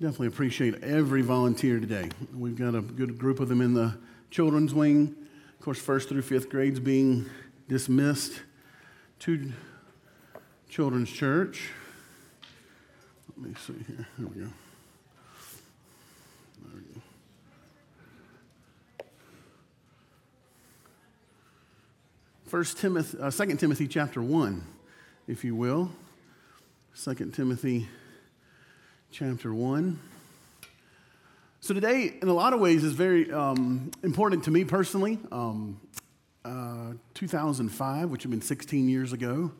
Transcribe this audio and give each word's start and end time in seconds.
Definitely 0.00 0.28
appreciate 0.28 0.82
every 0.82 1.20
volunteer 1.20 1.78
today. 1.78 2.08
We've 2.34 2.56
got 2.56 2.74
a 2.74 2.80
good 2.80 3.18
group 3.18 3.38
of 3.38 3.50
them 3.50 3.60
in 3.60 3.74
the 3.74 3.98
children's 4.30 4.72
wing. 4.72 5.14
Of 5.58 5.62
course, 5.62 5.78
first 5.78 6.08
through 6.08 6.22
fifth 6.22 6.48
grades 6.48 6.80
being 6.80 7.26
dismissed 7.68 8.40
to 9.18 9.52
Children's 10.70 11.10
Church. 11.10 11.68
Let 13.36 13.46
me 13.46 13.54
see 13.66 13.74
here. 13.86 14.08
Here 14.16 14.26
we 14.26 14.40
go. 14.40 14.48
There 16.62 16.72
we 16.74 16.80
go. 16.94 17.00
First 22.46 22.78
Timothy, 22.78 23.18
uh, 23.20 23.28
Second 23.28 23.58
Timothy 23.58 23.86
chapter 23.86 24.22
one, 24.22 24.64
if 25.28 25.44
you 25.44 25.54
will. 25.54 25.90
Second 26.94 27.34
Timothy 27.34 27.86
chapter 29.12 29.52
1. 29.52 29.98
So, 31.60 31.74
today, 31.74 32.14
in 32.22 32.28
a 32.28 32.32
lot 32.32 32.52
of 32.52 32.60
ways, 32.60 32.84
is 32.84 32.92
very 32.92 33.30
um, 33.32 33.90
important 34.04 34.44
to 34.44 34.52
me 34.52 34.64
personally. 34.64 35.18
Um, 35.32 35.80
uh, 36.44 36.92
2005, 37.14 38.08
which 38.08 38.22
had 38.22 38.30
been 38.30 38.40
16 38.40 38.88
years 38.88 39.12
ago, 39.12 39.50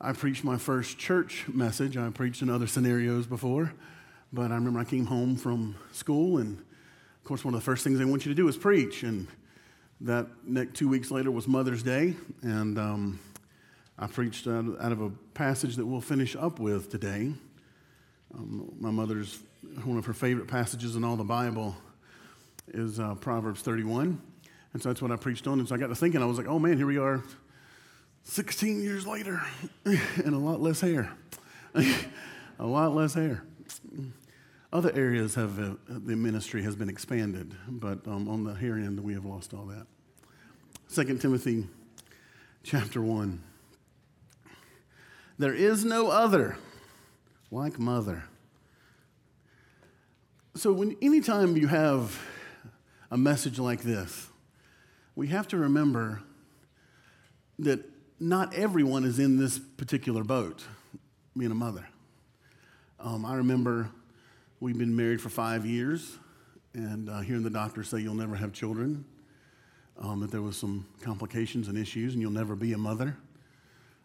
I 0.00 0.12
preached 0.12 0.42
my 0.42 0.58
first 0.58 0.98
church 0.98 1.44
message. 1.46 1.96
I 1.96 2.10
preached 2.10 2.42
in 2.42 2.50
other 2.50 2.66
scenarios 2.66 3.26
before, 3.26 3.72
but 4.32 4.50
I 4.50 4.56
remember 4.56 4.80
I 4.80 4.84
came 4.84 5.06
home 5.06 5.36
from 5.36 5.76
school, 5.92 6.38
and 6.38 6.58
of 6.58 7.24
course, 7.24 7.44
one 7.44 7.54
of 7.54 7.60
the 7.60 7.64
first 7.64 7.84
things 7.84 7.98
they 8.00 8.04
want 8.04 8.26
you 8.26 8.32
to 8.32 8.36
do 8.36 8.48
is 8.48 8.56
preach. 8.56 9.04
And 9.04 9.28
that 10.00 10.26
next 10.44 10.74
two 10.74 10.88
weeks 10.88 11.12
later 11.12 11.30
was 11.30 11.46
Mother's 11.46 11.84
Day, 11.84 12.16
and 12.42 12.76
um, 12.78 13.20
I 13.98 14.08
preached 14.08 14.48
out 14.48 14.92
of 14.92 15.00
a 15.00 15.10
passage 15.32 15.76
that 15.76 15.86
we'll 15.86 16.00
finish 16.00 16.34
up 16.34 16.58
with 16.58 16.90
today. 16.90 17.34
Um, 18.36 18.74
my 18.80 18.90
mother's, 18.90 19.38
one 19.84 19.96
of 19.96 20.06
her 20.06 20.12
favorite 20.12 20.48
passages 20.48 20.96
in 20.96 21.04
all 21.04 21.16
the 21.16 21.24
Bible 21.24 21.76
is 22.68 22.98
uh, 22.98 23.14
Proverbs 23.14 23.60
31. 23.62 24.20
And 24.72 24.82
so 24.82 24.88
that's 24.88 25.00
what 25.00 25.12
I 25.12 25.16
preached 25.16 25.46
on. 25.46 25.60
And 25.60 25.68
so 25.68 25.74
I 25.74 25.78
got 25.78 25.88
to 25.88 25.94
thinking, 25.94 26.22
I 26.22 26.26
was 26.26 26.36
like, 26.36 26.48
oh 26.48 26.58
man, 26.58 26.76
here 26.76 26.86
we 26.86 26.98
are 26.98 27.22
16 28.24 28.82
years 28.82 29.06
later 29.06 29.40
and 29.84 30.34
a 30.34 30.38
lot 30.38 30.60
less 30.60 30.80
hair. 30.80 31.12
a 32.58 32.66
lot 32.66 32.94
less 32.94 33.14
hair. 33.14 33.44
Other 34.72 34.92
areas 34.96 35.36
have, 35.36 35.58
uh, 35.60 35.74
the 35.88 36.16
ministry 36.16 36.62
has 36.64 36.74
been 36.74 36.88
expanded, 36.88 37.54
but 37.68 38.06
um, 38.08 38.28
on 38.28 38.42
the 38.42 38.54
hair 38.54 38.74
end, 38.74 38.98
we 38.98 39.14
have 39.14 39.24
lost 39.24 39.54
all 39.54 39.66
that. 39.66 39.86
2 40.92 41.18
Timothy 41.18 41.68
chapter 42.64 43.00
1. 43.00 43.40
There 45.38 45.54
is 45.54 45.84
no 45.84 46.08
other 46.08 46.56
like 47.54 47.78
mother. 47.78 48.24
So, 50.56 50.72
when, 50.72 50.96
anytime 51.00 51.56
you 51.56 51.68
have 51.68 52.20
a 53.10 53.16
message 53.16 53.58
like 53.58 53.82
this, 53.82 54.28
we 55.14 55.28
have 55.28 55.46
to 55.48 55.56
remember 55.56 56.20
that 57.60 57.84
not 58.18 58.54
everyone 58.54 59.04
is 59.04 59.20
in 59.20 59.38
this 59.38 59.58
particular 59.58 60.24
boat, 60.24 60.64
being 61.36 61.52
a 61.52 61.54
mother. 61.54 61.86
Um, 62.98 63.24
I 63.24 63.36
remember 63.36 63.88
we've 64.58 64.78
been 64.78 64.94
married 64.94 65.20
for 65.20 65.28
five 65.28 65.64
years, 65.64 66.18
and 66.72 67.08
uh, 67.08 67.20
hearing 67.20 67.44
the 67.44 67.50
doctor 67.50 67.84
say 67.84 68.00
you'll 68.00 68.14
never 68.14 68.34
have 68.34 68.52
children, 68.52 69.04
um, 70.00 70.20
that 70.20 70.32
there 70.32 70.42
was 70.42 70.56
some 70.56 70.86
complications 71.02 71.68
and 71.68 71.78
issues, 71.78 72.14
and 72.14 72.22
you'll 72.22 72.32
never 72.32 72.56
be 72.56 72.72
a 72.72 72.78
mother. 72.78 73.16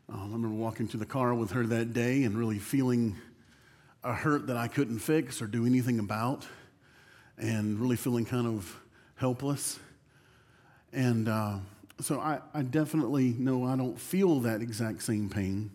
Um, 0.08 0.20
I 0.20 0.24
remember 0.24 0.50
walking 0.50 0.88
to 0.90 0.98
the 0.98 1.06
car 1.06 1.34
with 1.34 1.52
her 1.52 1.66
that 1.68 1.94
day 1.94 2.24
and 2.24 2.38
really 2.38 2.60
feeling 2.60 3.16
a 4.04 4.14
hurt 4.14 4.48
that 4.48 4.58
I 4.58 4.68
couldn't 4.68 5.00
fix 5.00 5.42
or 5.42 5.48
do 5.48 5.66
anything 5.66 6.00
about, 6.00 6.48
and 7.38 7.80
really 7.80 7.96
feeling 7.96 8.26
kind 8.26 8.48
of 8.48 8.80
helpless. 9.16 9.80
And 10.94 11.28
uh, 11.28 11.58
so 12.00 12.20
I, 12.20 12.40
I 12.54 12.62
definitely 12.62 13.36
know 13.38 13.66
I 13.66 13.76
don't 13.76 14.00
feel 14.00 14.40
that 14.42 14.62
exact 14.62 15.04
same 15.04 15.30
pain. 15.30 15.72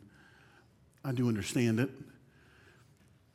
I 1.05 1.13
do 1.13 1.29
understand 1.29 1.81
it. 1.81 1.91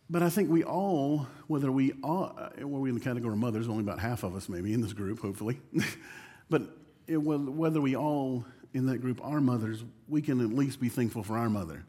But 0.10 0.24
I 0.24 0.30
think 0.30 0.50
we 0.50 0.64
all, 0.64 1.28
whether 1.48 1.72
we 1.72 1.94
uh, 2.04 2.50
well, 2.58 2.82
we 2.82 2.90
in 2.90 2.96
the 2.96 3.02
category 3.02 3.34
of 3.34 3.40
mothers, 3.40 3.68
only 3.68 3.84
about 3.84 4.00
half 4.00 4.24
of 4.24 4.36
us 4.36 4.50
maybe 4.50 4.74
in 4.74 4.82
this 4.82 4.94
group, 4.94 5.20
hopefully. 5.20 5.60
but 6.50 6.64
it, 7.06 7.18
whether 7.18 7.80
we 7.80 7.96
all 7.96 8.44
in 8.74 8.88
that 8.88 9.00
group 9.00 9.20
are 9.24 9.40
mothers, 9.40 9.84
we 10.08 10.24
can 10.24 10.42
at 10.42 10.50
least 10.50 10.80
be 10.80 10.90
thankful 10.90 11.22
for 11.22 11.38
our 11.38 11.50
mother 11.50 11.86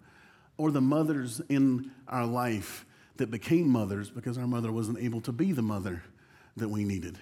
or 0.59 0.71
the 0.71 0.81
mothers 0.81 1.41
in 1.49 1.91
our 2.07 2.27
life 2.27 2.85
that 3.21 3.31
became 3.31 3.69
mothers 3.69 4.11
because 4.11 4.39
our 4.39 4.47
mother 4.47 4.73
wasn't 4.73 4.99
able 4.99 5.21
to 5.21 5.31
be 5.31 5.53
the 5.53 5.63
mother 5.63 6.03
that 6.57 6.69
we 6.69 6.85
needed. 6.85 7.19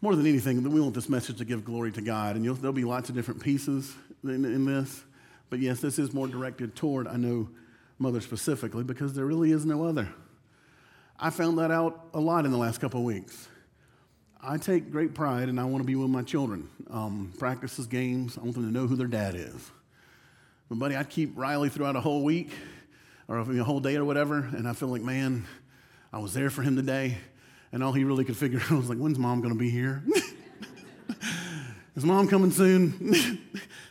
More 0.00 0.16
than 0.16 0.26
anything, 0.26 0.62
we 0.70 0.80
want 0.80 0.94
this 0.94 1.08
message 1.08 1.38
to 1.38 1.44
give 1.44 1.64
glory 1.64 1.92
to 1.92 2.00
God, 2.00 2.36
and 2.36 2.44
there'll 2.44 2.72
be 2.72 2.84
lots 2.84 3.10
of 3.10 3.14
different 3.14 3.42
pieces 3.42 3.94
in, 4.22 4.44
in 4.44 4.64
this. 4.64 5.04
But 5.50 5.60
yes, 5.60 5.80
this 5.80 5.98
is 5.98 6.12
more 6.12 6.26
directed 6.26 6.74
toward, 6.74 7.06
I 7.06 7.16
know, 7.16 7.48
mother 7.98 8.20
specifically, 8.20 8.84
because 8.84 9.14
there 9.14 9.26
really 9.26 9.52
is 9.52 9.64
no 9.64 9.84
other. 9.84 10.08
I 11.20 11.30
found 11.30 11.58
that 11.58 11.70
out 11.70 12.08
a 12.14 12.20
lot 12.20 12.44
in 12.44 12.50
the 12.50 12.58
last 12.58 12.80
couple 12.80 13.00
of 13.00 13.06
weeks. 13.06 13.48
I 14.42 14.56
take 14.56 14.90
great 14.90 15.14
pride 15.14 15.48
and 15.48 15.60
I 15.60 15.64
want 15.64 15.82
to 15.82 15.86
be 15.86 15.94
with 15.94 16.10
my 16.10 16.22
children. 16.22 16.68
Um, 16.90 17.32
practices, 17.38 17.86
games, 17.86 18.36
I 18.36 18.42
want 18.42 18.54
them 18.54 18.66
to 18.66 18.72
know 18.72 18.86
who 18.86 18.96
their 18.96 19.06
dad 19.06 19.34
is. 19.34 19.70
But, 20.68 20.78
buddy, 20.78 20.96
I'd 20.96 21.10
keep 21.10 21.32
Riley 21.36 21.68
throughout 21.68 21.96
a 21.96 22.00
whole 22.00 22.24
week 22.24 22.50
or 23.28 23.38
a 23.38 23.64
whole 23.64 23.80
day 23.80 23.96
or 23.96 24.04
whatever, 24.04 24.38
and 24.38 24.68
I 24.68 24.72
feel 24.72 24.88
like, 24.88 25.02
man, 25.02 25.46
I 26.12 26.18
was 26.18 26.34
there 26.34 26.50
for 26.50 26.62
him 26.62 26.76
today, 26.76 27.16
and 27.72 27.82
all 27.82 27.92
he 27.92 28.04
really 28.04 28.24
could 28.24 28.36
figure 28.36 28.60
out 28.70 28.72
was 28.72 28.88
like, 28.88 28.98
when's 28.98 29.18
mom 29.18 29.40
going 29.40 29.52
to 29.52 29.58
be 29.58 29.70
here? 29.70 30.02
Is 31.96 32.04
mom 32.04 32.26
coming 32.26 32.50
soon? 32.50 33.40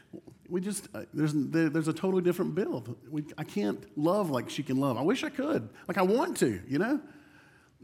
we 0.50 0.60
just, 0.60 0.90
uh, 0.94 1.04
there's, 1.14 1.32
there's 1.34 1.88
a 1.88 1.94
totally 1.94 2.22
different 2.22 2.54
build. 2.54 2.96
We, 3.10 3.24
I 3.38 3.46
can't 3.46 3.82
love 3.98 4.30
like 4.30 4.50
she 4.50 4.62
can 4.62 4.78
love. 4.78 4.98
I 4.98 5.02
wish 5.02 5.24
I 5.24 5.30
could. 5.30 5.70
Like 5.88 5.98
I 5.98 6.02
want 6.02 6.38
to, 6.38 6.62
you 6.68 6.80
know? 6.80 7.00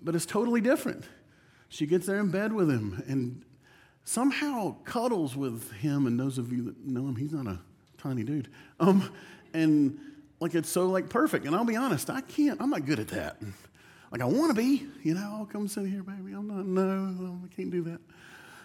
But 0.01 0.15
it's 0.15 0.25
totally 0.25 0.59
different. 0.59 1.05
She 1.69 1.85
gets 1.85 2.05
there 2.05 2.19
in 2.19 2.31
bed 2.31 2.51
with 2.51 2.69
him 2.69 3.01
and 3.07 3.45
somehow 4.03 4.75
cuddles 4.83 5.37
with 5.37 5.71
him. 5.73 6.05
And 6.05 6.19
those 6.19 6.37
of 6.37 6.51
you 6.51 6.63
that 6.63 6.85
know 6.85 7.07
him, 7.07 7.15
he's 7.15 7.31
not 7.31 7.47
a 7.47 7.59
tiny 7.97 8.23
dude. 8.23 8.49
Um, 8.79 9.09
and 9.53 9.99
like 10.39 10.55
it's 10.55 10.69
so 10.69 10.87
like 10.87 11.09
perfect. 11.09 11.45
And 11.45 11.55
I'll 11.55 11.65
be 11.65 11.75
honest, 11.75 12.09
I 12.09 12.21
can't, 12.21 12.61
I'm 12.61 12.69
not 12.69 12.85
good 12.85 12.99
at 12.99 13.09
that. 13.09 13.41
Like 14.11 14.21
I 14.21 14.25
want 14.25 14.55
to 14.55 14.59
be, 14.59 14.87
you 15.03 15.13
know, 15.13 15.37
I'll 15.39 15.45
come 15.45 15.67
sit 15.67 15.85
here, 15.85 16.03
baby. 16.03 16.33
I'm 16.33 16.47
not, 16.47 16.65
no, 16.65 17.39
I 17.43 17.55
can't 17.55 17.71
do 17.71 17.83
that. 17.83 17.99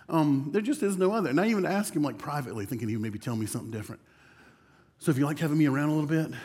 Um, 0.08 0.50
there 0.52 0.62
just 0.62 0.82
is 0.82 0.96
no 0.96 1.12
other. 1.12 1.30
And 1.30 1.40
I 1.40 1.48
even 1.48 1.66
ask 1.66 1.94
him 1.94 2.02
like 2.02 2.18
privately, 2.18 2.66
thinking 2.66 2.88
he 2.88 2.96
would 2.96 3.02
maybe 3.02 3.18
tell 3.18 3.36
me 3.36 3.46
something 3.46 3.70
different. 3.70 4.00
So 4.98 5.10
if 5.10 5.18
you 5.18 5.24
like 5.24 5.38
having 5.38 5.58
me 5.58 5.66
around 5.66 5.88
a 5.88 5.92
little 5.92 6.08
bit, 6.08 6.38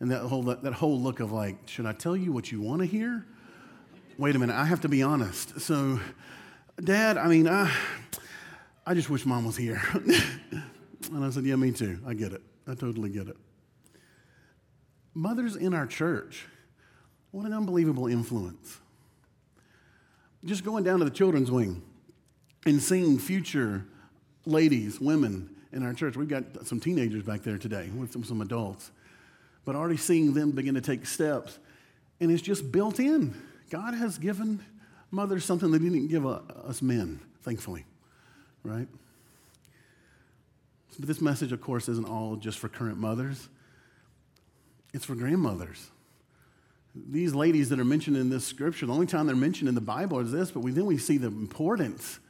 and 0.00 0.10
that 0.10 0.20
whole, 0.20 0.42
that, 0.44 0.62
that 0.62 0.72
whole 0.72 1.00
look 1.00 1.20
of 1.20 1.32
like, 1.32 1.68
should 1.68 1.86
I 1.86 1.92
tell 1.92 2.16
you 2.16 2.32
what 2.32 2.50
you 2.50 2.60
want 2.60 2.80
to 2.80 2.86
hear? 2.86 3.26
Wait 4.18 4.34
a 4.34 4.38
minute, 4.38 4.54
I 4.54 4.64
have 4.64 4.80
to 4.82 4.88
be 4.88 5.02
honest. 5.02 5.60
So, 5.60 6.00
Dad, 6.82 7.18
I 7.18 7.28
mean, 7.28 7.48
I, 7.48 7.72
I 8.86 8.94
just 8.94 9.10
wish 9.10 9.26
mom 9.26 9.44
was 9.44 9.56
here. 9.56 9.82
and 11.12 11.24
I 11.24 11.30
said, 11.30 11.44
Yeah, 11.44 11.56
me 11.56 11.72
too. 11.72 12.00
I 12.06 12.14
get 12.14 12.32
it. 12.32 12.42
I 12.66 12.74
totally 12.74 13.10
get 13.10 13.28
it. 13.28 13.36
Mothers 15.14 15.56
in 15.56 15.74
our 15.74 15.86
church, 15.86 16.46
what 17.30 17.46
an 17.46 17.52
unbelievable 17.52 18.06
influence. 18.08 18.78
Just 20.44 20.64
going 20.64 20.84
down 20.84 20.98
to 20.98 21.04
the 21.04 21.10
children's 21.10 21.50
wing 21.50 21.82
and 22.66 22.82
seeing 22.82 23.18
future 23.18 23.86
ladies, 24.44 25.00
women 25.00 25.54
in 25.72 25.82
our 25.82 25.92
church. 25.92 26.16
We've 26.16 26.28
got 26.28 26.66
some 26.66 26.80
teenagers 26.80 27.22
back 27.22 27.42
there 27.42 27.58
today 27.58 27.90
with 27.96 28.12
some, 28.12 28.24
some 28.24 28.40
adults, 28.40 28.90
but 29.64 29.74
already 29.74 29.96
seeing 29.96 30.34
them 30.34 30.52
begin 30.52 30.74
to 30.74 30.80
take 30.80 31.06
steps. 31.06 31.58
And 32.20 32.30
it's 32.30 32.42
just 32.42 32.70
built 32.70 33.00
in. 33.00 33.34
God 33.70 33.94
has 33.94 34.18
given 34.18 34.60
mothers 35.10 35.44
something 35.44 35.72
He 35.72 35.78
didn't 35.78 36.08
give 36.08 36.26
us 36.26 36.80
men, 36.82 37.20
thankfully, 37.42 37.84
right? 38.62 38.86
But 40.98 41.08
this 41.08 41.20
message, 41.20 41.52
of 41.52 41.60
course, 41.60 41.88
isn't 41.88 42.08
all 42.08 42.36
just 42.36 42.58
for 42.58 42.68
current 42.68 42.98
mothers, 42.98 43.48
it's 44.94 45.04
for 45.04 45.16
grandmothers. 45.16 45.90
These 46.94 47.34
ladies 47.34 47.68
that 47.70 47.80
are 47.80 47.84
mentioned 47.84 48.16
in 48.16 48.30
this 48.30 48.46
scripture, 48.46 48.86
the 48.86 48.92
only 48.92 49.06
time 49.06 49.26
they're 49.26 49.34
mentioned 49.34 49.68
in 49.68 49.74
the 49.74 49.80
Bible 49.80 50.20
is 50.20 50.30
this, 50.30 50.52
but 50.52 50.60
we, 50.60 50.70
then 50.70 50.86
we 50.86 50.96
see 50.96 51.18
the 51.18 51.26
importance 51.26 52.20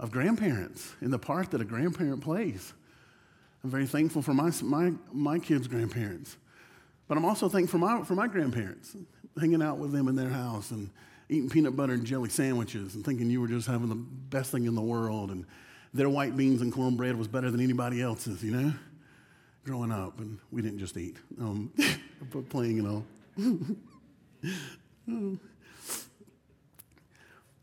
of 0.00 0.10
grandparents 0.10 0.94
and 1.00 1.12
the 1.12 1.18
part 1.18 1.52
that 1.52 1.60
a 1.60 1.64
grandparent 1.64 2.20
plays. 2.20 2.72
I'm 3.62 3.70
very 3.70 3.86
thankful 3.86 4.22
for 4.22 4.34
my, 4.34 4.50
my, 4.62 4.92
my 5.12 5.38
kids' 5.38 5.68
grandparents. 5.68 6.36
But 7.06 7.16
I'm 7.16 7.24
also 7.24 7.48
thankful 7.48 7.78
for 7.78 7.84
my, 7.86 8.02
for 8.02 8.14
my 8.14 8.26
grandparents, 8.26 8.96
hanging 9.40 9.62
out 9.62 9.78
with 9.78 9.92
them 9.92 10.08
in 10.08 10.16
their 10.16 10.28
house 10.28 10.72
and 10.72 10.90
eating 11.28 11.48
peanut 11.48 11.76
butter 11.76 11.92
and 11.92 12.04
jelly 12.04 12.30
sandwiches 12.30 12.96
and 12.96 13.04
thinking 13.04 13.30
you 13.30 13.40
were 13.40 13.48
just 13.48 13.68
having 13.68 13.88
the 13.88 13.94
best 13.94 14.50
thing 14.50 14.66
in 14.66 14.74
the 14.74 14.82
world 14.82 15.30
and 15.30 15.46
their 15.94 16.08
white 16.08 16.36
beans 16.36 16.60
and 16.62 16.72
cornbread 16.72 17.16
was 17.16 17.28
better 17.28 17.50
than 17.50 17.60
anybody 17.60 18.02
else's, 18.02 18.42
you 18.42 18.50
know, 18.50 18.72
growing 19.68 19.92
up. 19.92 20.18
And 20.18 20.38
we 20.50 20.62
didn't 20.62 20.78
just 20.78 20.96
eat, 20.96 21.18
um, 21.38 21.70
but 22.32 22.48
playing 22.48 22.78
and 22.78 22.88
all. 22.88 23.04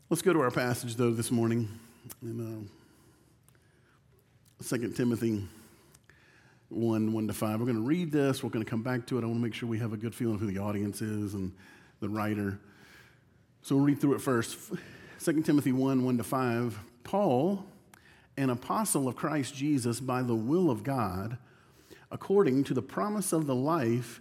Let's 0.08 0.22
go 0.22 0.32
to 0.32 0.40
our 0.40 0.52
passage, 0.52 0.94
though, 0.94 1.10
this 1.10 1.32
morning 1.32 1.68
in 2.22 2.68
uh, 4.60 4.64
2 4.64 4.92
Timothy 4.92 5.44
1 6.68 7.12
1 7.12 7.26
to 7.26 7.32
5. 7.32 7.58
We're 7.58 7.66
going 7.66 7.74
to 7.76 7.82
read 7.82 8.12
this. 8.12 8.44
We're 8.44 8.50
going 8.50 8.64
to 8.64 8.70
come 8.70 8.84
back 8.84 9.04
to 9.06 9.18
it. 9.18 9.22
I 9.22 9.26
want 9.26 9.38
to 9.38 9.42
make 9.42 9.54
sure 9.54 9.68
we 9.68 9.80
have 9.80 9.92
a 9.92 9.96
good 9.96 10.14
feeling 10.14 10.36
of 10.36 10.40
who 10.40 10.46
the 10.46 10.58
audience 10.58 11.02
is 11.02 11.34
and 11.34 11.52
the 11.98 12.08
writer. 12.08 12.60
So 13.62 13.74
we'll 13.74 13.84
read 13.84 14.00
through 14.00 14.14
it 14.14 14.20
first. 14.20 14.56
2 15.24 15.42
Timothy 15.42 15.72
1 15.72 16.04
1 16.04 16.18
to 16.18 16.22
5. 16.22 16.78
Paul, 17.02 17.66
an 18.36 18.50
apostle 18.50 19.08
of 19.08 19.16
Christ 19.16 19.56
Jesus 19.56 19.98
by 19.98 20.22
the 20.22 20.36
will 20.36 20.70
of 20.70 20.84
God, 20.84 21.38
according 22.10 22.64
to 22.64 22.74
the 22.74 22.82
promise 22.82 23.32
of 23.32 23.46
the 23.46 23.54
life 23.54 24.20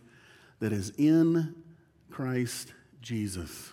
that 0.59 0.71
is 0.71 0.91
in 0.97 1.55
Christ 2.09 2.73
Jesus 3.01 3.71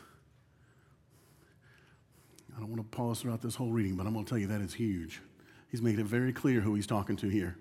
I 2.56 2.61
don't 2.61 2.70
want 2.70 2.82
to 2.82 2.97
pause 2.97 3.20
throughout 3.20 3.43
this 3.43 3.55
whole 3.55 3.70
reading, 3.70 3.97
but 3.97 4.06
I'm 4.06 4.12
going 4.12 4.25
to 4.25 4.29
tell 4.29 4.38
you 4.38 4.47
that 4.49 4.61
is 4.61 4.75
huge. 4.75 5.20
He's 5.69 5.82
made 5.82 5.99
it 5.99 6.05
very 6.05 6.32
clear 6.32 6.61
who 6.61 6.75
he's 6.75 6.87
talking 6.87 7.17
to 7.17 7.29
here. 7.29 7.56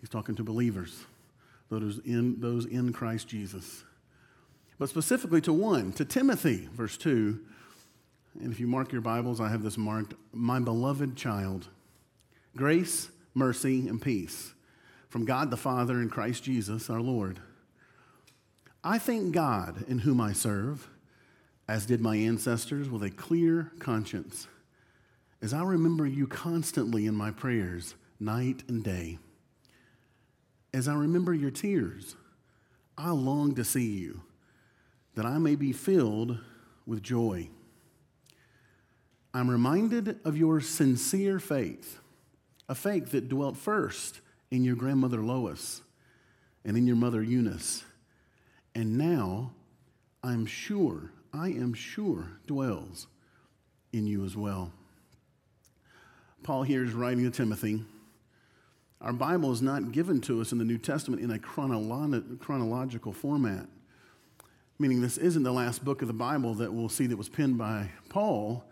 He's 0.00 0.08
talking 0.08 0.34
to 0.36 0.44
believers, 0.44 1.04
those 1.68 1.98
in, 2.04 2.40
those 2.40 2.66
in 2.66 2.92
Christ 2.92 3.28
Jesus. 3.28 3.84
But 4.78 4.88
specifically 4.88 5.40
to 5.42 5.52
one, 5.52 5.92
to 5.92 6.04
Timothy, 6.04 6.68
verse 6.72 6.96
2. 6.96 7.40
And 8.40 8.52
if 8.52 8.58
you 8.58 8.66
mark 8.66 8.92
your 8.92 9.00
Bibles, 9.00 9.40
I 9.40 9.48
have 9.48 9.62
this 9.62 9.78
marked 9.78 10.14
My 10.32 10.58
beloved 10.58 11.16
child, 11.16 11.68
grace, 12.56 13.10
mercy, 13.34 13.88
and 13.88 14.00
peace 14.00 14.53
from 15.14 15.24
God 15.24 15.48
the 15.52 15.56
Father 15.56 16.00
and 16.00 16.10
Christ 16.10 16.42
Jesus 16.42 16.90
our 16.90 17.00
Lord. 17.00 17.38
I 18.82 18.98
thank 18.98 19.32
God 19.32 19.84
in 19.86 20.00
whom 20.00 20.20
I 20.20 20.32
serve 20.32 20.88
as 21.68 21.86
did 21.86 22.00
my 22.00 22.16
ancestors, 22.16 22.90
with 22.90 23.04
a 23.04 23.10
clear 23.10 23.70
conscience, 23.78 24.48
as 25.40 25.54
I 25.54 25.62
remember 25.62 26.04
you 26.04 26.26
constantly 26.26 27.06
in 27.06 27.14
my 27.14 27.30
prayers, 27.30 27.94
night 28.18 28.64
and 28.66 28.82
day. 28.82 29.18
As 30.72 30.88
I 30.88 30.94
remember 30.94 31.32
your 31.32 31.52
tears, 31.52 32.16
I 32.98 33.10
long 33.10 33.54
to 33.54 33.62
see 33.62 33.92
you, 33.92 34.20
that 35.14 35.24
I 35.24 35.38
may 35.38 35.54
be 35.54 35.72
filled 35.72 36.38
with 36.86 37.04
joy. 37.04 37.50
I'm 39.32 39.48
reminded 39.48 40.18
of 40.24 40.36
your 40.36 40.60
sincere 40.60 41.38
faith, 41.38 42.00
a 42.68 42.74
faith 42.74 43.12
that 43.12 43.28
dwelt 43.28 43.56
first 43.56 44.20
in 44.54 44.62
your 44.62 44.76
grandmother 44.76 45.20
Lois 45.20 45.82
and 46.64 46.76
in 46.76 46.86
your 46.86 46.94
mother 46.94 47.20
Eunice. 47.20 47.82
And 48.76 48.96
now 48.96 49.50
I'm 50.22 50.46
sure 50.46 51.10
I 51.32 51.48
am 51.48 51.74
sure 51.74 52.38
dwells 52.46 53.08
in 53.92 54.06
you 54.06 54.24
as 54.24 54.36
well. 54.36 54.70
Paul 56.44 56.62
here 56.62 56.84
is 56.84 56.92
writing 56.92 57.24
to 57.24 57.36
Timothy. 57.36 57.84
Our 59.00 59.12
Bible 59.12 59.50
is 59.50 59.60
not 59.60 59.90
given 59.90 60.20
to 60.20 60.40
us 60.40 60.52
in 60.52 60.58
the 60.58 60.64
New 60.64 60.78
Testament 60.78 61.20
in 61.20 61.32
a 61.32 61.38
chronolo- 61.38 62.38
chronological 62.38 63.12
format, 63.12 63.66
meaning 64.78 65.00
this 65.00 65.18
isn't 65.18 65.42
the 65.42 65.52
last 65.52 65.84
book 65.84 66.00
of 66.00 66.06
the 66.06 66.14
Bible 66.14 66.54
that 66.54 66.72
we'll 66.72 66.88
see 66.88 67.08
that 67.08 67.16
was 67.16 67.28
penned 67.28 67.58
by 67.58 67.90
Paul, 68.08 68.64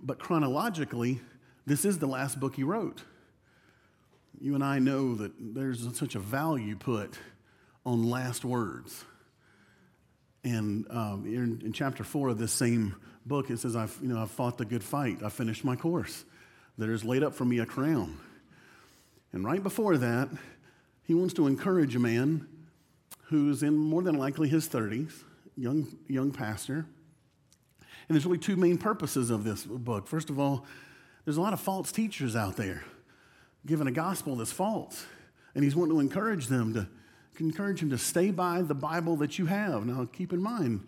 but 0.00 0.18
chronologically, 0.18 1.20
this 1.66 1.84
is 1.84 1.98
the 1.98 2.06
last 2.06 2.40
book 2.40 2.54
he 2.54 2.62
wrote. 2.62 3.04
You 4.42 4.56
and 4.56 4.64
I 4.64 4.80
know 4.80 5.14
that 5.14 5.30
there's 5.38 5.96
such 5.96 6.16
a 6.16 6.18
value 6.18 6.74
put 6.74 7.16
on 7.86 8.10
last 8.10 8.44
words. 8.44 9.04
And 10.42 10.84
um, 10.90 11.24
in, 11.24 11.62
in, 11.64 11.72
chapter 11.72 12.02
four 12.02 12.28
of 12.28 12.38
this 12.38 12.50
same 12.50 12.96
book, 13.24 13.50
it 13.50 13.60
says, 13.60 13.76
I've, 13.76 13.96
you 14.02 14.08
know, 14.08 14.20
I've 14.20 14.32
fought 14.32 14.58
the 14.58 14.64
good 14.64 14.82
fight. 14.82 15.22
I've 15.24 15.32
finished 15.32 15.64
my 15.64 15.76
course. 15.76 16.24
There 16.76 16.90
is 16.90 17.04
laid 17.04 17.22
up 17.22 17.34
for 17.34 17.44
me 17.44 17.60
a 17.60 17.66
crown. 17.66 18.18
And 19.32 19.44
right 19.44 19.62
before 19.62 19.96
that, 19.98 20.28
he 21.04 21.14
wants 21.14 21.34
to 21.34 21.46
encourage 21.46 21.94
a 21.94 22.00
man 22.00 22.48
who's 23.26 23.62
in 23.62 23.78
more 23.78 24.02
than 24.02 24.16
likely 24.16 24.48
his 24.48 24.68
30s, 24.68 25.22
young, 25.56 25.86
young 26.08 26.32
pastor. 26.32 26.84
And 28.08 28.16
there's 28.16 28.26
really 28.26 28.38
two 28.38 28.56
main 28.56 28.76
purposes 28.76 29.30
of 29.30 29.44
this 29.44 29.62
book. 29.64 30.08
First 30.08 30.30
of 30.30 30.40
all, 30.40 30.66
there's 31.24 31.36
a 31.36 31.40
lot 31.40 31.52
of 31.52 31.60
false 31.60 31.92
teachers 31.92 32.34
out 32.34 32.56
there 32.56 32.82
giving 33.66 33.86
a 33.86 33.92
gospel 33.92 34.36
that's 34.36 34.52
false. 34.52 35.06
And 35.54 35.62
he's 35.62 35.76
wanting 35.76 35.94
to 35.94 36.00
encourage 36.00 36.46
them 36.46 36.74
to 36.74 36.88
encourage 37.40 37.82
him 37.82 37.90
to 37.90 37.98
stay 37.98 38.30
by 38.30 38.62
the 38.62 38.74
Bible 38.74 39.16
that 39.16 39.38
you 39.38 39.46
have. 39.46 39.84
Now, 39.86 40.06
keep 40.12 40.32
in 40.32 40.42
mind, 40.42 40.86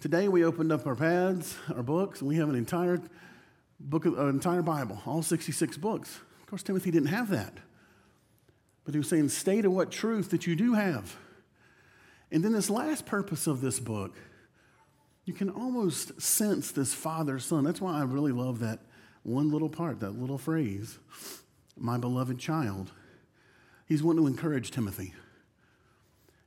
today 0.00 0.28
we 0.28 0.44
opened 0.44 0.72
up 0.72 0.86
our 0.86 0.94
pads, 0.94 1.56
our 1.74 1.82
books, 1.82 2.20
and 2.20 2.28
we 2.28 2.36
have 2.36 2.48
an 2.48 2.54
entire 2.54 3.00
book, 3.80 4.04
of, 4.04 4.18
an 4.18 4.28
entire 4.28 4.62
Bible, 4.62 5.00
all 5.06 5.22
66 5.22 5.76
books. 5.78 6.20
Of 6.40 6.46
course, 6.46 6.62
Timothy 6.62 6.90
didn't 6.90 7.08
have 7.08 7.30
that. 7.30 7.54
But 8.84 8.94
he 8.94 8.98
was 8.98 9.08
saying, 9.08 9.30
stay 9.30 9.62
to 9.62 9.70
what 9.70 9.90
truth 9.90 10.30
that 10.30 10.46
you 10.46 10.54
do 10.54 10.74
have. 10.74 11.16
And 12.30 12.44
then 12.44 12.52
this 12.52 12.70
last 12.70 13.06
purpose 13.06 13.46
of 13.46 13.60
this 13.60 13.80
book, 13.80 14.16
you 15.24 15.32
can 15.32 15.50
almost 15.50 16.20
sense 16.20 16.70
this 16.70 16.94
father 16.94 17.38
son. 17.38 17.64
That's 17.64 17.80
why 17.80 17.98
I 17.98 18.04
really 18.04 18.32
love 18.32 18.60
that 18.60 18.80
one 19.22 19.50
little 19.50 19.68
part, 19.68 20.00
that 20.00 20.12
little 20.12 20.38
phrase, 20.38 20.98
my 21.76 21.98
beloved 21.98 22.38
child. 22.38 22.92
He's 23.86 24.02
wanting 24.02 24.24
to 24.24 24.26
encourage 24.26 24.70
Timothy. 24.70 25.14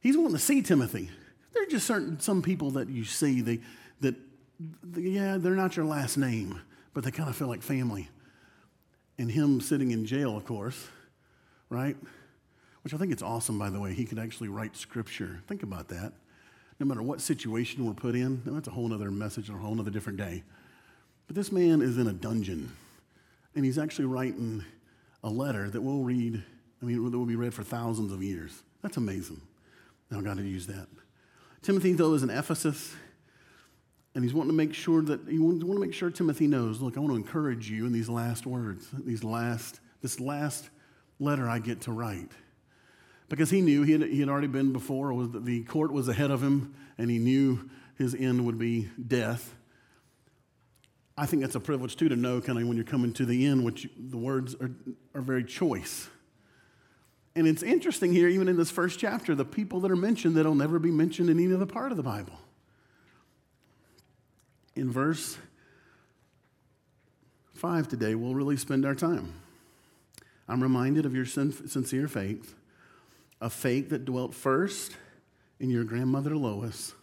He's 0.02 0.18
wanting 0.18 0.34
to 0.34 0.40
see 0.40 0.62
Timothy. 0.62 1.10
There 1.54 1.64
are 1.64 1.68
just 1.68 1.88
certain 1.88 2.20
some 2.20 2.42
people 2.42 2.72
that 2.72 2.90
you 2.90 3.04
see 3.04 3.42
they, 3.42 3.60
that 4.02 4.16
yeah 4.96 5.38
they're 5.38 5.56
not 5.56 5.76
your 5.76 5.86
last 5.86 6.18
name, 6.18 6.62
but 6.94 7.04
they 7.04 7.12
kind 7.12 7.30
of 7.30 7.36
feel 7.36 7.48
like 7.48 7.62
family. 7.62 8.10
And 9.18 9.30
him 9.30 9.60
sitting 9.60 9.92
in 9.92 10.06
jail, 10.06 10.38
of 10.38 10.46
course, 10.46 10.88
right? 11.70 11.98
Which 12.84 12.94
I 12.94 12.98
think 12.98 13.12
it's 13.12 13.24
awesome, 13.24 13.60
by 13.60 13.70
the 13.70 13.80
way. 13.80 13.94
He 13.94 14.06
could 14.06 14.20
actually 14.20 14.48
write 14.48 14.78
scripture. 14.78 15.42
Think 15.48 15.64
about 15.64 15.90
that. 15.90 16.14
No 16.80 16.86
matter 16.86 17.04
what 17.04 17.20
situation 17.20 17.86
we're 17.86 17.94
put 17.94 18.16
in, 18.16 18.42
that's 18.46 18.70
a 18.70 18.72
whole 18.72 18.94
other 18.94 19.12
message 19.12 19.50
or 19.50 19.58
a 19.58 19.60
whole 19.60 19.78
other 19.80 19.92
different 19.92 20.18
day. 20.18 20.44
But 21.28 21.36
this 21.36 21.52
man 21.52 21.82
is 21.82 21.98
in 21.98 22.08
a 22.08 22.14
dungeon, 22.14 22.72
and 23.54 23.66
he's 23.66 23.78
actually 23.78 24.06
writing 24.06 24.64
a 25.24 25.30
letter 25.30 25.70
that 25.70 25.82
we'll 25.82 26.04
read. 26.04 26.44
I 26.82 26.86
mean, 26.86 27.12
that 27.12 27.18
will 27.18 27.26
be 27.26 27.36
read 27.36 27.54
for 27.54 27.64
thousands 27.64 28.12
of 28.12 28.24
years. 28.24 28.64
That's 28.82 28.98
amazing. 28.98 29.42
Now, 30.10 30.22
God 30.22 30.38
had 30.38 30.46
used 30.46 30.70
that. 30.70 30.88
Timothy, 31.62 31.94
though, 31.94 32.14
is 32.14 32.24
in 32.24 32.30
Ephesus, 32.30 32.96
and 34.16 34.24
he's 34.24 34.34
wanting 34.34 34.52
to 34.52 34.56
make 34.56 34.74
sure 34.74 35.02
that 35.02 35.28
he 35.28 35.38
wants 35.38 35.64
to 35.64 35.80
make 35.80 35.94
sure 35.94 36.10
Timothy 36.10 36.48
knows. 36.48 36.82
Look, 36.82 36.96
I 36.96 37.00
want 37.02 37.12
to 37.12 37.18
encourage 37.18 37.70
you 37.70 37.86
in 37.86 37.92
these 37.92 38.10
last 38.10 38.46
words, 38.46 38.88
these 39.06 39.24
last, 39.24 39.82
this 40.02 40.20
last 40.20 40.70
letter 41.20 41.50
I 41.50 41.60
get 41.60 41.82
to 41.82 41.92
write, 41.92 42.32
because 43.28 43.50
he 43.50 43.62
knew 43.62 43.84
he 43.84 43.92
had, 43.92 44.04
he 44.04 44.22
had 44.22 44.30
already 44.30 44.48
been 44.48 44.72
before. 44.72 45.28
The 45.28 45.64
court 45.66 45.92
was 45.92 46.08
ahead 46.08 46.32
of 46.32 46.42
him, 46.42 46.74
and 46.98 47.12
he 47.12 47.20
knew 47.20 47.70
his 47.98 48.16
end 48.16 48.46
would 48.46 48.58
be 48.58 48.90
death. 49.08 49.54
I 51.20 51.26
think 51.26 51.42
that's 51.42 51.56
a 51.56 51.60
privilege 51.60 51.98
too 51.98 52.08
to 52.08 52.16
know, 52.16 52.40
kind 52.40 52.58
of 52.58 52.66
when 52.66 52.78
you're 52.78 52.86
coming 52.86 53.12
to 53.16 53.26
the 53.26 53.46
end, 53.46 53.66
which 53.66 53.90
the 53.98 54.16
words 54.16 54.56
are, 54.56 54.72
are 55.14 55.22
very 55.22 55.44
choice. 55.44 56.08
And 57.36 57.46
it's 57.46 57.62
interesting 57.62 58.14
here, 58.14 58.30
even 58.30 58.48
in 58.48 58.56
this 58.56 58.72
first 58.72 59.00
chapter, 59.00 59.36
the 59.36 59.44
people 59.44 59.82
that 59.82 59.92
are 59.92 59.98
mentioned 59.98 60.38
that'll 60.38 60.56
never 60.56 60.80
be 60.80 60.92
mentioned 60.92 61.30
in 61.30 61.38
any 61.38 61.54
other 61.54 61.66
part 61.66 61.92
of 61.92 61.98
the 61.98 62.04
Bible. 62.04 62.40
In 64.78 64.90
verse 64.90 65.38
5 67.54 67.90
today, 67.90 68.16
we'll 68.16 68.34
really 68.34 68.56
spend 68.56 68.86
our 68.86 68.96
time. 68.96 69.34
I'm 70.48 70.64
reminded 70.64 71.06
of 71.06 71.14
your 71.14 71.26
sincere 71.26 72.08
faith, 72.08 72.56
a 73.42 73.50
faith 73.50 73.90
that 73.90 74.06
dwelt 74.06 74.34
first 74.34 74.96
in 75.60 75.70
your 75.70 75.84
grandmother 75.84 76.38
Lois, 76.38 76.94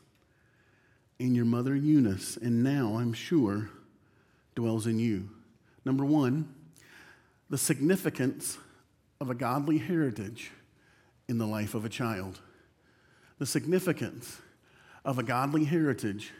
in 1.18 1.34
your 1.34 1.44
mother 1.44 1.76
Eunice, 1.76 2.38
and 2.38 2.64
now 2.64 2.96
I'm 2.96 3.12
sure 3.12 3.68
dwells 4.56 4.88
in 4.88 4.98
you. 4.98 5.28
Number 5.84 6.04
one, 6.04 6.52
the 7.48 7.58
significance 7.58 8.58
of 9.20 9.30
a 9.30 9.34
godly 9.34 9.78
heritage 9.78 10.50
in 11.28 11.38
the 11.38 11.46
life 11.46 11.74
of 11.74 11.84
a 11.84 11.88
child. 11.88 12.40
The 13.38 13.46
significance 13.46 14.40
of 15.04 15.18
a 15.18 15.22
godly 15.22 15.64
heritage 15.64 16.32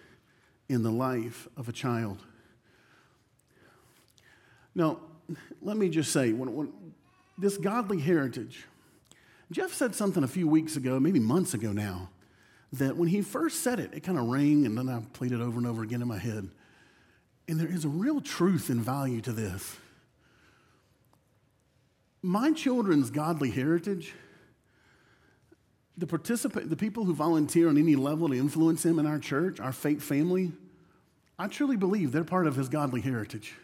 in 0.68 0.82
the 0.82 0.90
life 0.90 1.46
of 1.56 1.68
a 1.68 1.73
child. 1.73 2.18
Now, 4.75 4.99
let 5.62 5.76
me 5.76 5.88
just 5.88 6.12
say, 6.12 6.32
when, 6.32 6.54
when, 6.54 6.73
this 7.38 7.56
godly 7.56 8.00
heritage, 8.00 8.64
Jeff 9.52 9.73
said 9.73 9.94
something 9.94 10.25
a 10.25 10.28
few 10.28 10.49
weeks 10.49 10.76
ago, 10.76 10.99
maybe 10.99 11.20
months 11.20 11.54
ago 11.54 11.73
now, 11.73 12.08
that 12.73 12.96
when 12.96 13.08
he 13.08 13.23
first 13.23 13.62
said 13.62 13.78
it, 13.78 13.94
it 13.94 14.00
kind 14.00 14.18
of 14.18 14.26
rang, 14.26 14.66
and 14.66 14.76
then 14.76 14.88
I 14.88 15.00
played 15.12 15.32
it 15.32 15.40
over 15.40 15.58
and 15.58 15.66
over 15.66 15.82
again 15.82 16.02
in 16.02 16.08
my 16.08 16.18
head. 16.18 16.50
And 17.49 17.61
there 17.61 17.69
is 17.69 17.85
a 17.85 17.88
real 17.88 18.21
truth 18.21 18.71
and 18.71 18.81
value 18.81 19.21
to 19.23 19.33
this 19.33 19.76
my 22.23 22.50
children's 22.53 23.11
godly 23.11 23.50
heritage 23.50 24.12
the 25.97 26.07
participate, 26.07 26.69
the 26.69 26.76
people 26.76 27.05
who 27.05 27.15
volunteer 27.15 27.69
on 27.69 27.79
any 27.79 27.97
level 27.97 28.29
to 28.29 28.35
influence 28.35 28.85
him 28.85 28.99
in 28.99 29.07
our 29.07 29.19
church, 29.19 29.61
our 29.61 29.73
faith 29.73 30.03
family, 30.03 30.53
I 31.38 31.49
truly 31.49 31.76
believe 31.76 32.12
they're 32.12 32.25
part 32.25 32.47
of 32.47 32.57
his 32.57 32.69
godly 32.69 33.00
heritage. 33.00 33.55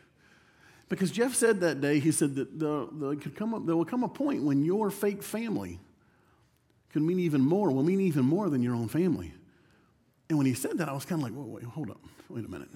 Because 0.89 1.11
Jeff 1.11 1.35
said 1.35 1.61
that 1.61 1.81
day, 1.81 2.01
he 2.01 2.13
said 2.13 2.35
that 2.37 2.59
the, 2.59 2.89
the, 2.93 3.17
could 3.17 3.37
come 3.37 3.55
up, 3.55 3.67
there 3.67 3.77
will 3.77 3.85
come 3.85 4.03
a 4.03 4.09
point 4.09 4.43
when 4.43 4.65
your 4.65 4.91
fake 4.91 5.23
family 5.23 5.79
could 6.91 7.03
mean 7.03 7.21
even 7.21 7.41
more, 7.41 7.71
will 7.71 7.83
mean 7.83 8.01
even 8.01 8.25
more 8.25 8.51
than 8.51 8.63
your 8.63 8.75
own 8.75 8.89
family. 8.89 9.33
And 10.29 10.39
when 10.39 10.47
he 10.47 10.55
said 10.55 10.79
that, 10.79 10.89
I 10.89 10.93
was 10.93 11.05
kind 11.05 11.23
of 11.23 11.29
like, 11.29 11.37
wait, 11.37 11.49
wait, 11.49 11.65
hold 11.65 11.91
up, 11.91 12.01
wait 12.29 12.45
a 12.45 12.49
minute. 12.49 12.69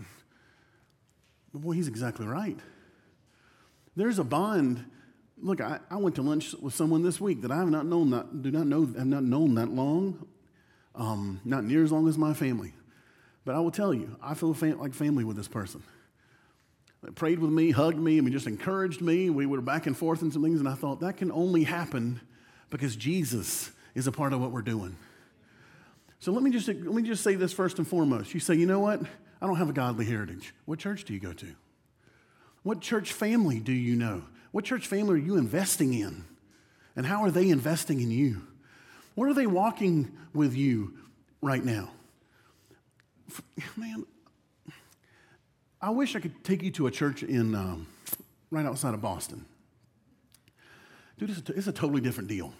But 1.52 1.62
boy, 1.62 1.72
he's 1.72 1.88
exactly 1.88 2.26
right. 2.26 2.58
There's 3.94 4.18
a 4.18 4.24
bond. 4.24 4.84
Look, 5.38 5.60
I, 5.60 5.80
I 5.90 5.96
went 5.96 6.16
to 6.16 6.22
lunch 6.22 6.54
with 6.54 6.74
someone 6.74 7.02
this 7.02 7.20
week 7.20 7.42
that 7.42 7.50
I 7.50 7.56
have 7.56 7.70
not 7.70 7.86
known 7.86 8.10
that 8.10 8.42
do 8.42 8.50
not 8.50 8.66
know 8.66 8.86
have 8.86 9.06
not 9.06 9.22
known 9.22 9.54
that 9.54 9.70
long, 9.70 10.26
um, 10.94 11.40
not 11.44 11.64
near 11.64 11.82
as 11.82 11.92
long 11.92 12.08
as 12.08 12.18
my 12.18 12.34
family. 12.34 12.72
But 13.44 13.54
I 13.54 13.60
will 13.60 13.70
tell 13.70 13.94
you, 13.94 14.16
I 14.22 14.34
feel 14.34 14.52
fam- 14.54 14.78
like 14.80 14.92
family 14.92 15.24
with 15.24 15.36
this 15.36 15.48
person. 15.48 15.82
They 17.02 17.12
prayed 17.12 17.38
with 17.38 17.50
me, 17.50 17.70
hugged 17.70 17.98
me, 17.98 18.18
I 18.18 18.20
mean, 18.20 18.32
just 18.32 18.46
encouraged 18.46 19.00
me. 19.00 19.30
We 19.30 19.46
were 19.46 19.60
back 19.60 19.86
and 19.86 19.96
forth 19.96 20.22
in 20.22 20.32
some 20.32 20.42
things, 20.42 20.58
and 20.58 20.68
I 20.68 20.74
thought 20.74 21.00
that 21.00 21.18
can 21.18 21.30
only 21.30 21.62
happen 21.64 22.20
because 22.70 22.96
Jesus 22.96 23.70
is 23.94 24.06
a 24.06 24.12
part 24.12 24.32
of 24.32 24.40
what 24.40 24.50
we're 24.50 24.62
doing. 24.62 24.96
So 26.18 26.32
let 26.32 26.42
me 26.42 26.50
just 26.50 26.66
let 26.66 26.78
me 26.78 27.02
just 27.02 27.22
say 27.22 27.34
this 27.34 27.52
first 27.52 27.78
and 27.78 27.86
foremost. 27.86 28.34
You 28.34 28.40
say, 28.40 28.54
you 28.54 28.66
know 28.66 28.80
what? 28.80 29.00
I 29.40 29.46
don't 29.46 29.56
have 29.56 29.68
a 29.68 29.74
godly 29.74 30.04
heritage. 30.04 30.54
What 30.64 30.78
church 30.78 31.04
do 31.04 31.12
you 31.12 31.20
go 31.20 31.32
to? 31.34 31.54
What 32.62 32.80
church 32.80 33.12
family 33.12 33.60
do 33.60 33.72
you 33.72 33.96
know? 33.96 34.24
What 34.50 34.64
church 34.64 34.86
family 34.86 35.14
are 35.14 35.22
you 35.22 35.36
investing 35.36 35.94
in? 35.94 36.24
And 36.96 37.06
how 37.06 37.22
are 37.22 37.30
they 37.30 37.50
investing 37.50 38.00
in 38.00 38.10
you? 38.10 38.42
What 39.14 39.28
are 39.28 39.34
they 39.34 39.46
walking 39.46 40.10
with 40.32 40.54
you 40.54 40.94
right 41.42 41.64
now? 41.64 41.90
Man, 43.76 44.06
I 45.80 45.90
wish 45.90 46.16
I 46.16 46.20
could 46.20 46.42
take 46.42 46.62
you 46.62 46.70
to 46.72 46.86
a 46.86 46.90
church 46.90 47.22
in 47.22 47.54
um, 47.54 47.86
right 48.50 48.64
outside 48.64 48.94
of 48.94 49.02
Boston. 49.02 49.44
Dude, 51.18 51.30
it's 51.30 51.48
a, 51.48 51.52
it's 51.52 51.66
a 51.66 51.72
totally 51.72 52.00
different 52.00 52.28
deal. 52.28 52.52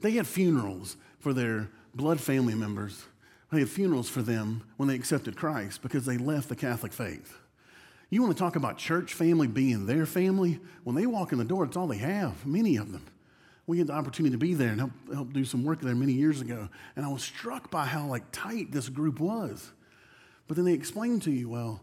They 0.00 0.12
had 0.12 0.26
funerals 0.26 0.96
for 1.18 1.32
their 1.32 1.70
blood 1.94 2.20
family 2.20 2.54
members. 2.54 3.04
They 3.50 3.60
had 3.60 3.68
funerals 3.68 4.08
for 4.08 4.22
them 4.22 4.62
when 4.76 4.88
they 4.88 4.94
accepted 4.94 5.36
Christ 5.36 5.82
because 5.82 6.04
they 6.04 6.18
left 6.18 6.48
the 6.48 6.56
Catholic 6.56 6.92
faith. 6.92 7.38
You 8.10 8.22
want 8.22 8.36
to 8.36 8.42
talk 8.42 8.56
about 8.56 8.78
church 8.78 9.14
family 9.14 9.46
being 9.46 9.86
their 9.86 10.06
family? 10.06 10.60
When 10.84 10.96
they 10.96 11.06
walk 11.06 11.32
in 11.32 11.38
the 11.38 11.44
door, 11.44 11.64
it's 11.64 11.76
all 11.76 11.86
they 11.86 11.98
have, 11.98 12.44
many 12.46 12.76
of 12.76 12.92
them. 12.92 13.04
We 13.66 13.78
had 13.78 13.88
the 13.88 13.92
opportunity 13.92 14.32
to 14.32 14.38
be 14.38 14.54
there 14.54 14.70
and 14.70 14.80
help, 14.80 14.92
help 15.12 15.32
do 15.34 15.44
some 15.44 15.62
work 15.62 15.82
there 15.82 15.94
many 15.94 16.14
years 16.14 16.40
ago. 16.40 16.70
And 16.96 17.04
I 17.04 17.08
was 17.08 17.22
struck 17.22 17.70
by 17.70 17.84
how 17.84 18.06
like 18.06 18.24
tight 18.32 18.72
this 18.72 18.88
group 18.88 19.20
was. 19.20 19.70
But 20.46 20.56
then 20.56 20.64
they 20.64 20.72
explained 20.72 21.22
to 21.22 21.30
you, 21.30 21.50
well, 21.50 21.82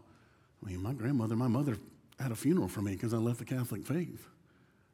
I 0.64 0.70
mean, 0.70 0.82
my 0.82 0.92
grandmother, 0.92 1.36
my 1.36 1.46
mother 1.46 1.76
had 2.18 2.32
a 2.32 2.36
funeral 2.36 2.66
for 2.66 2.82
me 2.82 2.92
because 2.92 3.14
I 3.14 3.18
left 3.18 3.38
the 3.38 3.44
Catholic 3.44 3.86
faith. 3.86 4.26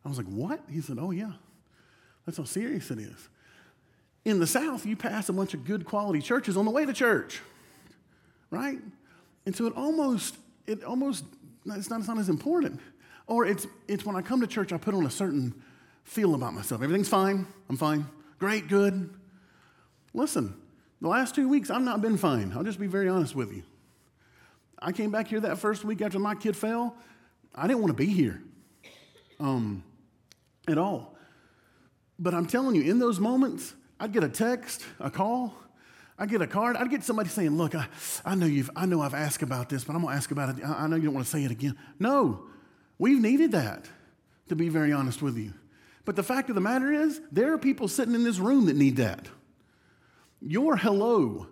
I 0.05 0.09
was 0.09 0.19
like, 0.19 0.27
what? 0.27 0.61
He 0.71 0.83
said, 0.83 0.99
oh, 1.01 1.13
yeah. 1.13 1.33
That's 2.27 2.37
how 2.37 2.45
serious 2.45 2.91
it 2.91 2.99
is. 2.99 3.29
In 4.25 4.39
the 4.39 4.47
South, 4.47 4.87
you 4.87 4.97
pass 4.97 5.29
a 5.29 5.33
bunch 5.33 5.55
of 5.55 5.65
good 5.65 5.85
quality 5.85 6.21
churches 6.21 6.57
on 6.57 6.65
the 6.65 6.71
way 6.71 6.87
to 6.87 6.93
church, 6.93 7.41
right? 8.51 8.79
And 9.47 9.55
so 9.55 9.67
it 9.67 9.75
almost, 9.77 10.37
it 10.67 10.85
almost, 10.85 11.25
it's 11.67 11.91
not, 11.91 11.99
it's 11.99 12.09
not 12.09 12.19
as 12.19 12.29
important. 12.29 12.81
Or 13.27 13.47
it's, 13.47 13.67
it's 13.89 14.05
when 14.05 14.15
I 14.15 14.23
come 14.23 14.41
to 14.41 14.47
church, 14.47 14.73
I 14.73 14.77
put 14.77 14.95
on 14.95 15.07
a 15.07 15.11
certain 15.11 15.55
feel 16.05 16.35
about 16.35 16.55
myself. 16.55 16.83
Everything's 16.83 17.09
fine. 17.09 17.47
I'm 17.69 17.77
fine. 17.77 18.07
Great, 18.39 18.69
good. 18.69 19.11
Listen, 20.15 20.55
the 21.01 21.09
last 21.09 21.35
two 21.35 21.49
weeks, 21.49 21.71
I've 21.71 21.83
not 21.83 22.01
been 22.01 22.17
fine. 22.17 22.53
I'll 22.55 22.65
just 22.65 22.79
be 22.79 22.87
very 22.87 23.09
honest 23.09 23.35
with 23.35 23.53
you. 23.53 23.63
I 24.81 24.93
came 24.93 25.11
back 25.11 25.29
here 25.29 25.41
that 25.41 25.59
first 25.59 25.85
week 25.85 26.03
after 26.03 26.19
my 26.19 26.35
kid 26.35 26.57
fell. 26.57 26.97
I 27.55 27.67
didn't 27.67 27.81
want 27.81 27.97
to 27.97 28.05
be 28.05 28.07
here 28.07 28.43
um, 29.39 29.83
at 30.69 30.79
all. 30.79 31.17
But 32.19 32.35
I'm 32.35 32.47
telling 32.47 32.75
you, 32.75 32.83
in 32.83 32.99
those 32.99 33.19
moments, 33.19 33.75
I'd 34.03 34.11
get 34.11 34.25
a 34.25 34.29
text, 34.29 34.85
a 34.99 35.13
call, 35.13 35.55
I'd 36.19 36.29
get 36.29 36.43
a 36.43 36.47
card, 36.49 36.77
I'd 36.77 36.91
get 36.91 37.05
somebody 37.05 37.29
saying, 37.29 37.57
Look, 37.57 37.77
I, 37.77 37.87
I, 38.25 38.35
know, 38.35 38.47
you've, 38.47 38.69
I 38.75 38.85
know 38.85 39.01
I've 39.01 39.15
asked 39.15 39.43
about 39.43 39.69
this, 39.69 39.85
but 39.85 39.95
I'm 39.95 40.03
going 40.03 40.13
to 40.13 40.17
ask 40.17 40.33
about 40.33 40.59
it. 40.59 40.65
I, 40.65 40.73
I 40.73 40.87
know 40.89 40.97
you 40.97 41.05
don't 41.05 41.15
want 41.15 41.25
to 41.25 41.31
say 41.31 41.45
it 41.45 41.53
again. 41.53 41.79
No, 42.01 42.47
we've 42.99 43.21
needed 43.21 43.53
that, 43.53 43.89
to 44.49 44.57
be 44.57 44.69
very 44.69 44.93
honest 44.93 45.23
with 45.23 45.39
you. 45.39 45.55
But 46.05 46.17
the 46.17 46.25
fact 46.25 46.49
of 46.49 46.57
the 46.57 46.61
matter 46.61 46.93
is, 46.93 47.21
there 47.31 47.53
are 47.53 47.59
people 47.59 47.87
sitting 47.87 48.17
in 48.17 48.25
this 48.25 48.41
room 48.41 48.67
that 48.67 48.75
need 48.75 48.97
that. 48.97 49.29
Your 50.41 50.77
hello, 50.77 51.47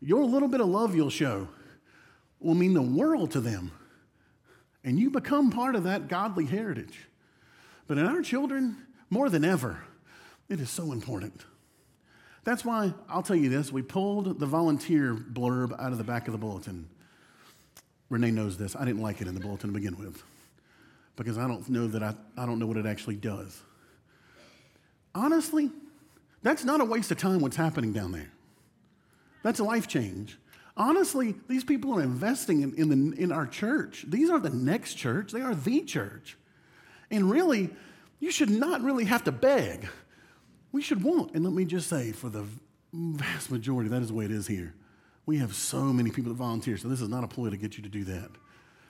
your 0.00 0.24
little 0.24 0.48
bit 0.48 0.60
of 0.60 0.66
love 0.66 0.96
you'll 0.96 1.10
show 1.10 1.46
will 2.40 2.56
mean 2.56 2.74
the 2.74 2.82
world 2.82 3.30
to 3.30 3.40
them. 3.40 3.70
And 4.82 4.98
you 4.98 5.10
become 5.10 5.52
part 5.52 5.76
of 5.76 5.84
that 5.84 6.08
godly 6.08 6.46
heritage. 6.46 7.06
But 7.86 7.98
in 7.98 8.04
our 8.04 8.20
children, 8.20 8.78
more 9.10 9.30
than 9.30 9.44
ever, 9.44 9.84
it 10.48 10.58
is 10.58 10.70
so 10.70 10.90
important. 10.90 11.44
That's 12.44 12.64
why 12.64 12.92
I'll 13.08 13.22
tell 13.22 13.36
you 13.36 13.48
this 13.48 13.72
we 13.72 13.82
pulled 13.82 14.38
the 14.38 14.46
volunteer 14.46 15.14
blurb 15.14 15.72
out 15.80 15.92
of 15.92 15.98
the 15.98 16.04
back 16.04 16.28
of 16.28 16.32
the 16.32 16.38
bulletin. 16.38 16.88
Renee 18.10 18.30
knows 18.30 18.56
this. 18.56 18.76
I 18.76 18.84
didn't 18.84 19.02
like 19.02 19.20
it 19.20 19.26
in 19.26 19.34
the 19.34 19.40
bulletin 19.40 19.70
to 19.70 19.74
begin 19.74 19.96
with 19.96 20.22
because 21.16 21.38
I 21.38 21.48
don't 21.48 21.68
know 21.68 21.86
that 21.88 22.02
I, 22.02 22.14
I 22.36 22.46
don't 22.46 22.58
know 22.58 22.66
what 22.66 22.76
it 22.76 22.86
actually 22.86 23.16
does. 23.16 23.60
Honestly, 25.14 25.70
that's 26.42 26.64
not 26.64 26.80
a 26.80 26.84
waste 26.84 27.10
of 27.10 27.18
time 27.18 27.40
what's 27.40 27.56
happening 27.56 27.92
down 27.92 28.12
there. 28.12 28.30
That's 29.42 29.60
a 29.60 29.64
life 29.64 29.88
change. 29.88 30.38
Honestly, 30.76 31.34
these 31.48 31.64
people 31.64 31.98
are 31.98 32.02
investing 32.02 32.62
in, 32.62 32.74
in, 32.74 32.88
the, 32.88 33.22
in 33.22 33.32
our 33.32 33.46
church. 33.46 34.04
These 34.08 34.28
are 34.28 34.40
the 34.40 34.50
next 34.50 34.94
church, 34.94 35.32
they 35.32 35.40
are 35.40 35.54
the 35.54 35.82
church. 35.82 36.36
And 37.10 37.30
really, 37.30 37.70
you 38.18 38.30
should 38.30 38.50
not 38.50 38.82
really 38.82 39.04
have 39.04 39.24
to 39.24 39.32
beg. 39.32 39.88
We 40.74 40.82
should 40.82 41.04
want. 41.04 41.36
And 41.36 41.44
let 41.44 41.52
me 41.52 41.64
just 41.64 41.88
say, 41.88 42.10
for 42.10 42.28
the 42.28 42.44
vast 42.92 43.48
majority, 43.48 43.88
that 43.90 44.02
is 44.02 44.08
the 44.08 44.14
way 44.14 44.24
it 44.24 44.32
is 44.32 44.48
here. 44.48 44.74
We 45.24 45.38
have 45.38 45.54
so 45.54 45.84
many 45.92 46.10
people 46.10 46.32
that 46.32 46.36
volunteer, 46.36 46.76
so 46.76 46.88
this 46.88 47.00
is 47.00 47.08
not 47.08 47.22
a 47.22 47.28
ploy 47.28 47.50
to 47.50 47.56
get 47.56 47.76
you 47.76 47.84
to 47.84 47.88
do 47.88 48.02
that. 48.02 48.28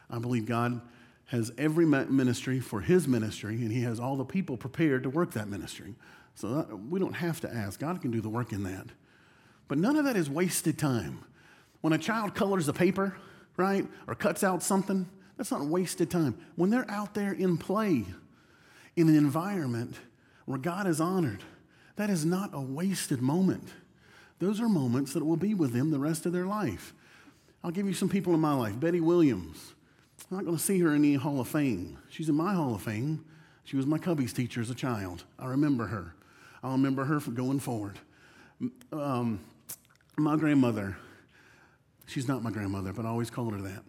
I 0.08 0.18
believe 0.18 0.46
God 0.46 0.80
has 1.26 1.52
every 1.58 1.84
ministry 1.84 2.58
for 2.58 2.80
his 2.80 3.06
ministry, 3.06 3.56
and 3.56 3.70
he 3.70 3.82
has 3.82 4.00
all 4.00 4.16
the 4.16 4.24
people 4.24 4.56
prepared 4.56 5.02
to 5.02 5.10
work 5.10 5.32
that 5.32 5.48
ministry. 5.48 5.94
So 6.36 6.54
that, 6.54 6.74
we 6.88 6.98
don't 6.98 7.12
have 7.12 7.42
to 7.42 7.54
ask. 7.54 7.80
God 7.80 8.00
can 8.00 8.10
do 8.10 8.22
the 8.22 8.30
work 8.30 8.52
in 8.52 8.62
that. 8.62 8.86
But 9.68 9.76
none 9.76 9.96
of 9.96 10.06
that 10.06 10.16
is 10.16 10.30
wasted 10.30 10.78
time. 10.78 11.22
When 11.82 11.92
a 11.92 11.98
child 11.98 12.34
colors 12.34 12.66
a 12.66 12.72
paper, 12.72 13.14
right, 13.58 13.86
or 14.06 14.14
cuts 14.14 14.42
out 14.42 14.62
something, 14.62 15.06
that's 15.36 15.50
not 15.50 15.66
wasted 15.66 16.10
time. 16.10 16.38
When 16.56 16.70
they're 16.70 16.90
out 16.90 17.12
there 17.12 17.34
in 17.34 17.58
play, 17.58 18.06
in 18.96 19.10
an 19.10 19.16
environment 19.16 19.96
where 20.46 20.58
God 20.58 20.86
is 20.86 20.98
honored, 20.98 21.44
that 21.96 22.10
is 22.10 22.24
not 22.24 22.50
a 22.52 22.60
wasted 22.60 23.20
moment. 23.20 23.68
Those 24.38 24.60
are 24.60 24.68
moments 24.68 25.12
that 25.12 25.24
will 25.24 25.36
be 25.36 25.54
with 25.54 25.72
them 25.72 25.90
the 25.90 25.98
rest 25.98 26.26
of 26.26 26.32
their 26.32 26.46
life. 26.46 26.92
I'll 27.62 27.70
give 27.70 27.86
you 27.86 27.94
some 27.94 28.08
people 28.08 28.34
in 28.34 28.40
my 28.40 28.54
life. 28.54 28.78
Betty 28.78 29.00
Williams. 29.00 29.74
I'm 30.30 30.36
not 30.36 30.44
going 30.44 30.56
to 30.56 30.62
see 30.62 30.78
her 30.80 30.94
in 30.94 31.02
the 31.02 31.14
Hall 31.14 31.40
of 31.40 31.48
Fame. 31.48 31.98
She's 32.08 32.28
in 32.28 32.34
my 32.34 32.54
Hall 32.54 32.74
of 32.74 32.82
Fame. 32.82 33.24
She 33.64 33.76
was 33.76 33.86
my 33.86 33.98
Cubbies 33.98 34.34
teacher 34.34 34.60
as 34.60 34.70
a 34.70 34.74
child. 34.74 35.24
I 35.38 35.46
remember 35.46 35.86
her. 35.86 36.14
I'll 36.62 36.72
remember 36.72 37.04
her 37.04 37.20
going 37.20 37.60
forward. 37.60 37.98
Um, 38.92 39.40
my 40.16 40.36
grandmother, 40.36 40.96
She's 42.06 42.28
not 42.28 42.42
my 42.42 42.50
grandmother, 42.50 42.92
but 42.92 43.04
I 43.04 43.08
always 43.08 43.30
called 43.30 43.54
her 43.54 43.62
that. 43.62 43.82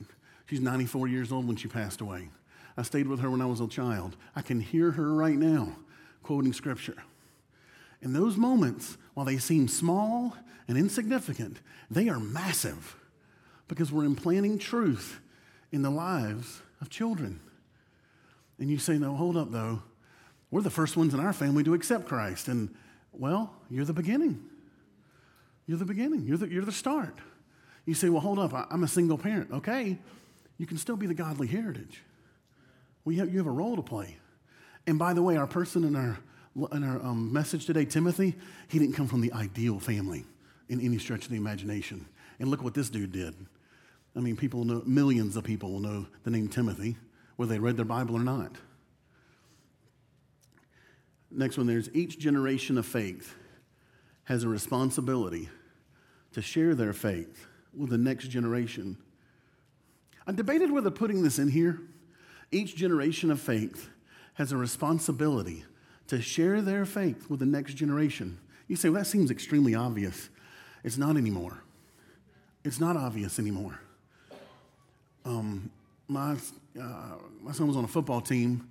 She's 0.45 0.61
94 0.61 1.07
years 1.07 1.31
old 1.31 1.47
when 1.47 1.55
she 1.55 1.67
passed 1.67 2.01
away. 2.01 2.29
I 2.77 2.83
stayed 2.83 3.07
with 3.07 3.19
her 3.19 3.29
when 3.29 3.41
I 3.41 3.45
was 3.45 3.61
a 3.61 3.67
child. 3.67 4.15
I 4.35 4.41
can 4.41 4.59
hear 4.59 4.91
her 4.91 5.13
right 5.13 5.35
now 5.35 5.75
quoting 6.23 6.53
scripture. 6.53 6.95
In 8.05 8.13
those 8.13 8.37
moments, 8.37 8.97
while 9.15 9.25
they 9.25 9.37
seem 9.37 9.67
small 9.67 10.37
and 10.67 10.77
insignificant, 10.77 11.57
they 11.89 12.07
are 12.07 12.19
massive 12.19 12.95
because 13.67 13.91
we're 13.91 14.05
implanting 14.05 14.59
truth 14.59 15.19
in 15.71 15.81
the 15.81 15.89
lives 15.89 16.61
of 16.79 16.89
children. 16.91 17.39
And 18.59 18.69
you 18.69 18.77
say, 18.77 18.99
no, 18.99 19.15
hold 19.15 19.35
up, 19.35 19.51
though. 19.51 19.81
We're 20.51 20.61
the 20.61 20.69
first 20.69 20.95
ones 20.95 21.15
in 21.15 21.19
our 21.19 21.33
family 21.33 21.63
to 21.63 21.73
accept 21.73 22.07
Christ. 22.07 22.47
And, 22.47 22.73
well, 23.11 23.51
you're 23.71 23.85
the 23.85 23.91
beginning. 23.91 24.45
You're 25.65 25.79
the 25.79 25.85
beginning. 25.85 26.27
You're 26.27 26.37
the, 26.37 26.47
you're 26.47 26.63
the 26.63 26.71
start. 26.71 27.17
You 27.85 27.95
say, 27.95 28.09
well, 28.09 28.21
hold 28.21 28.37
up, 28.37 28.53
I'm 28.71 28.83
a 28.83 28.87
single 28.87 29.17
parent. 29.17 29.51
Okay, 29.51 29.97
you 30.59 30.67
can 30.67 30.77
still 30.77 30.95
be 30.95 31.07
the 31.07 31.15
godly 31.15 31.47
heritage. 31.47 32.03
We 33.03 33.17
have, 33.17 33.31
you 33.31 33.39
have 33.39 33.47
a 33.47 33.51
role 33.51 33.75
to 33.75 33.81
play. 33.81 34.17
And 34.85 34.99
by 34.99 35.13
the 35.13 35.23
way, 35.23 35.37
our 35.37 35.47
person 35.47 35.83
in 35.83 35.95
our, 35.95 36.19
in 36.55 36.83
our 36.83 37.03
um, 37.03 37.31
message 37.33 37.65
today, 37.65 37.85
Timothy, 37.85 38.35
he 38.69 38.79
didn't 38.79 38.95
come 38.95 39.07
from 39.07 39.21
the 39.21 39.33
ideal 39.33 39.79
family 39.79 40.25
in 40.69 40.79
any 40.79 40.97
stretch 40.97 41.25
of 41.25 41.31
the 41.31 41.37
imagination. 41.37 42.05
And 42.39 42.49
look 42.49 42.63
what 42.63 42.73
this 42.73 42.89
dude 42.89 43.11
did. 43.11 43.35
I 44.15 44.19
mean, 44.21 44.37
people 44.37 44.63
know, 44.63 44.81
millions 44.85 45.35
of 45.35 45.43
people 45.43 45.73
will 45.73 45.81
know 45.81 46.07
the 46.23 46.31
name 46.31 46.47
Timothy, 46.47 46.95
whether 47.35 47.53
they 47.53 47.59
read 47.59 47.75
their 47.75 47.85
Bible 47.85 48.15
or 48.15 48.23
not. 48.23 48.53
Next 51.29 51.57
one, 51.57 51.67
there's 51.67 51.89
each 51.93 52.17
generation 52.17 52.77
of 52.77 52.85
faith 52.85 53.35
has 54.23 54.43
a 54.43 54.47
responsibility 54.47 55.49
to 56.31 56.41
share 56.41 56.73
their 56.73 56.93
faith 56.93 57.47
with 57.73 57.89
the 57.89 57.97
next 57.97 58.29
generation. 58.29 58.97
I 60.25 60.31
debated 60.31 60.71
whether 60.71 60.89
putting 60.89 61.23
this 61.23 61.37
in 61.37 61.49
here. 61.49 61.81
Each 62.51 62.75
generation 62.75 63.31
of 63.31 63.41
faith 63.41 63.89
has 64.35 64.51
a 64.53 64.57
responsibility 64.57 65.65
to 66.07 66.21
share 66.21 66.61
their 66.61 66.85
faith 66.85 67.29
with 67.29 67.39
the 67.39 67.45
next 67.45 67.73
generation. 67.75 68.37
You 68.67 68.75
say, 68.75 68.89
well, 68.89 69.01
that 69.01 69.05
seems 69.05 69.31
extremely 69.31 69.75
obvious. 69.75 70.29
It's 70.83 70.97
not 70.97 71.17
anymore. 71.17 71.61
It's 72.63 72.79
not 72.79 72.97
obvious 72.97 73.39
anymore. 73.39 73.79
Um, 75.23 75.71
my, 76.07 76.35
uh, 76.79 77.15
my 77.41 77.51
son 77.51 77.67
was 77.67 77.77
on 77.77 77.83
a 77.83 77.87
football 77.87 78.21
team, 78.21 78.67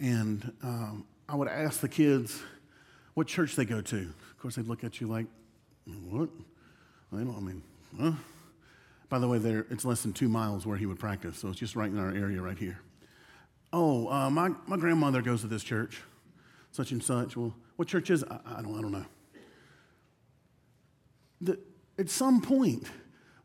and 0.00 0.52
um, 0.62 1.04
I 1.28 1.36
would 1.36 1.48
ask 1.48 1.80
the 1.80 1.88
kids 1.88 2.40
what 3.14 3.26
church 3.26 3.56
they 3.56 3.64
go 3.64 3.80
to. 3.80 3.96
Of 3.96 4.38
course, 4.40 4.56
they'd 4.56 4.66
look 4.66 4.84
at 4.84 5.00
you 5.00 5.06
like, 5.06 5.26
what? 6.08 6.28
Don't, 7.12 7.36
I 7.36 7.40
mean, 7.40 7.62
huh? 8.00 8.12
By 9.08 9.18
the 9.18 9.28
way, 9.28 9.38
there, 9.38 9.66
it's 9.70 9.84
less 9.84 10.02
than 10.02 10.12
two 10.12 10.28
miles 10.28 10.64
where 10.64 10.76
he 10.76 10.86
would 10.86 10.98
practice, 10.98 11.38
so 11.38 11.48
it's 11.48 11.58
just 11.58 11.76
right 11.76 11.90
in 11.90 11.98
our 11.98 12.10
area 12.10 12.40
right 12.40 12.56
here. 12.56 12.80
Oh, 13.72 14.08
uh, 14.08 14.30
my, 14.30 14.50
my 14.66 14.76
grandmother 14.76 15.22
goes 15.22 15.42
to 15.42 15.46
this 15.46 15.62
church, 15.62 16.02
such 16.72 16.90
and 16.90 17.02
such. 17.02 17.36
Well, 17.36 17.54
what 17.76 17.86
church 17.86 18.10
is? 18.10 18.24
I, 18.24 18.40
I, 18.44 18.62
don't, 18.62 18.76
I 18.76 18.82
don't 18.82 18.92
know. 18.92 19.06
The, 21.40 21.58
at 21.98 22.10
some 22.10 22.40
point, 22.40 22.86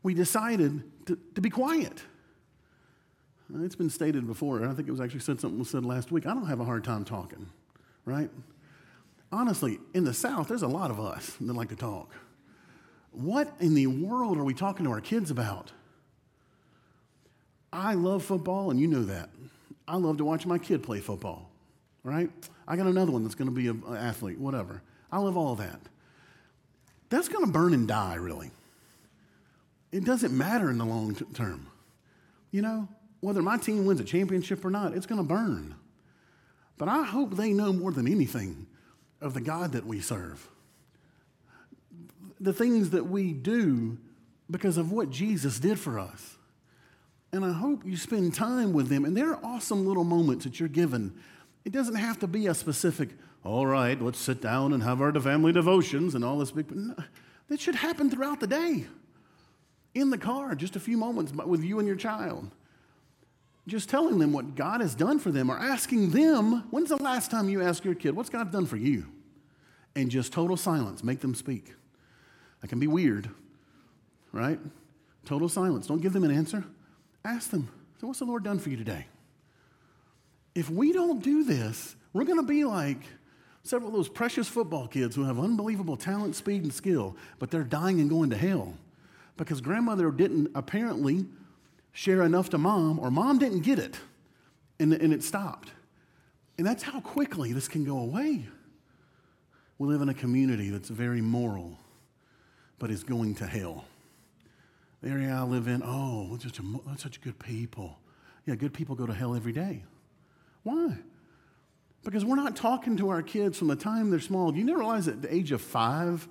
we 0.02 0.14
decided 0.14 0.82
to, 1.06 1.18
to 1.34 1.40
be 1.40 1.50
quiet. 1.50 2.02
Uh, 3.54 3.62
it's 3.62 3.76
been 3.76 3.90
stated 3.90 4.26
before, 4.26 4.64
I 4.64 4.74
think 4.74 4.88
it 4.88 4.90
was 4.90 5.00
actually 5.00 5.20
said 5.20 5.40
something 5.40 5.58
was 5.58 5.70
said 5.70 5.84
last 5.84 6.10
week. 6.10 6.26
I 6.26 6.34
don't 6.34 6.46
have 6.46 6.60
a 6.60 6.64
hard 6.64 6.84
time 6.84 7.04
talking, 7.04 7.48
right? 8.04 8.30
Honestly, 9.30 9.78
in 9.94 10.04
the 10.04 10.14
South, 10.14 10.48
there's 10.48 10.62
a 10.62 10.68
lot 10.68 10.90
of 10.90 10.98
us 11.00 11.36
that 11.40 11.52
like 11.52 11.68
to 11.68 11.76
talk. 11.76 12.14
What 13.12 13.52
in 13.60 13.74
the 13.74 13.86
world 13.86 14.38
are 14.38 14.44
we 14.44 14.54
talking 14.54 14.84
to 14.84 14.92
our 14.92 15.00
kids 15.00 15.30
about? 15.30 15.72
I 17.72 17.94
love 17.94 18.22
football, 18.24 18.70
and 18.70 18.80
you 18.80 18.86
know 18.86 19.04
that. 19.04 19.30
I 19.86 19.96
love 19.96 20.18
to 20.18 20.24
watch 20.24 20.46
my 20.46 20.58
kid 20.58 20.82
play 20.82 21.00
football, 21.00 21.50
right? 22.02 22.30
I 22.68 22.76
got 22.76 22.86
another 22.86 23.10
one 23.10 23.22
that's 23.22 23.34
going 23.34 23.48
to 23.48 23.54
be 23.54 23.66
an 23.68 23.82
athlete, 23.96 24.38
whatever. 24.38 24.82
I 25.10 25.18
love 25.18 25.38
all 25.38 25.54
that. 25.54 25.80
That's 27.08 27.28
going 27.28 27.46
to 27.46 27.50
burn 27.50 27.72
and 27.72 27.88
die, 27.88 28.16
really. 28.16 28.50
It 29.90 30.04
doesn't 30.04 30.36
matter 30.36 30.70
in 30.70 30.76
the 30.76 30.84
long 30.84 31.14
term. 31.32 31.66
You 32.50 32.60
know, 32.60 32.88
whether 33.20 33.40
my 33.40 33.56
team 33.56 33.86
wins 33.86 34.00
a 34.00 34.04
championship 34.04 34.64
or 34.64 34.70
not, 34.70 34.94
it's 34.94 35.06
going 35.06 35.20
to 35.20 35.26
burn. 35.26 35.76
But 36.76 36.88
I 36.88 37.04
hope 37.04 37.36
they 37.36 37.52
know 37.52 37.72
more 37.72 37.90
than 37.90 38.06
anything 38.06 38.66
of 39.22 39.32
the 39.32 39.40
God 39.40 39.72
that 39.72 39.86
we 39.86 40.00
serve. 40.00 40.46
The 42.38 42.52
things 42.52 42.90
that 42.90 43.06
we 43.06 43.32
do 43.32 43.96
because 44.50 44.76
of 44.76 44.92
what 44.92 45.10
Jesus 45.10 45.58
did 45.58 45.78
for 45.78 45.98
us. 45.98 46.36
And 47.32 47.44
I 47.44 47.52
hope 47.52 47.84
you 47.84 47.96
spend 47.96 48.34
time 48.34 48.72
with 48.72 48.88
them. 48.88 49.04
And 49.04 49.16
there 49.16 49.30
are 49.30 49.40
awesome 49.42 49.86
little 49.86 50.04
moments 50.04 50.44
that 50.44 50.60
you're 50.60 50.68
given. 50.68 51.18
It 51.68 51.72
doesn't 51.72 51.96
have 51.96 52.18
to 52.20 52.26
be 52.26 52.46
a 52.46 52.54
specific, 52.54 53.10
all 53.44 53.66
right, 53.66 54.00
let's 54.00 54.18
sit 54.18 54.40
down 54.40 54.72
and 54.72 54.82
have 54.82 55.02
our 55.02 55.12
family 55.20 55.52
devotions 55.52 56.14
and 56.14 56.24
all 56.24 56.38
this 56.38 56.50
big. 56.50 56.74
No, 56.74 56.94
that 57.48 57.60
should 57.60 57.74
happen 57.74 58.08
throughout 58.08 58.40
the 58.40 58.46
day. 58.46 58.86
In 59.94 60.08
the 60.08 60.16
car, 60.16 60.54
just 60.54 60.76
a 60.76 60.80
few 60.80 60.96
moments 60.96 61.30
with 61.30 61.62
you 61.62 61.78
and 61.78 61.86
your 61.86 61.98
child 61.98 62.50
just 63.66 63.90
telling 63.90 64.18
them 64.18 64.32
what 64.32 64.54
God 64.54 64.80
has 64.80 64.94
done 64.94 65.18
for 65.18 65.30
them 65.30 65.50
or 65.50 65.58
asking 65.58 66.08
them, 66.08 66.64
when's 66.70 66.88
the 66.88 66.96
last 66.96 67.30
time 67.30 67.50
you 67.50 67.60
asked 67.60 67.84
your 67.84 67.94
kid, 67.94 68.16
what's 68.16 68.30
God 68.30 68.50
done 68.50 68.64
for 68.64 68.78
you? 68.78 69.04
And 69.94 70.10
just 70.10 70.32
total 70.32 70.56
silence, 70.56 71.04
make 71.04 71.20
them 71.20 71.34
speak. 71.34 71.74
That 72.62 72.68
can 72.68 72.80
be 72.80 72.86
weird, 72.86 73.28
right? 74.32 74.58
Total 75.26 75.50
silence. 75.50 75.86
Don't 75.86 76.00
give 76.00 76.14
them 76.14 76.24
an 76.24 76.30
answer. 76.30 76.64
Ask 77.26 77.50
them, 77.50 77.68
so 78.00 78.06
what's 78.06 78.20
the 78.20 78.24
Lord 78.24 78.42
done 78.42 78.58
for 78.58 78.70
you 78.70 78.78
today? 78.78 79.04
If 80.54 80.70
we 80.70 80.92
don't 80.92 81.22
do 81.22 81.44
this, 81.44 81.96
we're 82.12 82.24
going 82.24 82.40
to 82.40 82.46
be 82.46 82.64
like 82.64 82.98
several 83.62 83.90
of 83.90 83.94
those 83.94 84.08
precious 84.08 84.48
football 84.48 84.88
kids 84.88 85.14
who 85.14 85.24
have 85.24 85.38
unbelievable 85.38 85.96
talent, 85.96 86.34
speed, 86.34 86.62
and 86.62 86.72
skill, 86.72 87.16
but 87.38 87.50
they're 87.50 87.62
dying 87.64 88.00
and 88.00 88.08
going 88.08 88.30
to 88.30 88.36
hell 88.36 88.74
because 89.36 89.60
grandmother 89.60 90.10
didn't 90.10 90.50
apparently 90.54 91.26
share 91.92 92.22
enough 92.22 92.50
to 92.50 92.58
mom, 92.58 92.98
or 92.98 93.10
mom 93.10 93.38
didn't 93.38 93.60
get 93.60 93.78
it, 93.78 93.98
and, 94.78 94.92
and 94.92 95.12
it 95.12 95.22
stopped. 95.22 95.70
And 96.58 96.66
that's 96.66 96.82
how 96.82 97.00
quickly 97.00 97.52
this 97.52 97.68
can 97.68 97.84
go 97.84 97.98
away. 97.98 98.46
We 99.78 99.88
live 99.88 100.02
in 100.02 100.08
a 100.08 100.14
community 100.14 100.70
that's 100.70 100.88
very 100.88 101.20
moral, 101.20 101.78
but 102.78 102.90
is 102.90 103.04
going 103.04 103.36
to 103.36 103.46
hell. 103.46 103.84
The 105.02 105.10
area 105.10 105.32
I 105.32 105.42
live 105.42 105.68
in, 105.68 105.82
oh, 105.84 106.36
such, 106.42 106.58
a, 106.58 106.62
such 106.98 107.20
good 107.20 107.38
people. 107.38 107.98
Yeah, 108.44 108.56
good 108.56 108.74
people 108.74 108.96
go 108.96 109.06
to 109.06 109.14
hell 109.14 109.36
every 109.36 109.52
day. 109.52 109.84
Why? 110.68 110.98
Because 112.04 112.26
we're 112.26 112.36
not 112.36 112.54
talking 112.54 112.98
to 112.98 113.08
our 113.08 113.22
kids 113.22 113.58
from 113.58 113.68
the 113.68 113.76
time 113.76 114.10
they're 114.10 114.20
small. 114.20 114.52
Do 114.52 114.58
you 114.58 114.64
never 114.64 114.80
realize 114.80 115.08
at 115.08 115.22
the 115.22 115.34
age 115.34 115.50
of 115.50 115.62
five, 115.62 116.28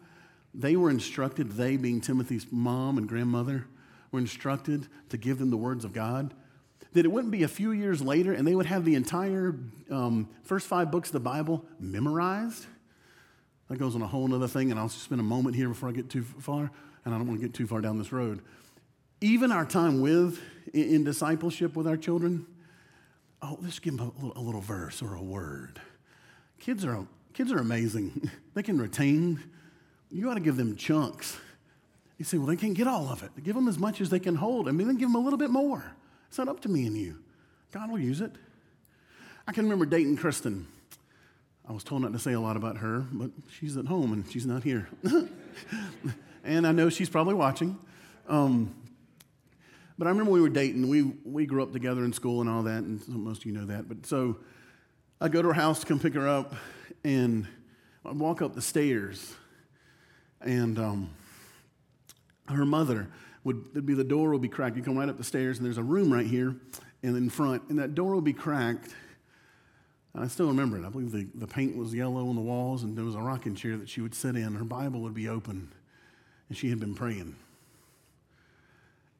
they 0.53 0.75
were 0.75 0.91
instructed, 0.91 1.53
they 1.53 1.75
being 1.75 2.01
Timothy's 2.01 2.45
mom 2.51 2.99
and 2.99 3.09
grandmother, 3.09 3.65
were 4.11 4.19
instructed 4.19 4.87
to 5.09 5.17
give 5.17 5.39
them 5.39 5.49
the 5.49 5.57
words 5.57 5.83
of 5.83 5.91
God, 5.91 6.35
that 6.93 7.03
it 7.03 7.07
wouldn't 7.11 7.31
be 7.31 7.41
a 7.41 7.47
few 7.47 7.71
years 7.71 7.99
later 7.99 8.31
and 8.31 8.47
they 8.47 8.53
would 8.53 8.67
have 8.67 8.85
the 8.85 8.93
entire 8.93 9.55
um, 9.89 10.29
first 10.43 10.67
five 10.67 10.91
books 10.91 11.09
of 11.09 11.13
the 11.13 11.19
Bible 11.19 11.65
memorized. 11.79 12.67
That 13.69 13.79
goes 13.79 13.95
on 13.95 14.03
a 14.03 14.07
whole 14.07 14.31
other 14.33 14.47
thing, 14.47 14.69
and 14.69 14.79
I'll 14.79 14.87
spend 14.87 15.19
a 15.19 15.23
moment 15.23 15.55
here 15.55 15.67
before 15.67 15.89
I 15.89 15.93
get 15.93 16.11
too 16.11 16.23
far, 16.23 16.69
and 17.05 17.15
I 17.15 17.17
don't 17.17 17.27
want 17.27 17.41
to 17.41 17.45
get 17.45 17.55
too 17.55 17.65
far 17.65 17.81
down 17.81 17.97
this 17.97 18.11
road. 18.11 18.43
Even 19.19 19.51
our 19.51 19.65
time 19.65 19.99
with, 19.99 20.39
in, 20.75 20.95
in 20.95 21.03
discipleship 21.03 21.75
with 21.75 21.87
our 21.87 21.97
children, 21.97 22.45
oh, 23.41 23.57
let's 23.61 23.79
give 23.79 23.97
them 23.97 24.07
a 24.07 24.25
little, 24.25 24.41
a 24.41 24.43
little 24.43 24.61
verse 24.61 25.01
or 25.01 25.15
a 25.15 25.21
word. 25.21 25.79
Kids 26.59 26.83
are, 26.85 27.05
kids 27.33 27.51
are 27.51 27.59
amazing. 27.59 28.29
they 28.53 28.63
can 28.63 28.79
retain. 28.79 29.43
You 30.09 30.29
ought 30.29 30.35
to 30.35 30.39
give 30.39 30.57
them 30.57 30.75
chunks 30.75 31.37
you 32.17 32.25
say, 32.25 32.37
well, 32.37 32.47
they 32.47 32.55
can't 32.55 32.73
get 32.73 32.87
all 32.87 33.09
of 33.09 33.23
it. 33.23 33.31
Give 33.43 33.55
them 33.55 33.67
as 33.67 33.77
much 33.77 34.01
as 34.01 34.09
they 34.09 34.19
can 34.19 34.35
hold. 34.35 34.67
I 34.67 34.71
mean, 34.71 34.87
then 34.87 34.97
give 34.97 35.09
them 35.09 35.15
a 35.15 35.23
little 35.23 35.37
bit 35.37 35.51
more. 35.51 35.93
It's 36.27 36.37
not 36.37 36.47
up 36.47 36.61
to 36.61 36.69
me 36.69 36.87
and 36.87 36.97
you. 36.97 37.19
God 37.71 37.91
will 37.91 37.99
use 37.99 38.21
it. 38.21 38.31
I 39.47 39.51
can 39.51 39.63
remember 39.63 39.85
dating 39.85 40.17
Kristen. 40.17 40.67
I 41.69 41.73
was 41.73 41.83
told 41.83 42.01
not 42.01 42.13
to 42.13 42.19
say 42.19 42.33
a 42.33 42.39
lot 42.39 42.57
about 42.57 42.77
her, 42.77 43.05
but 43.11 43.29
she's 43.51 43.77
at 43.77 43.85
home 43.85 44.13
and 44.13 44.29
she's 44.31 44.45
not 44.45 44.63
here. 44.63 44.89
and 46.43 46.65
I 46.65 46.71
know 46.71 46.89
she's 46.89 47.09
probably 47.09 47.35
watching. 47.35 47.77
Um, 48.27 48.73
but 49.97 50.07
I 50.07 50.09
remember 50.09 50.31
we 50.31 50.41
were 50.41 50.49
dating. 50.49 50.87
We, 50.87 51.03
we 51.23 51.45
grew 51.45 51.63
up 51.63 51.73
together 51.73 52.03
in 52.05 52.13
school 52.13 52.41
and 52.41 52.49
all 52.49 52.63
that, 52.63 52.83
and 52.83 53.07
most 53.07 53.39
of 53.41 53.45
you 53.45 53.53
know 53.53 53.65
that. 53.65 53.87
But 53.87 54.05
so 54.05 54.37
I'd 55.19 55.31
go 55.31 55.41
to 55.41 55.47
her 55.49 55.53
house 55.53 55.79
to 55.79 55.85
come 55.85 55.99
pick 55.99 56.13
her 56.13 56.27
up, 56.27 56.55
and 57.03 57.47
I'd 58.05 58.17
walk 58.17 58.41
up 58.41 58.53
the 58.53 58.61
stairs, 58.61 59.33
and 60.41 60.77
um, 60.77 61.09
her 62.47 62.65
mother 62.65 63.07
would 63.43 63.73
there'd 63.73 63.85
be 63.85 63.93
the 63.93 64.03
door 64.03 64.31
would 64.31 64.41
be 64.41 64.49
cracked. 64.49 64.77
You 64.77 64.83
come 64.83 64.97
right 64.97 65.09
up 65.09 65.17
the 65.17 65.23
stairs, 65.23 65.57
and 65.57 65.65
there's 65.65 65.77
a 65.77 65.83
room 65.83 66.13
right 66.13 66.27
here 66.27 66.55
and 67.03 67.15
in 67.15 67.29
front, 67.29 67.63
and 67.69 67.79
that 67.79 67.95
door 67.95 68.15
would 68.15 68.23
be 68.23 68.33
cracked. 68.33 68.93
I 70.13 70.27
still 70.27 70.47
remember 70.47 70.77
it. 70.77 70.85
I 70.85 70.89
believe 70.89 71.11
the, 71.11 71.27
the 71.35 71.45
paint 71.45 71.77
was 71.77 71.93
yellow 71.93 72.27
on 72.27 72.35
the 72.35 72.41
walls, 72.41 72.83
and 72.83 72.97
there 72.97 73.05
was 73.05 73.15
a 73.15 73.19
rocking 73.19 73.53
chair 73.53 73.77
that 73.77 73.87
she 73.87 74.01
would 74.01 74.15
sit 74.15 74.35
in. 74.35 74.55
Her 74.55 74.63
Bible 74.63 75.01
would 75.01 75.13
be 75.13 75.29
open, 75.29 75.71
and 76.49 76.57
she 76.57 76.69
had 76.69 76.79
been 76.79 76.95
praying. 76.95 77.35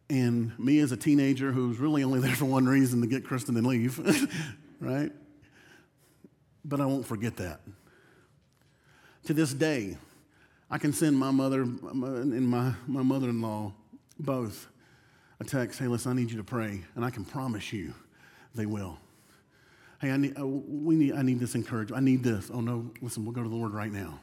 And 0.10 0.58
me 0.58 0.80
as 0.80 0.92
a 0.92 0.98
teenager 0.98 1.52
who's 1.52 1.80
really 1.80 2.04
only 2.04 2.20
there 2.20 2.36
for 2.36 2.46
one 2.46 2.66
reason 2.66 3.02
to 3.02 3.08
get 3.08 3.26
Kristen 3.26 3.58
and 3.58 3.68
leave, 3.68 4.00
right? 4.80 5.12
But 6.64 6.80
I 6.80 6.86
won't 6.86 7.06
forget 7.06 7.36
that. 7.38 7.60
To 9.26 9.34
this 9.34 9.54
day, 9.54 9.98
I 10.70 10.78
can 10.78 10.94
send 10.94 11.18
my 11.18 11.32
mother 11.32 11.62
and 11.62 12.48
my, 12.48 12.74
my 12.88 13.02
mother 13.02 13.30
in 13.30 13.42
law 13.42 13.74
both 14.20 14.68
a 15.40 15.44
text 15.44 15.80
hey, 15.80 15.88
listen, 15.88 16.12
I 16.12 16.16
need 16.16 16.32
you 16.32 16.38
to 16.38 16.44
pray. 16.44 16.84
And 16.96 17.06
I 17.06 17.10
can 17.10 17.24
promise 17.26 17.72
you 17.72 17.94
they 18.56 18.66
will. 18.66 18.98
Hey, 20.02 20.12
I 20.12 20.18
need, 20.18 20.38
we 20.40 20.96
need, 20.96 21.14
I 21.14 21.22
need 21.22 21.40
this 21.40 21.56
encouragement. 21.56 22.00
I 22.02 22.04
need 22.04 22.24
this. 22.24 22.50
Oh, 22.54 22.62
no, 22.62 22.92
listen, 23.02 23.26
we'll 23.26 23.34
go 23.34 23.44
to 23.44 23.50
the 23.50 23.56
Lord 23.56 23.74
right 23.74 23.92
now. 23.92 24.20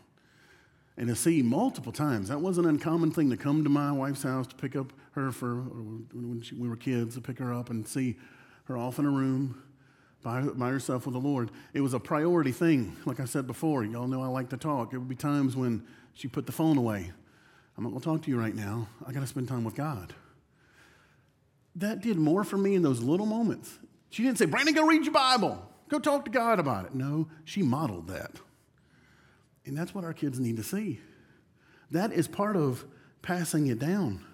And 0.97 1.09
to 1.09 1.17
see 1.17 1.43
multiple 1.43 1.93
times, 1.93 2.29
that 2.29 2.41
was 2.41 2.57
an 2.59 2.67
uncommon 2.67 3.11
thing 3.11 3.31
to 3.31 3.37
come 3.37 3.65
to 3.65 3.71
my 3.71 3.91
wife's 3.91 4.23
house 4.23 4.47
to 4.47 4.55
pick 4.55 4.77
up 4.77 4.93
her 5.13 5.33
for 5.33 5.57
when 5.57 6.41
she, 6.43 6.55
we 6.55 6.69
were 6.69 6.77
kids, 6.77 7.17
to 7.17 7.21
pick 7.21 7.39
her 7.39 7.53
up 7.53 7.71
and 7.71 7.87
see 7.87 8.17
her 8.65 8.77
off 8.77 8.99
in 8.99 9.05
a 9.05 9.11
room 9.11 9.61
by, 10.23 10.43
by 10.43 10.71
herself 10.71 11.07
with 11.07 11.15
the 11.15 11.21
Lord. 11.21 11.51
It 11.73 11.81
was 11.81 11.95
a 11.95 12.01
priority 12.01 12.53
thing. 12.53 12.97
Like 13.05 13.19
I 13.19 13.25
said 13.25 13.47
before, 13.47 13.85
y'all 13.85 14.07
know 14.07 14.23
I 14.23 14.29
like 14.29 14.51
to 14.51 14.57
talk. 14.57 14.91
There 14.91 15.01
would 15.01 15.09
be 15.09 15.17
times 15.17 15.57
when 15.57 15.85
she 16.15 16.29
put 16.29 16.47
the 16.47 16.53
phone 16.53 16.79
away. 16.79 17.13
I'm 17.77 17.83
not 17.83 17.91
going 17.91 18.01
to 18.01 18.05
talk 18.05 18.23
to 18.23 18.31
you 18.31 18.39
right 18.39 18.55
now. 18.55 18.89
I 19.07 19.13
got 19.13 19.21
to 19.21 19.27
spend 19.27 19.49
time 19.49 19.65
with 19.65 19.75
God. 19.75 20.15
That 21.77 22.01
did 22.01 22.17
more 22.17 22.45
for 22.45 22.57
me 22.57 22.77
in 22.77 22.83
those 22.83 23.01
little 23.01 23.27
moments. 23.27 23.79
She 24.11 24.23
didn't 24.23 24.39
say, 24.39 24.47
Brandon, 24.47 24.75
go 24.75 24.87
read 24.87 25.05
your 25.05 25.13
Bible. 25.13 25.61
Go 25.89 25.99
talk 25.99 26.25
to 26.25 26.31
God 26.31 26.61
about 26.61 26.87
it. 26.87 26.95
No, 26.95 27.29
she 27.45 27.63
modeled 27.63 28.07
that. 28.09 28.31
And 29.67 29.77
that's 29.77 29.95
what 29.95 30.05
our 30.05 30.13
kids 30.13 30.39
need 30.39 30.57
to 30.57 30.63
see. 30.63 31.01
That 31.91 32.13
is 32.13 32.29
part 32.29 32.57
of 32.57 32.85
passing 33.23 33.69
it 33.69 33.79
down. 33.79 34.25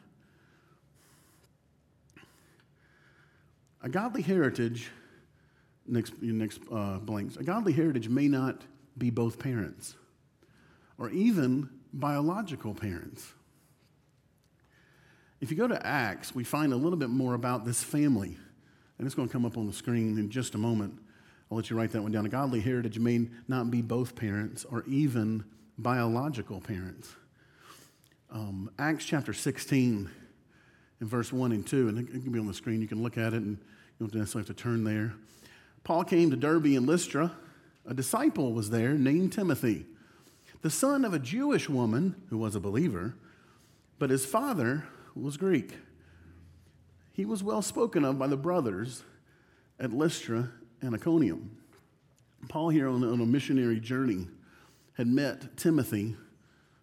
A 3.82 3.88
godly 3.88 4.22
heritage, 4.22 4.90
next, 5.86 6.20
next 6.20 6.60
uh, 6.70 6.98
blanks, 6.98 7.36
a 7.36 7.42
godly 7.42 7.72
heritage 7.72 8.08
may 8.08 8.28
not 8.28 8.62
be 8.98 9.10
both 9.10 9.38
parents 9.38 9.94
or 10.98 11.08
even 11.10 11.70
biological 11.92 12.74
parents. 12.74 13.32
If 15.40 15.50
you 15.50 15.56
go 15.56 15.66
to 15.66 15.86
Acts, 15.86 16.34
we 16.34 16.44
find 16.44 16.72
a 16.72 16.76
little 16.76 16.98
bit 16.98 17.08
more 17.08 17.34
about 17.34 17.64
this 17.64 17.82
family. 17.82 18.36
And 18.98 19.06
it's 19.06 19.14
going 19.14 19.28
to 19.28 19.32
come 19.32 19.46
up 19.46 19.56
on 19.56 19.66
the 19.66 19.72
screen 19.72 20.18
in 20.18 20.28
just 20.28 20.54
a 20.54 20.58
moment. 20.58 20.98
I'll 21.50 21.56
let 21.56 21.68
you 21.68 21.76
write 21.76 21.90
that 21.92 22.02
one 22.02 22.12
down. 22.12 22.26
A 22.26 22.28
godly 22.28 22.60
heritage 22.60 22.98
may 22.98 23.28
not 23.48 23.70
be 23.70 23.82
both 23.82 24.14
parents 24.14 24.64
or 24.64 24.84
even 24.86 25.44
biological 25.78 26.60
parents. 26.60 27.16
Um, 28.30 28.70
Acts 28.78 29.04
chapter 29.04 29.32
16, 29.32 30.08
in 31.00 31.06
verse 31.08 31.32
1 31.32 31.52
and 31.52 31.66
2, 31.66 31.88
and 31.88 31.98
it 31.98 32.10
can 32.22 32.30
be 32.30 32.38
on 32.38 32.46
the 32.46 32.54
screen. 32.54 32.80
You 32.80 32.86
can 32.86 33.02
look 33.02 33.18
at 33.18 33.32
it 33.32 33.42
and 33.42 33.58
you 33.98 34.06
don't 34.06 34.14
necessarily 34.14 34.46
have 34.46 34.56
to 34.56 34.62
turn 34.62 34.84
there. 34.84 35.14
Paul 35.82 36.04
came 36.04 36.30
to 36.30 36.36
Derbe 36.36 36.66
and 36.66 36.86
Lystra. 36.86 37.32
A 37.86 37.94
disciple 37.94 38.52
was 38.52 38.70
there 38.70 38.92
named 38.92 39.32
Timothy, 39.32 39.86
the 40.62 40.70
son 40.70 41.04
of 41.04 41.14
a 41.14 41.18
Jewish 41.18 41.68
woman 41.68 42.14
who 42.28 42.36
was 42.36 42.54
a 42.54 42.60
believer, 42.60 43.14
but 43.98 44.10
his 44.10 44.26
father 44.26 44.84
was 45.16 45.38
Greek. 45.38 45.74
He 47.12 47.24
was 47.24 47.42
well 47.42 47.62
spoken 47.62 48.04
of 48.04 48.18
by 48.18 48.26
the 48.26 48.36
brothers 48.36 49.02
at 49.78 49.92
Lystra 49.92 50.50
and 50.80 50.94
Iconium. 50.94 51.56
Paul, 52.48 52.70
here 52.70 52.88
on, 52.88 53.04
on 53.04 53.20
a 53.20 53.26
missionary 53.26 53.80
journey, 53.80 54.26
had 54.94 55.06
met 55.06 55.56
Timothy, 55.56 56.16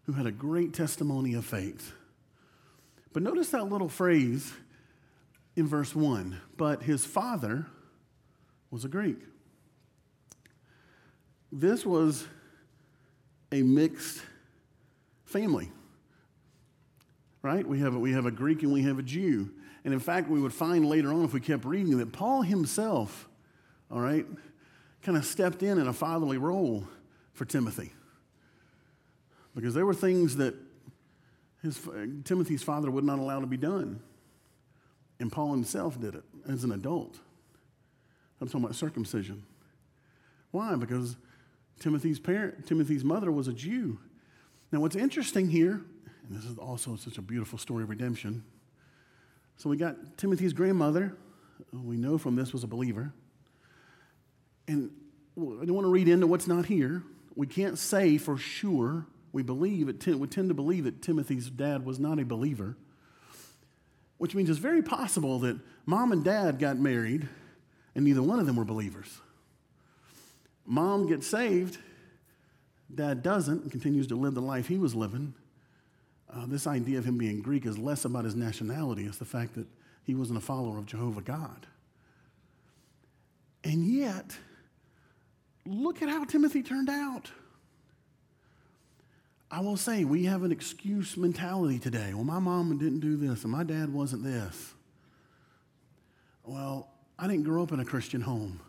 who 0.06 0.14
had 0.14 0.26
a 0.26 0.32
great 0.32 0.74
testimony 0.74 1.34
of 1.34 1.46
faith. 1.46 1.94
But 3.14 3.24
notice 3.24 3.50
that 3.50 3.70
little 3.70 3.90
phrase 3.90 4.54
in 5.56 5.68
verse 5.68 5.96
1 5.96 6.40
but 6.56 6.84
his 6.84 7.06
father 7.06 7.66
was 8.72 8.86
a 8.86 8.88
Greek. 8.88 9.18
This 11.52 11.86
was 11.86 12.26
a 13.52 13.62
mixed 13.62 14.22
family, 15.26 15.72
right? 17.42 17.66
We 17.66 17.80
have, 17.80 17.96
a, 17.96 18.00
we 18.00 18.12
have 18.12 18.26
a 18.26 18.32
Greek 18.32 18.64
and 18.64 18.74
we 18.74 18.84
have 18.84 19.00
a 19.00 19.04
Jew. 19.04 19.50
And 19.86 19.94
in 19.94 20.00
fact, 20.00 20.30
we 20.30 20.42
would 20.42 20.54
find 20.54 20.86
later 20.86 21.14
on, 21.14 21.24
if 21.24 21.34
we 21.34 21.40
kept 21.40 21.64
reading, 21.64 21.98
that 22.00 22.12
Paul 22.12 22.42
himself, 22.42 23.27
all 23.92 24.00
right, 24.00 24.26
kind 25.02 25.18
of 25.18 25.26
stepped 25.26 25.64
in 25.64 25.78
in 25.78 25.88
a 25.88 25.94
fatherly 25.94 26.38
role 26.38 26.88
for 27.34 27.46
Timothy. 27.46 27.92
Because 29.56 29.74
there 29.74 29.86
were 29.86 29.94
things 29.94 30.38
that 30.38 30.56
his, 31.64 31.80
Timothy's 32.24 32.64
father 32.64 32.92
would 32.92 33.04
not 33.04 33.20
allow 33.20 33.40
to 33.40 33.48
be 33.48 33.58
done. 33.58 34.02
And 35.20 35.32
Paul 35.32 35.52
himself 35.52 36.00
did 36.00 36.16
it 36.16 36.24
as 36.48 36.64
an 36.64 36.72
adult. 36.72 37.20
I'm 38.40 38.48
talking 38.48 38.64
about 38.64 38.76
circumcision. 38.76 39.44
Why? 40.52 40.76
Because 40.76 41.18
Timothy's 41.80 42.20
parent, 42.20 42.68
Timothy's 42.68 43.04
mother 43.04 43.32
was 43.32 43.48
a 43.48 43.54
Jew. 43.54 44.00
Now, 44.72 44.80
what's 44.80 44.96
interesting 44.96 45.50
here, 45.50 45.82
and 46.28 46.38
this 46.38 46.46
is 46.46 46.58
also 46.58 46.96
such 46.96 47.18
a 47.18 47.22
beautiful 47.22 47.58
story 47.58 47.84
of 47.84 47.90
redemption, 47.90 48.44
so 49.58 49.70
we 49.70 49.78
got 49.78 50.18
Timothy's 50.18 50.54
grandmother, 50.54 51.16
we 51.72 51.98
know 51.98 52.18
from 52.18 52.36
this 52.36 52.54
was 52.54 52.64
a 52.64 52.68
believer. 52.68 53.12
And 54.68 54.92
I 55.38 55.66
don't 55.66 55.74
want 55.74 55.86
to 55.86 55.92
read 55.92 56.08
into 56.08 56.28
what's 56.28 56.48
not 56.48 56.66
here. 56.66 57.04
We 57.36 57.48
can't 57.48 57.78
say 57.78 58.18
for 58.18 58.38
sure. 58.38 59.06
We 59.32 59.44
believe 59.44 59.88
it, 59.90 60.06
we 60.08 60.28
tend 60.28 60.50
to 60.50 60.56
believe 60.56 60.86
that 60.86 61.02
Timothy's 61.02 61.50
dad 61.50 61.86
was 61.86 62.00
not 62.00 62.20
a 62.20 62.26
believer, 62.26 62.76
which 64.18 64.34
means 64.34 64.50
it's 64.50 64.58
very 64.58 64.82
possible 64.82 65.40
that 65.40 65.60
mom 65.86 66.12
and 66.12 66.24
dad 66.24 66.60
got 66.60 66.78
married 66.78 67.28
and 67.94 68.06
neither 68.06 68.22
one 68.22 68.40
of 68.40 68.46
them 68.46 68.56
were 68.56 68.66
believers. 68.66 69.20
Mom 70.66 71.08
gets 71.08 71.26
saved, 71.26 71.78
dad 72.94 73.24
doesn't, 73.24 73.64
and 73.64 73.72
continues 73.72 74.08
to 74.08 74.16
live 74.16 74.34
the 74.34 74.42
life 74.42 74.68
he 74.68 74.78
was 74.78 74.94
living. 74.94 75.34
Uh, 76.32 76.46
this 76.46 76.68
idea 76.68 77.00
of 77.00 77.06
him 77.06 77.18
being 77.18 77.42
Greek 77.42 77.66
is 77.66 77.78
less 77.78 78.06
about 78.06 78.26
his 78.26 78.36
nationality, 78.36 79.06
it's 79.06 79.18
the 79.18 79.26
fact 79.26 79.56
that 79.56 79.66
he 80.04 80.14
wasn't 80.14 80.38
a 80.38 80.42
follower 80.42 80.78
of 80.78 80.86
Jehovah 80.86 81.22
God. 81.22 81.66
And 83.64 83.86
yet, 83.86 84.38
look 85.68 86.02
at 86.02 86.10
how 86.10 86.26
Timothy 86.26 86.64
turned 86.64 86.90
out. 86.90 87.32
I 89.50 89.62
will 89.62 89.78
say, 89.78 90.04
we 90.04 90.26
have 90.26 90.44
an 90.44 90.52
excuse 90.52 91.16
mentality 91.16 91.80
today. 91.80 92.14
Well, 92.14 92.26
my 92.26 92.40
mom 92.40 92.78
didn't 92.78 93.00
do 93.00 93.16
this, 93.16 93.44
and 93.44 93.52
my 93.52 93.64
dad 93.64 93.94
wasn't 93.94 94.24
this. 94.24 94.74
Well, 96.44 96.90
I 97.18 97.28
didn't 97.28 97.44
grow 97.44 97.64
up 97.64 97.72
in 97.72 97.80
a 97.80 97.86
Christian 97.86 98.22
home. 98.22 98.60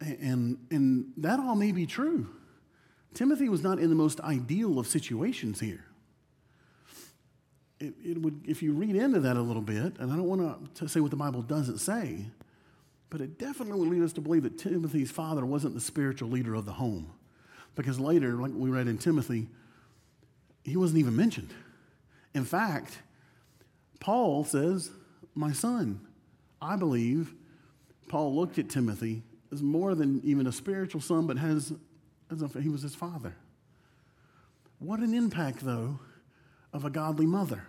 And, 0.00 0.58
and 0.70 1.12
that 1.16 1.40
all 1.40 1.56
may 1.56 1.72
be 1.72 1.84
true. 1.84 2.28
Timothy 3.12 3.48
was 3.48 3.62
not 3.62 3.78
in 3.78 3.90
the 3.90 3.96
most 3.96 4.20
ideal 4.20 4.78
of 4.78 4.86
situations 4.86 5.60
here 5.60 5.84
it, 7.80 7.94
it 8.04 8.22
would, 8.22 8.44
if 8.46 8.62
you 8.62 8.72
read 8.72 8.94
into 8.94 9.20
that 9.20 9.36
a 9.36 9.40
little 9.40 9.62
bit, 9.62 9.98
and 9.98 10.12
I 10.12 10.16
don't 10.16 10.28
want 10.28 10.74
to 10.76 10.88
say 10.88 11.00
what 11.00 11.10
the 11.10 11.16
Bible 11.16 11.42
doesn't 11.42 11.78
say, 11.78 12.26
but 13.10 13.20
it 13.20 13.38
definitely 13.38 13.78
would 13.78 13.88
lead 13.88 14.02
us 14.02 14.12
to 14.14 14.20
believe 14.20 14.44
that 14.44 14.56
Timothy's 14.56 15.10
father 15.10 15.44
wasn't 15.44 15.74
the 15.74 15.80
spiritual 15.80 16.30
leader 16.30 16.54
of 16.54 16.64
the 16.64 16.72
home. 16.72 17.12
Because 17.74 17.98
later, 17.98 18.34
like 18.34 18.52
we 18.54 18.70
read 18.70 18.86
in 18.86 18.98
Timothy, 18.98 19.48
he 20.64 20.76
wasn't 20.76 21.00
even 21.00 21.16
mentioned. 21.16 21.52
In 22.34 22.44
fact, 22.44 22.98
Paul 23.98 24.44
says, 24.44 24.90
My 25.34 25.52
son, 25.52 26.00
I 26.62 26.76
believe 26.76 27.34
Paul 28.08 28.34
looked 28.34 28.58
at 28.58 28.68
Timothy 28.68 29.22
as 29.52 29.62
more 29.62 29.94
than 29.94 30.20
even 30.24 30.46
a 30.46 30.52
spiritual 30.52 31.00
son, 31.00 31.26
but 31.26 31.36
has, 31.38 31.72
as 32.30 32.42
a, 32.42 32.60
he 32.60 32.68
was 32.68 32.82
his 32.82 32.94
father. 32.94 33.34
What 34.78 35.00
an 35.00 35.14
impact, 35.14 35.60
though, 35.60 35.98
of 36.72 36.84
a 36.84 36.90
godly 36.90 37.26
mother. 37.26 37.64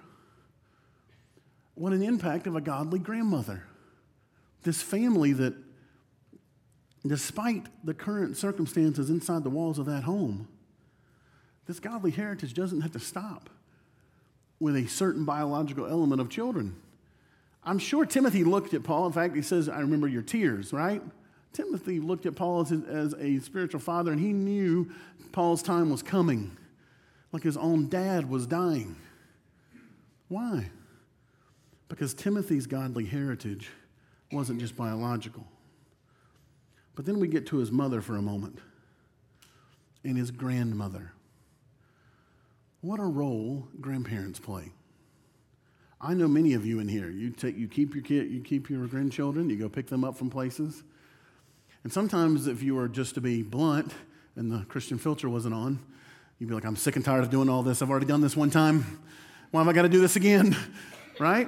What 1.74 1.94
an 1.94 2.04
impact 2.04 2.48
of 2.48 2.56
a 2.56 2.62
godly 2.62 3.00
grandmother. 3.00 3.64
This 4.64 4.82
family 4.82 5.34
that, 5.34 5.54
despite 7.06 7.66
the 7.84 7.94
current 7.94 8.38
circumstances 8.38 9.10
inside 9.10 9.44
the 9.44 9.50
walls 9.50 9.80
of 9.80 9.86
that 9.88 10.04
home, 10.04 10.48
this 11.68 11.80
godly 11.80 12.12
heritage 12.12 12.54
doesn't 12.54 12.82
have 12.82 12.92
to 12.92 13.00
stop 13.00 13.50
with 14.60 14.76
a 14.76 14.88
certain 14.88 15.26
biological 15.26 15.88
element 15.88 16.22
of 16.22 16.30
children. 16.30 16.76
I'm 17.64 17.80
sure 17.80 18.06
Timothy 18.06 18.44
looked 18.44 18.74
at 18.74 18.84
Paul. 18.84 19.08
In 19.08 19.14
fact, 19.14 19.36
he 19.36 19.42
says, 19.42 19.70
I 19.70 19.80
remember 19.80 20.08
your 20.08 20.22
tears, 20.22 20.74
right? 20.74 21.02
Timothy 21.54 22.00
looked 22.00 22.26
at 22.26 22.36
Paul 22.36 22.62
as, 22.62 22.72
as 22.72 23.14
a 23.16 23.40
spiritual 23.40 23.80
father, 23.80 24.12
and 24.12 24.20
he 24.20 24.34
knew 24.34 24.92
Paul's 25.32 25.62
time 25.62 25.90
was 25.90 26.02
coming 26.02 26.58
like 27.32 27.44
his 27.44 27.58
own 27.58 27.88
dad 27.90 28.30
was 28.30 28.46
dying. 28.46 28.96
Why? 30.28 30.70
Because 31.88 32.14
Timothy's 32.14 32.68
godly 32.68 33.06
heritage 33.06 33.70
wasn't 34.32 34.60
just 34.60 34.76
biological. 34.76 35.46
But 36.96 37.06
then 37.06 37.20
we 37.20 37.28
get 37.28 37.46
to 37.48 37.58
his 37.58 37.72
mother 37.72 38.02
for 38.02 38.18
a 38.18 38.22
moment 38.22 38.60
and 40.04 40.18
his 40.18 40.32
grandmother. 40.32 41.14
What 42.82 43.00
a 43.00 43.06
role 43.06 43.68
grandparents 43.80 44.40
play. 44.40 44.72
I 46.00 46.14
know 46.16 46.28
many 46.28 46.54
of 46.54 46.66
you 46.66 46.80
in 46.80 46.88
here. 46.88 47.10
You 47.10 47.30
take, 47.30 47.58
you 47.58 47.68
keep 47.68 47.94
your 47.94 48.04
kid, 48.04 48.32
you 48.32 48.42
keep 48.42 48.70
your 48.70 48.88
grandchildren, 48.88 49.50
you 49.50 49.58
go 49.58 49.70
pick 49.70 49.88
them 49.88 50.04
up 50.04 50.18
from 50.18 50.30
places. 50.30 50.84
And 51.84 51.94
sometimes, 51.94 52.48
if 52.48 52.64
you 52.64 52.76
were 52.76 52.88
just 52.88 53.16
to 53.16 53.22
be 53.22 53.44
blunt, 53.44 53.94
and 54.36 54.52
the 54.52 54.66
Christian 54.66 54.98
filter 54.98 55.30
wasn't 55.30 55.54
on, 55.54 55.80
You'd 56.42 56.48
be 56.48 56.56
like, 56.56 56.66
I'm 56.66 56.76
sick 56.76 56.96
and 56.96 57.06
tired 57.06 57.22
of 57.22 57.30
doing 57.30 57.50
all 57.50 57.62
this. 57.62 57.84
I've 57.84 57.92
already 57.92 58.08
done 58.08 58.20
this 58.20 58.36
one 58.36 58.50
time. 58.50 58.84
Why 59.52 59.62
have 59.62 59.68
I 59.68 59.74
got 59.74 59.84
to 59.84 59.90
do 59.90 60.00
this 60.00 60.16
again? 60.16 60.58
right? 61.20 61.48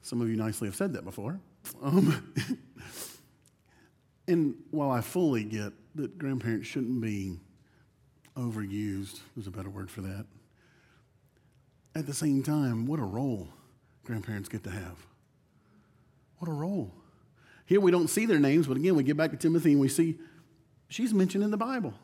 Some 0.00 0.20
of 0.20 0.28
you 0.28 0.36
nicely 0.36 0.68
have 0.68 0.76
said 0.76 0.92
that 0.92 1.04
before. 1.04 1.40
Um, 1.82 2.34
and 4.28 4.54
while 4.70 4.90
I 4.90 5.00
fully 5.00 5.44
get 5.44 5.72
that 5.94 6.18
grandparents 6.18 6.66
shouldn't 6.66 7.00
be 7.00 7.38
overused, 8.36 9.20
there's 9.34 9.46
a 9.46 9.50
better 9.50 9.70
word 9.70 9.90
for 9.90 10.02
that. 10.02 10.26
At 11.94 12.06
the 12.06 12.14
same 12.14 12.42
time, 12.42 12.86
what 12.86 13.00
a 13.00 13.04
role 13.04 13.48
grandparents 14.04 14.48
get 14.48 14.62
to 14.64 14.70
have. 14.70 15.06
What 16.38 16.50
a 16.50 16.54
role. 16.54 16.92
Here 17.64 17.80
we 17.80 17.90
don't 17.90 18.08
see 18.08 18.26
their 18.26 18.38
names, 18.38 18.66
but 18.66 18.76
again, 18.76 18.94
we 18.94 19.02
get 19.02 19.16
back 19.16 19.30
to 19.30 19.36
Timothy 19.36 19.72
and 19.72 19.80
we 19.80 19.88
see 19.88 20.18
she's 20.88 21.14
mentioned 21.14 21.42
in 21.42 21.50
the 21.50 21.56
Bible. 21.56 21.94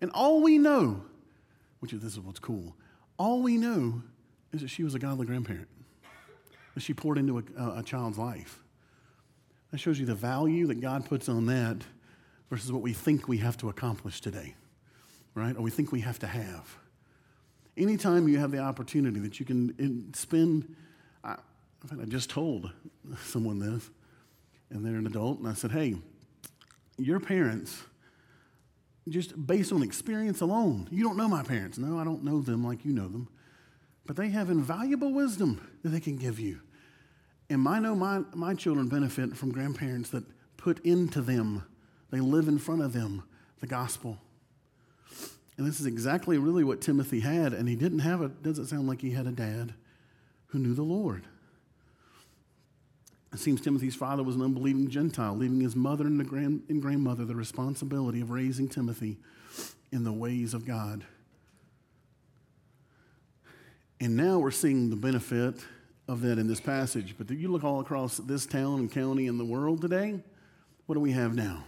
And 0.00 0.10
all 0.12 0.40
we 0.40 0.56
know 0.56 1.02
which 1.80 1.92
is 1.92 2.00
this 2.00 2.12
is 2.12 2.20
what's 2.20 2.38
cool. 2.38 2.76
All 3.18 3.42
we 3.42 3.56
know 3.56 4.02
is 4.52 4.60
that 4.60 4.68
she 4.68 4.84
was 4.84 4.94
a 4.94 4.98
godly 4.98 5.26
grandparent, 5.26 5.68
that 6.74 6.82
she 6.82 6.94
poured 6.94 7.18
into 7.18 7.38
a, 7.38 7.78
a 7.78 7.82
child's 7.82 8.18
life. 8.18 8.62
That 9.70 9.78
shows 9.78 10.00
you 10.00 10.06
the 10.06 10.14
value 10.14 10.66
that 10.66 10.80
God 10.80 11.06
puts 11.06 11.28
on 11.28 11.46
that 11.46 11.76
versus 12.48 12.72
what 12.72 12.82
we 12.82 12.92
think 12.92 13.28
we 13.28 13.38
have 13.38 13.56
to 13.58 13.68
accomplish 13.68 14.20
today, 14.20 14.54
right? 15.34 15.56
Or 15.56 15.62
we 15.62 15.70
think 15.70 15.92
we 15.92 16.00
have 16.00 16.18
to 16.20 16.26
have. 16.26 16.76
Anytime 17.76 18.28
you 18.28 18.38
have 18.38 18.50
the 18.50 18.58
opportunity 18.58 19.20
that 19.20 19.38
you 19.38 19.46
can 19.46 20.12
spend, 20.14 20.74
I, 21.22 21.36
I 21.90 22.04
just 22.08 22.30
told 22.30 22.70
someone 23.24 23.60
this, 23.60 23.88
and 24.70 24.84
they're 24.84 24.96
an 24.96 25.06
adult, 25.06 25.38
and 25.38 25.48
I 25.48 25.54
said, 25.54 25.70
hey, 25.70 25.94
your 26.98 27.20
parents, 27.20 27.82
just 29.08 29.46
based 29.46 29.72
on 29.72 29.82
experience 29.82 30.40
alone, 30.40 30.88
you 30.90 31.02
don't 31.02 31.16
know 31.16 31.28
my 31.28 31.42
parents. 31.42 31.78
No, 31.78 31.98
I 31.98 32.04
don't 32.04 32.24
know 32.24 32.40
them 32.40 32.64
like 32.64 32.84
you 32.84 32.92
know 32.92 33.08
them, 33.08 33.28
but 34.04 34.16
they 34.16 34.28
have 34.28 34.50
invaluable 34.50 35.12
wisdom 35.12 35.66
that 35.82 35.90
they 35.90 36.00
can 36.00 36.16
give 36.16 36.38
you. 36.38 36.60
And 37.50 37.66
I 37.66 37.80
know 37.80 37.96
my, 37.96 38.20
my 38.32 38.54
children 38.54 38.88
benefit 38.88 39.36
from 39.36 39.50
grandparents 39.50 40.10
that 40.10 40.22
put 40.56 40.78
into 40.86 41.20
them, 41.20 41.64
they 42.10 42.20
live 42.20 42.46
in 42.46 42.58
front 42.58 42.80
of 42.80 42.92
them, 42.92 43.24
the 43.58 43.66
gospel. 43.66 44.18
And 45.58 45.66
this 45.66 45.80
is 45.80 45.86
exactly 45.86 46.38
really 46.38 46.64
what 46.64 46.80
Timothy 46.80 47.20
had, 47.20 47.52
and 47.52 47.68
he 47.68 47.74
didn't 47.74 47.98
have 47.98 48.22
a, 48.22 48.28
doesn't 48.28 48.66
sound 48.66 48.86
like 48.86 49.00
he 49.02 49.10
had 49.10 49.26
a 49.26 49.32
dad 49.32 49.74
who 50.46 50.60
knew 50.60 50.74
the 50.74 50.82
Lord. 50.82 51.24
It 53.32 53.38
seems 53.38 53.60
Timothy's 53.60 53.96
father 53.96 54.22
was 54.22 54.36
an 54.36 54.42
unbelieving 54.42 54.88
Gentile, 54.88 55.36
leaving 55.36 55.60
his 55.60 55.76
mother 55.76 56.06
and, 56.06 56.18
the 56.18 56.24
grand, 56.24 56.62
and 56.68 56.80
grandmother 56.80 57.24
the 57.24 57.36
responsibility 57.36 58.20
of 58.20 58.30
raising 58.30 58.68
Timothy 58.68 59.18
in 59.92 60.04
the 60.04 60.12
ways 60.12 60.54
of 60.54 60.64
God. 60.64 61.04
And 64.00 64.16
now 64.16 64.38
we're 64.38 64.50
seeing 64.50 64.88
the 64.88 64.96
benefit 64.96 65.56
of 66.10 66.22
that 66.22 66.38
in 66.38 66.46
this 66.46 66.60
passage. 66.60 67.14
But 67.16 67.30
you 67.30 67.50
look 67.50 67.64
all 67.64 67.80
across 67.80 68.16
this 68.16 68.46
town 68.46 68.80
and 68.80 68.90
county 68.90 69.26
and 69.26 69.38
the 69.38 69.44
world 69.44 69.80
today, 69.80 70.20
what 70.86 70.94
do 70.94 71.00
we 71.00 71.12
have 71.12 71.34
now? 71.34 71.64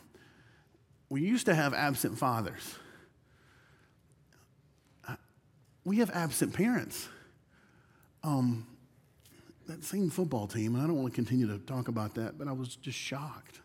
We 1.09 1.21
used 1.23 1.47
to 1.47 1.55
have 1.55 1.75
absent 1.75 2.19
fathers 2.19 2.77
we 5.85 5.99
have 5.99 6.11
absent 6.11 6.53
parents. 6.55 7.09
Um, 8.23 8.67
that 9.67 9.85
same 9.85 10.11
football 10.11 10.47
team, 10.47 10.75
and 10.75 10.83
I 10.83 10.87
don't 10.87 10.97
want 10.97 11.13
to 11.13 11.15
continue 11.15 11.47
to 11.47 11.59
talk 11.59 11.89
about 11.89 12.15
that, 12.15 12.39
but 12.39 12.49
I 12.49 12.53
was 12.53 12.77
just 12.77 12.99
shocked. 12.99 13.61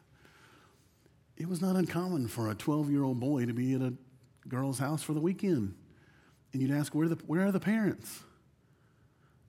It 1.36 1.48
was 1.48 1.62
not 1.62 1.76
uncommon 1.76 2.28
for 2.28 2.50
a 2.50 2.56
12 2.56 2.90
year 2.90 3.04
old 3.04 3.20
boy 3.20 3.46
to 3.46 3.54
be 3.54 3.74
at 3.74 3.82
a 3.82 3.94
girl's 4.48 4.80
house 4.80 5.04
for 5.04 5.14
the 5.14 5.20
weekend. 5.20 5.76
And 6.54 6.62
you'd 6.62 6.72
ask, 6.72 6.96
where, 6.96 7.08
the, 7.08 7.16
where 7.28 7.46
are 7.46 7.52
the 7.52 7.60
parents? 7.60 8.22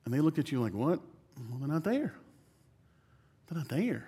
And 0.05 0.13
they 0.13 0.19
looked 0.19 0.37
at 0.37 0.51
you 0.51 0.61
like, 0.61 0.73
what? 0.73 0.99
Well, 1.47 1.59
they're 1.59 1.67
not 1.67 1.83
there. 1.83 2.13
They're 3.47 3.57
not 3.57 3.69
there. 3.69 4.07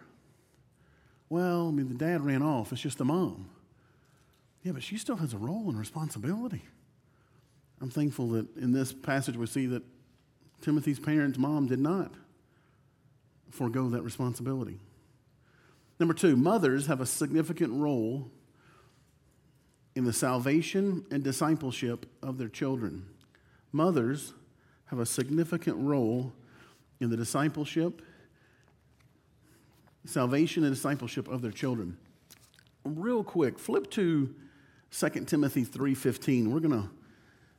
Well, 1.30 1.70
I 1.70 1.72
mean, 1.72 1.88
the 1.88 1.96
dad 1.96 2.26
ran 2.26 2.44
off. 2.44 2.72
It's 2.72 2.82
just 2.82 2.98
the 2.98 3.06
mom. 3.06 3.50
Yeah, 4.64 4.74
but 4.74 4.84
she 4.84 4.98
still 4.98 5.16
has 5.16 5.34
a 5.34 5.38
role 5.38 5.70
and 5.70 5.80
responsibility. 5.80 6.62
I'm 7.80 7.90
thankful 7.90 8.30
that 8.32 8.56
in 8.58 8.72
this 8.72 8.94
passage 8.94 9.38
we 9.38 9.48
see 9.48 9.66
that 9.68 9.84
Timothy's 10.62 11.00
parents' 11.00 11.40
mom 11.40 11.68
did 11.68 11.80
not 11.80 12.14
forego 13.50 13.90
that 13.90 14.04
responsibility. 14.04 14.80
Number 16.00 16.14
two, 16.14 16.36
mothers 16.36 16.88
have 16.88 17.02
a 17.02 17.06
significant 17.06 17.74
role 17.74 18.30
in 19.96 20.04
the 20.04 20.14
salvation 20.14 21.06
and 21.12 21.24
discipleship 21.24 22.06
of 22.22 22.38
their 22.38 22.48
children. 22.48 23.06
Mothers 23.72 24.34
have 24.86 25.00
a 25.00 25.06
significant 25.06 25.78
role 25.78 26.34
in 27.02 27.10
the 27.10 27.18
discipleship, 27.18 28.02
salvation 30.06 30.64
and 30.64 30.74
discipleship 30.74 31.28
of 31.28 31.42
their 31.42 31.52
children. 31.52 31.98
Real 32.86 33.24
quick, 33.24 33.60
flip 33.60 33.90
to 33.92 34.34
2 34.92 35.10
Timothy 35.26 35.66
3:15. 35.66 36.52
We're 36.52 36.60
going 36.60 36.84
to 36.84 36.90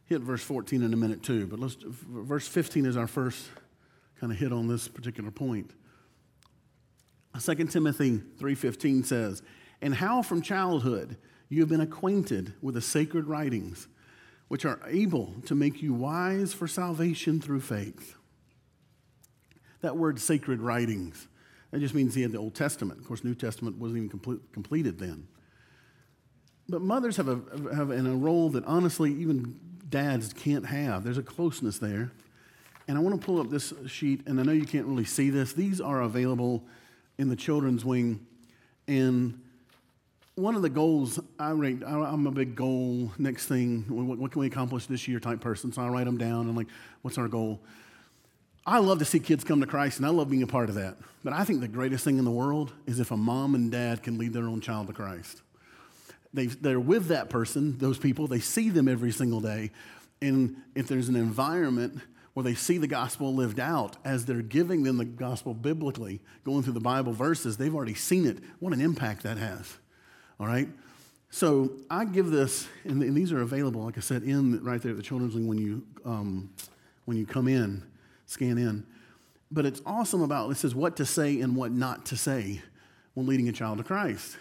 hit 0.05 0.23
verse 0.23 0.43
14 0.43 0.83
in 0.83 0.93
a 0.93 0.97
minute 0.97 1.23
too, 1.23 1.47
but 1.47 1.59
let's, 1.59 1.77
verse 1.83 2.47
15 2.47 2.87
is 2.87 2.97
our 2.97 3.07
first 3.07 3.49
kind 4.21 4.33
of 4.33 4.39
hit 4.39 4.53
on 4.53 4.69
this 4.69 4.89
particular 4.89 5.31
point. 5.31 5.73
2 7.39 7.71
Timothy 7.71 8.19
3:15 8.39 9.05
says, 9.05 9.43
"And 9.81 9.95
how 9.95 10.23
from 10.23 10.43
childhood 10.43 11.17
you 11.49 11.61
have 11.61 11.69
been 11.69 11.81
acquainted 11.81 12.55
with 12.61 12.75
the 12.75 12.81
sacred 12.81 13.27
writings, 13.27 13.89
which 14.49 14.65
are 14.65 14.81
able 14.87 15.35
to 15.47 15.55
make 15.55 15.83
you 15.83 15.95
wise 15.95 16.53
for 16.53 16.69
salvation 16.69 17.41
through 17.41 17.61
faith." 17.61 18.17
That 19.83 19.97
word 19.97 20.19
sacred 20.19 20.61
writings, 20.61 21.29
that 21.71 21.81
just 21.81 21.95
means 21.95 22.15
he 22.15 22.23
had 22.23 22.33
the 22.33 22.39
Old 22.39 22.55
Testament. 22.55 23.01
Of 23.01 23.07
course, 23.07 23.25
New 23.25 23.35
Testament 23.35 23.79
wasn't 23.79 23.99
even 23.99 24.09
complete, 24.09 24.41
completed 24.53 24.99
then. 24.99 25.27
But 26.69 26.83
mothers 26.83 27.17
have 27.17 27.29
a, 27.29 27.41
have 27.75 27.91
a 27.91 28.01
role 28.03 28.51
that 28.51 28.65
honestly 28.65 29.13
even 29.13 29.59
dads 29.89 30.33
can't 30.33 30.67
have. 30.67 31.05
There's 31.05 31.19
a 31.19 31.23
closeness 31.23 31.79
there. 31.79 32.11
And 32.89 32.99
I 32.99 33.01
want 33.01 33.21
to 33.21 33.25
pull 33.25 33.41
up 33.41 33.51
this 33.51 33.73
sheet, 33.87 34.27
and 34.27 34.41
I 34.41 34.43
know 34.43 34.53
you 34.53 34.65
can't 34.65 34.87
really 34.87 35.05
see 35.05 35.31
this. 35.31 35.53
These 35.53 35.81
are 35.81 36.03
available 36.03 36.65
in 37.19 37.29
the 37.29 37.37
children's 37.37 37.85
wing. 37.85 38.27
And 38.89 39.41
one 40.35 40.57
of 40.57 40.63
the 40.63 40.71
goals 40.71 41.21
I 41.39 41.51
rate, 41.51 41.83
I'm 41.87 42.27
a 42.27 42.31
big 42.31 42.57
goal, 42.57 43.13
next 43.19 43.47
thing, 43.47 43.85
what 43.89 44.33
can 44.33 44.41
we 44.41 44.47
accomplish 44.47 44.87
this 44.87 45.07
year 45.07 45.21
type 45.21 45.41
person. 45.41 45.73
So 45.73 45.83
I 45.83 45.89
write 45.89 46.07
them 46.07 46.19
down 46.19 46.49
and 46.49 46.57
like, 46.57 46.69
what's 47.03 47.19
our 47.19 47.29
goal? 47.29 47.61
I 48.65 48.79
love 48.79 49.01
to 49.01 49.05
see 49.05 49.19
kids 49.19 49.43
come 49.45 49.61
to 49.61 49.67
Christ, 49.67 49.99
and 49.99 50.07
I 50.07 50.11
love 50.11 50.31
being 50.31 50.43
a 50.43 50.47
part 50.47 50.69
of 50.69 50.77
that. 50.77 50.97
But 51.25 51.33
I 51.33 51.45
think 51.45 51.61
the 51.61 51.69
greatest 51.69 52.05
thing 52.05 52.19
in 52.19 52.25
the 52.25 52.31
world 52.31 52.73
is 52.87 53.01
if 53.01 53.11
a 53.11 53.17
mom 53.17 53.55
and 53.55 53.71
dad 53.73 54.03
can 54.03 54.19
lead 54.19 54.33
their 54.33 54.45
own 54.45 54.61
child 54.61 54.87
to 54.87 54.93
Christ 54.93 55.43
they, 56.35 56.47
they're 56.47 56.81
with 56.81 57.09
that 57.09 57.31
person, 57.31 57.79
those 57.79 57.99
people, 57.99 58.27
they 58.27 58.41
see 58.41 58.71
them 58.71 58.89
every 58.89 59.13
single 59.13 59.41
day. 59.41 59.71
And 60.21 60.57
if 60.75 60.89
there's 60.89 61.09
an 61.09 61.17
environment 61.17 62.01
where 62.35 62.45
they 62.45 62.55
see 62.55 62.79
the 62.79 62.87
gospel 62.87 63.35
lived 63.35 63.61
out 63.61 63.97
as 64.05 64.25
they're 64.25 64.41
giving 64.41 64.83
them 64.83 64.97
the 64.97 65.05
gospel 65.05 65.53
biblically, 65.53 66.21
going 66.45 66.63
through 66.63 66.73
the 66.73 66.81
Bible 66.81 67.13
verses, 67.13 67.57
they've 67.57 67.75
already 67.75 67.95
seen 67.95 68.27
it. 68.27 68.39
What 68.61 68.73
an 68.73 68.81
impact 68.81 69.25
that 69.25 69.37
has. 69.37 69.77
All 70.41 70.47
right? 70.47 70.69
So 71.31 71.73
I 71.91 72.05
give 72.05 72.31
this, 72.31 72.67
and, 72.85 73.03
these 73.15 73.33
are 73.33 73.43
available, 73.43 73.83
like 73.83 73.99
I 73.99 74.01
said, 74.01 74.23
in 74.23 74.63
right 74.65 74.81
there 74.81 74.93
at 74.93 74.97
the 74.97 75.03
children's 75.03 75.35
wing 75.35 75.47
when 75.47 75.59
you, 75.59 75.83
um, 76.05 76.51
when 77.05 77.17
you 77.17 77.27
come 77.27 77.49
in, 77.49 77.83
scan 78.33 78.59
in. 78.59 78.87
But 79.51 79.67
it's 79.67 79.83
awesome 79.85 80.23
about 80.23 80.49
this 80.49 80.65
is 80.65 80.75
what 80.75 80.97
to 80.97 81.05
say 81.05 81.41
and 81.41 81.55
what 81.55 81.73
not 81.73 82.07
to 82.07 82.17
say 82.17 82.63
when 83.15 83.27
leading 83.27 83.49
a 83.49 83.53
child 83.53 83.79
to 83.79 83.85
Christ. 83.85 84.37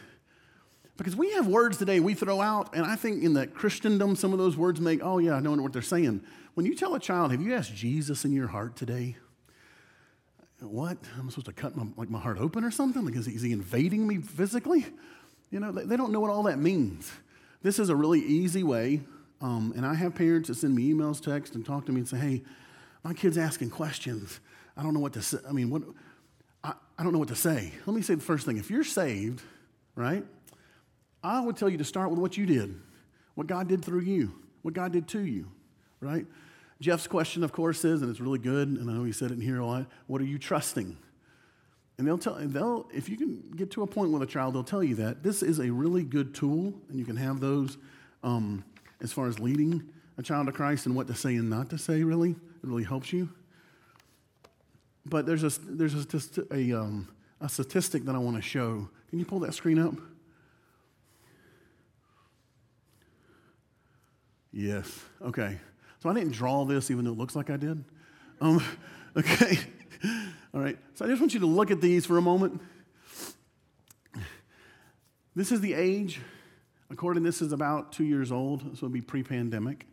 Because 0.98 1.16
we 1.16 1.32
have 1.34 1.48
words 1.48 1.78
today 1.78 2.00
we 2.00 2.14
throw 2.14 2.42
out, 2.42 2.76
and 2.76 2.86
I 2.86 2.96
think 2.96 3.24
in 3.24 3.34
the 3.34 3.48
Christendom, 3.48 4.16
some 4.16 4.34
of 4.34 4.40
those 4.40 4.56
words 4.56 4.80
make, 4.80 5.02
oh, 5.04 5.18
yeah, 5.18 5.34
I 5.34 5.40
know 5.40 5.54
what 5.54 5.74
they're 5.74 5.82
saying. 5.82 6.22
When 6.54 6.66
you 6.66 6.76
tell 6.76 6.96
a 6.96 7.00
child, 7.00 7.32
have 7.32 7.42
you 7.42 7.54
asked 7.56 7.76
Jesus 7.76 8.24
in 8.24 8.32
your 8.32 8.48
heart 8.48 8.76
today? 8.76 9.18
What? 10.60 10.98
I'm 11.18 11.30
supposed 11.30 11.48
to 11.48 11.54
cut 11.54 11.76
my, 11.76 11.86
like 11.98 12.10
my 12.10 12.20
heart 12.20 12.38
open 12.38 12.64
or 12.64 12.72
something? 12.72 13.04
Like, 13.04 13.16
is 13.16 13.26
he, 13.26 13.34
is 13.34 13.42
he 13.42 13.52
invading 13.52 14.06
me 14.06 14.18
physically? 14.18 14.86
You 15.50 15.60
know, 15.60 15.72
they, 15.72 15.86
they, 15.86 15.98
don't 15.98 16.12
know 16.12 16.20
what 16.20 16.30
all 16.30 16.44
that 16.44 16.60
means. 16.60 17.12
This 17.64 17.80
is 17.80 17.90
a 17.90 17.96
really 17.96 18.20
easy 18.20 18.64
way, 18.64 19.02
um, 19.42 19.74
and 19.76 19.86
I 19.86 19.96
have 19.96 20.14
parents 20.14 20.50
that 20.50 20.56
send 20.56 20.76
me 20.76 20.94
emails, 20.94 21.22
text, 21.22 21.56
and 21.56 21.66
talk 21.66 21.86
to 21.88 21.92
me 21.92 22.02
and 22.02 22.08
say, 22.08 22.18
hey, 22.18 22.44
my 23.04 23.14
kid's 23.14 23.38
asking 23.38 23.70
questions. 23.70 24.40
I 24.78 24.84
don't 24.84 24.94
know 24.94 25.00
what 25.00 25.14
to 25.14 25.22
say. 25.22 25.38
I 25.48 25.52
mean, 25.52 25.70
what? 25.70 25.84
I, 26.64 26.74
I 26.98 27.04
don't 27.04 27.14
know 27.14 27.20
what 27.20 27.30
to 27.30 27.36
say. 27.36 27.72
Let 27.86 27.96
me 27.96 28.02
say 28.02 28.16
the 28.16 28.22
first 28.22 28.46
thing. 28.46 28.58
If 28.58 28.70
you're 28.70 28.84
saved, 28.84 29.42
right? 29.96 30.24
I 31.24 31.40
would 31.40 31.58
tell 31.58 31.70
you 31.70 31.78
to 31.78 31.84
start 31.84 32.10
with 32.10 32.20
what 32.20 32.38
you 32.38 32.46
did, 32.46 32.80
what 33.36 33.48
God 33.48 33.68
did 33.68 33.84
through 33.84 34.02
you, 34.02 34.34
what 34.62 34.74
God 34.74 34.92
did 34.92 35.08
to 35.10 35.20
you, 35.20 35.52
right? 36.00 36.26
Jeff's 36.80 37.06
question, 37.06 37.44
of 37.44 37.52
course, 37.52 37.86
is, 37.86 38.02
and 38.02 38.10
it's 38.10 38.20
really 38.20 38.40
good, 38.40 38.68
and 38.68 38.90
I 38.90 38.94
know 38.94 39.04
he 39.04 39.12
said 39.12 39.30
it 39.30 39.36
in 39.36 39.42
here 39.42 39.60
a 39.60 39.66
lot, 39.66 39.86
what 40.08 40.20
are 40.20 40.26
you 40.26 40.40
trusting? 40.40 40.98
And 42.00 42.08
they'll 42.08 42.18
tell, 42.18 42.38
they'll, 42.40 42.90
if 42.92 43.08
you 43.08 43.18
can 43.18 43.52
get 43.56 43.70
to 43.72 43.84
a 43.84 43.88
point 43.88 44.12
with 44.12 44.24
a 44.24 44.26
child, 44.26 44.56
they'll 44.56 44.64
tell 44.64 44.84
you 44.84 44.96
that. 44.96 45.22
This 45.22 45.44
is 45.44 45.60
a 45.60 45.70
really 45.70 46.04
good 46.04 46.34
tool, 46.34 46.74
and 46.90 46.98
you 46.98 47.06
can 47.06 47.18
have 47.18 47.40
those 47.40 47.78
um, 48.24 48.64
as 49.00 49.14
far 49.14 49.28
as 49.28 49.40
leading 49.40 49.88
a 50.18 50.24
child 50.24 50.48
to 50.48 50.52
Christ 50.52 50.88
and 50.88 50.96
what 50.96 51.06
to 51.08 51.14
say 51.14 51.36
and 51.36 51.52
not 51.52 51.70
to 51.70 51.78
say, 51.78 52.04
really. 52.04 52.36
It 52.64 52.68
really 52.68 52.84
helps 52.84 53.12
you. 53.12 53.30
But 55.06 55.26
there's 55.26 55.44
a, 55.44 55.60
there's 55.62 55.96
a, 55.96 56.54
a, 56.54 56.74
um, 56.74 57.08
a 57.40 57.50
statistic 57.50 58.06
that 58.06 58.16
I 58.16 58.20
want 58.20 58.36
to 58.36 58.42
show. 58.42 58.90
Can 59.10 59.20
you 59.20 59.26
pull 59.26 59.40
that 59.40 59.54
screen 59.54 59.80
up? 59.80 59.96
Yes. 64.54 65.00
Okay. 65.22 65.58
So 66.00 66.10
I 66.10 66.14
didn't 66.14 66.34
draw 66.34 66.66
this 66.66 66.92
even 66.92 67.06
though 67.06 67.12
it 67.12 67.18
looks 67.18 67.36
like 67.36 67.50
I 67.50 67.58
did. 67.58 67.84
Um, 68.40 68.64
okay. 69.18 69.60
All 70.54 70.62
right. 70.62 70.78
So 70.94 71.06
I 71.06 71.08
just 71.08 71.22
want 71.22 71.34
you 71.34 71.40
to 71.40 71.46
look 71.46 71.72
at 71.72 71.82
these 71.82 72.06
for 72.06 72.18
a 72.18 72.22
moment. 72.22 72.62
This 75.34 75.54
is 75.54 75.62
the 75.62 75.74
age, 75.74 76.20
according 76.90 77.24
this 77.24 77.42
is 77.42 77.54
about 77.54 77.94
two 77.94 78.04
years 78.04 78.34
old, 78.34 78.62
so 78.78 78.86
it'd 78.86 78.92
be 78.92 79.00
pre 79.00 79.24
pandemic, 79.24 79.88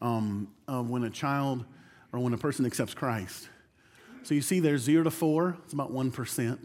um, 0.00 0.48
of 0.66 0.90
when 0.90 1.04
a 1.04 1.10
child 1.10 1.64
or 2.12 2.20
when 2.20 2.34
a 2.34 2.38
person 2.38 2.66
accepts 2.66 2.94
Christ. 2.94 3.48
So 4.22 4.34
you 4.34 4.42
see 4.42 4.60
there's 4.60 4.82
zero 4.82 5.04
to 5.04 5.10
four, 5.10 5.56
it's 5.64 5.72
about 5.72 5.92
1%. 5.92 6.58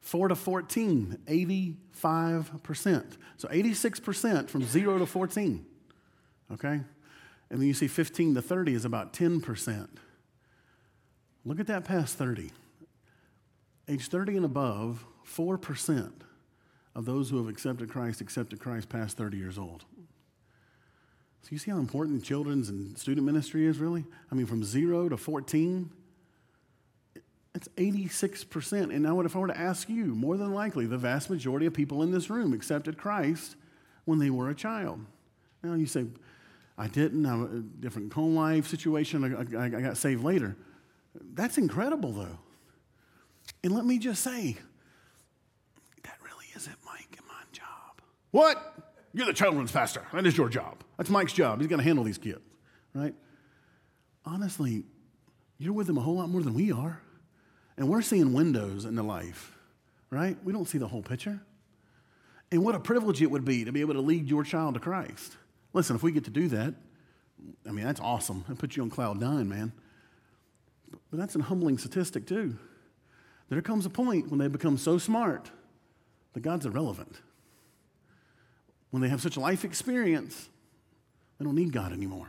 Four 0.00 0.28
to 0.28 0.34
14, 0.34 1.18
85%. 1.26 3.16
So 3.38 3.48
86% 3.48 4.50
from 4.50 4.64
zero 4.64 4.98
to 4.98 5.06
14 5.06 5.66
okay? 6.52 6.80
And 7.50 7.60
then 7.60 7.66
you 7.66 7.74
see 7.74 7.88
15 7.88 8.34
to 8.34 8.42
30 8.42 8.74
is 8.74 8.84
about 8.84 9.12
10%. 9.12 9.88
Look 11.44 11.60
at 11.60 11.66
that 11.66 11.84
past 11.84 12.16
30. 12.16 12.50
Age 13.88 14.08
30 14.08 14.36
and 14.36 14.46
above, 14.46 15.04
4% 15.26 16.10
of 16.94 17.04
those 17.04 17.28
who 17.28 17.36
have 17.36 17.48
accepted 17.48 17.90
Christ 17.90 18.20
accepted 18.20 18.60
Christ 18.60 18.88
past 18.88 19.16
30 19.16 19.36
years 19.36 19.58
old. 19.58 19.84
So 21.44 21.50
you 21.50 21.58
see 21.58 21.70
how 21.70 21.76
important 21.76 22.24
children's 22.24 22.70
and 22.70 22.96
student 22.96 23.26
ministry 23.26 23.66
is, 23.66 23.76
really? 23.76 24.06
I 24.32 24.34
mean, 24.34 24.46
from 24.46 24.64
zero 24.64 25.10
to 25.10 25.18
14, 25.18 25.90
it's 27.54 27.68
86%. 27.76 28.72
And 28.84 29.02
now, 29.02 29.20
if 29.20 29.36
I 29.36 29.38
were 29.38 29.48
to 29.48 29.58
ask 29.58 29.90
you, 29.90 30.06
more 30.06 30.38
than 30.38 30.54
likely, 30.54 30.86
the 30.86 30.96
vast 30.96 31.28
majority 31.28 31.66
of 31.66 31.74
people 31.74 32.02
in 32.02 32.10
this 32.10 32.30
room 32.30 32.54
accepted 32.54 32.96
Christ 32.96 33.56
when 34.06 34.18
they 34.18 34.30
were 34.30 34.48
a 34.48 34.54
child. 34.54 35.04
Now, 35.62 35.74
you 35.74 35.84
say, 35.84 36.06
I 36.78 36.88
didn't, 36.88 37.26
I'm 37.26 37.42
a 37.42 37.82
different 37.82 38.10
home 38.14 38.34
life 38.34 38.66
situation, 38.66 39.22
I, 39.22 39.58
I, 39.58 39.64
I 39.66 39.82
got 39.82 39.98
saved 39.98 40.24
later. 40.24 40.56
That's 41.34 41.58
incredible, 41.58 42.12
though. 42.12 42.38
And 43.62 43.74
let 43.74 43.84
me 43.84 43.98
just 43.98 44.24
say, 44.24 44.56
that 46.04 46.16
really 46.24 46.46
isn't 46.56 46.76
Mike 46.86 47.18
my 47.28 47.42
job. 47.52 48.00
What? 48.30 48.83
You're 49.14 49.26
the 49.26 49.32
children's 49.32 49.70
pastor. 49.70 50.02
That 50.12 50.26
is 50.26 50.36
your 50.36 50.48
job. 50.48 50.82
That's 50.98 51.08
Mike's 51.08 51.32
job. 51.32 51.60
He's 51.60 51.68
going 51.68 51.78
to 51.78 51.84
handle 51.84 52.04
these 52.04 52.18
kids, 52.18 52.40
right? 52.92 53.14
Honestly, 54.26 54.82
you're 55.56 55.72
with 55.72 55.86
them 55.86 55.96
a 55.96 56.00
whole 56.00 56.16
lot 56.16 56.28
more 56.28 56.42
than 56.42 56.54
we 56.54 56.72
are. 56.72 57.00
And 57.76 57.88
we're 57.88 58.02
seeing 58.02 58.32
windows 58.32 58.84
in 58.84 58.96
the 58.96 59.02
life, 59.02 59.56
right? 60.10 60.36
We 60.44 60.52
don't 60.52 60.68
see 60.68 60.78
the 60.78 60.88
whole 60.88 61.02
picture. 61.02 61.40
And 62.50 62.64
what 62.64 62.74
a 62.74 62.80
privilege 62.80 63.22
it 63.22 63.30
would 63.30 63.44
be 63.44 63.64
to 63.64 63.72
be 63.72 63.80
able 63.80 63.94
to 63.94 64.00
lead 64.00 64.28
your 64.28 64.44
child 64.44 64.74
to 64.74 64.80
Christ. 64.80 65.36
Listen, 65.72 65.96
if 65.96 66.02
we 66.02 66.12
get 66.12 66.24
to 66.24 66.30
do 66.30 66.48
that, 66.48 66.74
I 67.68 67.72
mean, 67.72 67.84
that's 67.84 68.00
awesome. 68.00 68.44
It 68.48 68.58
puts 68.58 68.76
you 68.76 68.82
on 68.82 68.90
cloud 68.90 69.20
nine, 69.20 69.48
man. 69.48 69.72
But 71.10 71.18
that's 71.18 71.34
a 71.36 71.42
humbling 71.42 71.78
statistic, 71.78 72.26
too. 72.26 72.56
There 73.48 73.60
comes 73.60 73.86
a 73.86 73.90
point 73.90 74.30
when 74.30 74.38
they 74.38 74.48
become 74.48 74.78
so 74.78 74.98
smart 74.98 75.50
that 76.32 76.40
God's 76.40 76.66
irrelevant 76.66 77.20
when 78.94 79.02
they 79.02 79.08
have 79.08 79.20
such 79.20 79.36
life 79.36 79.64
experience, 79.64 80.48
they 81.36 81.44
don't 81.44 81.56
need 81.56 81.72
God 81.72 81.92
anymore. 81.92 82.28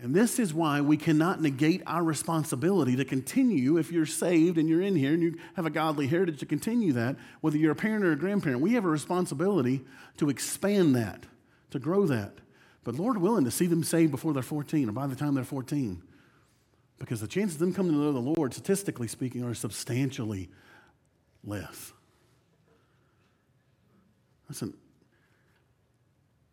And 0.00 0.12
this 0.12 0.40
is 0.40 0.52
why 0.52 0.80
we 0.80 0.96
cannot 0.96 1.40
negate 1.40 1.84
our 1.86 2.02
responsibility 2.02 2.96
to 2.96 3.04
continue, 3.04 3.76
if 3.78 3.92
you're 3.92 4.06
saved 4.06 4.58
and 4.58 4.68
you're 4.68 4.82
in 4.82 4.96
here 4.96 5.14
and 5.14 5.22
you 5.22 5.38
have 5.54 5.66
a 5.66 5.70
godly 5.70 6.08
heritage, 6.08 6.40
to 6.40 6.46
continue 6.46 6.92
that, 6.94 7.14
whether 7.42 7.56
you're 7.56 7.70
a 7.70 7.76
parent 7.76 8.04
or 8.04 8.10
a 8.10 8.16
grandparent. 8.16 8.60
We 8.60 8.72
have 8.72 8.84
a 8.84 8.88
responsibility 8.88 9.84
to 10.16 10.28
expand 10.28 10.96
that, 10.96 11.26
to 11.70 11.78
grow 11.78 12.04
that. 12.06 12.38
But 12.82 12.96
Lord 12.96 13.18
willing 13.18 13.44
to 13.44 13.52
see 13.52 13.66
them 13.66 13.84
saved 13.84 14.10
before 14.10 14.32
they're 14.32 14.42
14 14.42 14.88
or 14.88 14.92
by 14.92 15.06
the 15.06 15.14
time 15.14 15.36
they're 15.36 15.44
14. 15.44 16.02
Because 16.98 17.20
the 17.20 17.28
chances 17.28 17.54
of 17.54 17.60
them 17.60 17.72
coming 17.72 17.92
to 17.92 17.98
know 17.98 18.12
the 18.12 18.18
Lord, 18.18 18.52
statistically 18.52 19.06
speaking, 19.06 19.44
are 19.44 19.54
substantially 19.54 20.50
less. 21.44 21.92
Listen, 24.52 24.74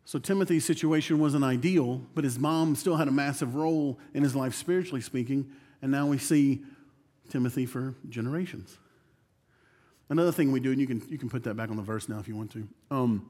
so 0.06 0.18
Timothy's 0.18 0.64
situation 0.64 1.18
wasn't 1.18 1.44
ideal, 1.44 2.00
but 2.14 2.24
his 2.24 2.38
mom 2.38 2.74
still 2.74 2.96
had 2.96 3.08
a 3.08 3.10
massive 3.10 3.56
role 3.56 3.98
in 4.14 4.22
his 4.22 4.34
life, 4.34 4.54
spiritually 4.54 5.02
speaking. 5.02 5.50
And 5.82 5.92
now 5.92 6.06
we 6.06 6.16
see 6.16 6.62
Timothy 7.28 7.66
for 7.66 7.94
generations. 8.08 8.78
Another 10.08 10.32
thing 10.32 10.50
we 10.50 10.60
do, 10.60 10.72
and 10.72 10.80
you 10.80 10.86
can, 10.86 11.02
you 11.10 11.18
can 11.18 11.28
put 11.28 11.42
that 11.42 11.58
back 11.58 11.68
on 11.68 11.76
the 11.76 11.82
verse 11.82 12.08
now 12.08 12.18
if 12.18 12.26
you 12.26 12.34
want 12.34 12.52
to. 12.52 12.66
Um, 12.90 13.28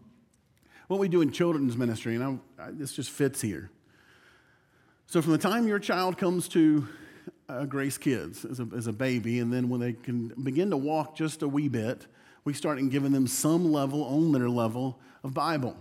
what 0.86 1.00
we 1.00 1.08
do 1.08 1.20
in 1.20 1.32
children's 1.32 1.76
ministry, 1.76 2.14
and 2.14 2.40
I, 2.56 2.66
I, 2.66 2.70
this 2.70 2.92
just 2.92 3.10
fits 3.10 3.40
here. 3.40 3.72
So, 5.06 5.20
from 5.20 5.32
the 5.32 5.38
time 5.38 5.66
your 5.66 5.80
child 5.80 6.16
comes 6.16 6.46
to 6.50 6.86
uh, 7.48 7.64
Grace 7.64 7.98
Kids 7.98 8.44
as 8.44 8.60
a, 8.60 8.68
as 8.76 8.86
a 8.86 8.92
baby, 8.92 9.40
and 9.40 9.52
then 9.52 9.68
when 9.68 9.80
they 9.80 9.94
can 9.94 10.28
begin 10.44 10.70
to 10.70 10.76
walk 10.76 11.16
just 11.16 11.42
a 11.42 11.48
wee 11.48 11.66
bit, 11.66 12.06
we 12.44 12.52
start 12.52 12.78
in 12.78 12.88
giving 12.88 13.12
them 13.12 13.26
some 13.26 13.72
level, 13.72 14.02
on 14.04 14.32
their 14.32 14.48
level, 14.48 14.98
of 15.22 15.34
Bible. 15.34 15.76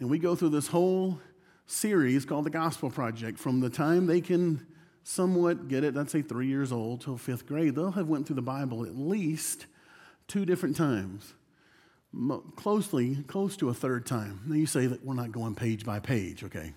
And 0.00 0.10
we 0.10 0.18
go 0.18 0.34
through 0.34 0.50
this 0.50 0.68
whole 0.68 1.20
series 1.66 2.24
called 2.24 2.46
the 2.46 2.50
Gospel 2.50 2.90
Project. 2.90 3.38
From 3.38 3.60
the 3.60 3.70
time 3.70 4.06
they 4.06 4.20
can 4.20 4.66
somewhat 5.02 5.68
get 5.68 5.84
it, 5.84 5.94
let's 5.94 6.12
say 6.12 6.22
three 6.22 6.48
years 6.48 6.72
old 6.72 7.00
till 7.00 7.16
fifth 7.16 7.46
grade, 7.46 7.74
they'll 7.74 7.92
have 7.92 8.08
went 8.08 8.26
through 8.26 8.36
the 8.36 8.42
Bible 8.42 8.84
at 8.84 8.96
least 8.96 9.66
two 10.28 10.44
different 10.44 10.76
times, 10.76 11.34
closely, 12.56 13.22
close 13.28 13.56
to 13.56 13.68
a 13.68 13.74
third 13.74 14.04
time. 14.04 14.40
Now 14.46 14.56
you 14.56 14.66
say 14.66 14.86
that 14.86 15.04
we're 15.04 15.14
not 15.14 15.32
going 15.32 15.54
page 15.54 15.84
by 15.84 16.00
page, 16.00 16.42
okay? 16.44 16.74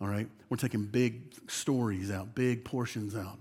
All 0.00 0.08
right? 0.08 0.28
We're 0.48 0.58
taking 0.58 0.84
big 0.84 1.34
stories 1.48 2.10
out, 2.10 2.34
big 2.34 2.64
portions 2.64 3.16
out 3.16 3.38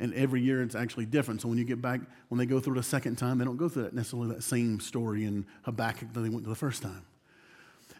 and 0.00 0.14
every 0.14 0.40
year 0.40 0.62
it's 0.62 0.74
actually 0.74 1.06
different. 1.06 1.42
So 1.42 1.48
when 1.48 1.58
you 1.58 1.64
get 1.64 1.80
back, 1.80 2.00
when 2.28 2.38
they 2.38 2.46
go 2.46 2.58
through 2.58 2.76
it 2.76 2.80
a 2.80 2.82
second 2.82 3.16
time, 3.16 3.38
they 3.38 3.44
don't 3.44 3.58
go 3.58 3.68
through 3.68 3.84
that 3.84 3.94
necessarily 3.94 4.34
that 4.34 4.42
same 4.42 4.80
story 4.80 5.24
in 5.24 5.46
Habakkuk 5.62 6.12
that 6.14 6.20
they 6.20 6.30
went 6.30 6.44
to 6.44 6.48
the 6.48 6.56
first 6.56 6.82
time. 6.82 7.04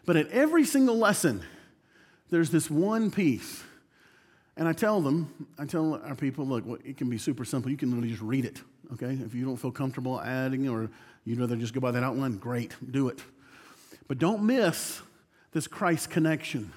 But 0.05 0.15
at 0.15 0.27
every 0.29 0.65
single 0.65 0.97
lesson, 0.97 1.43
there's 2.31 2.49
this 2.49 2.69
one 2.69 3.11
piece. 3.11 3.63
And 4.57 4.67
I 4.67 4.73
tell 4.73 4.99
them, 4.99 5.47
I 5.59 5.65
tell 5.65 6.01
our 6.03 6.15
people, 6.15 6.45
look, 6.45 6.65
well, 6.65 6.79
it 6.83 6.97
can 6.97 7.09
be 7.09 7.17
super 7.17 7.45
simple. 7.45 7.71
You 7.71 7.77
can 7.77 7.89
literally 7.89 8.09
just 8.09 8.21
read 8.21 8.45
it, 8.45 8.61
okay? 8.93 9.13
If 9.13 9.33
you 9.35 9.45
don't 9.45 9.57
feel 9.57 9.71
comfortable 9.71 10.19
adding 10.19 10.67
or 10.67 10.89
you'd 11.23 11.39
rather 11.39 11.55
just 11.55 11.73
go 11.73 11.79
by 11.79 11.91
that 11.91 12.03
outline, 12.03 12.37
great, 12.37 12.75
do 12.91 13.07
it. 13.09 13.21
But 14.07 14.17
don't 14.17 14.43
miss 14.43 15.01
this 15.51 15.67
Christ 15.67 16.09
connection. 16.09 16.73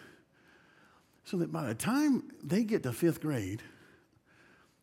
So 1.24 1.38
that 1.38 1.50
by 1.50 1.66
the 1.66 1.74
time 1.74 2.24
they 2.42 2.62
get 2.62 2.82
to 2.82 2.92
fifth 2.92 3.22
grade, 3.22 3.62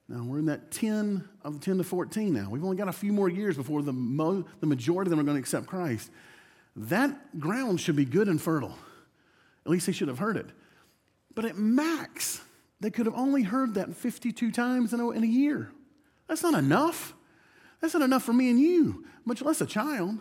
now 0.08 0.24
we're 0.24 0.40
in 0.40 0.46
that 0.48 0.72
10 0.72 1.28
of 1.44 1.60
10 1.62 1.78
to 1.78 1.84
14 1.84 2.34
now. 2.34 2.50
We've 2.50 2.64
only 2.64 2.76
got 2.76 2.90
a 2.90 2.94
few 2.94 3.14
more 3.14 3.30
years 3.30 3.56
before 3.56 3.82
the, 3.82 3.94
mo- 3.94 4.46
the 4.60 4.68
majority 4.68 5.08
of 5.08 5.12
them 5.12 5.20
are 5.20 5.24
going 5.24 5.38
to 5.38 5.40
accept 5.40 5.68
Christ. 5.68 6.12
That 6.76 7.40
ground 7.40 7.80
should 7.80 7.96
be 7.96 8.06
good 8.06 8.28
and 8.28 8.42
fertile. 8.42 8.78
At 9.66 9.72
least 9.72 9.86
they 9.86 9.94
should 9.94 10.08
have 10.08 10.20
heard 10.20 10.38
it. 10.38 10.48
But 11.34 11.46
at 11.46 11.58
max, 11.58 12.42
they 12.80 12.90
could 12.90 13.06
have 13.06 13.16
only 13.16 13.44
heard 13.44 13.76
that 13.76 13.96
52 13.96 14.52
times 14.52 14.94
in 14.94 15.00
a, 15.00 15.10
in 15.12 15.24
a 15.24 15.28
year. 15.28 15.72
That's 16.28 16.44
not 16.44 16.56
enough. 16.56 17.14
That's 17.80 17.94
not 17.94 18.04
enough 18.04 18.24
for 18.24 18.34
me 18.34 18.50
and 18.50 18.60
you, 18.60 19.06
much 19.26 19.42
less 19.42 19.62
a 19.62 19.66
child. 19.66 20.18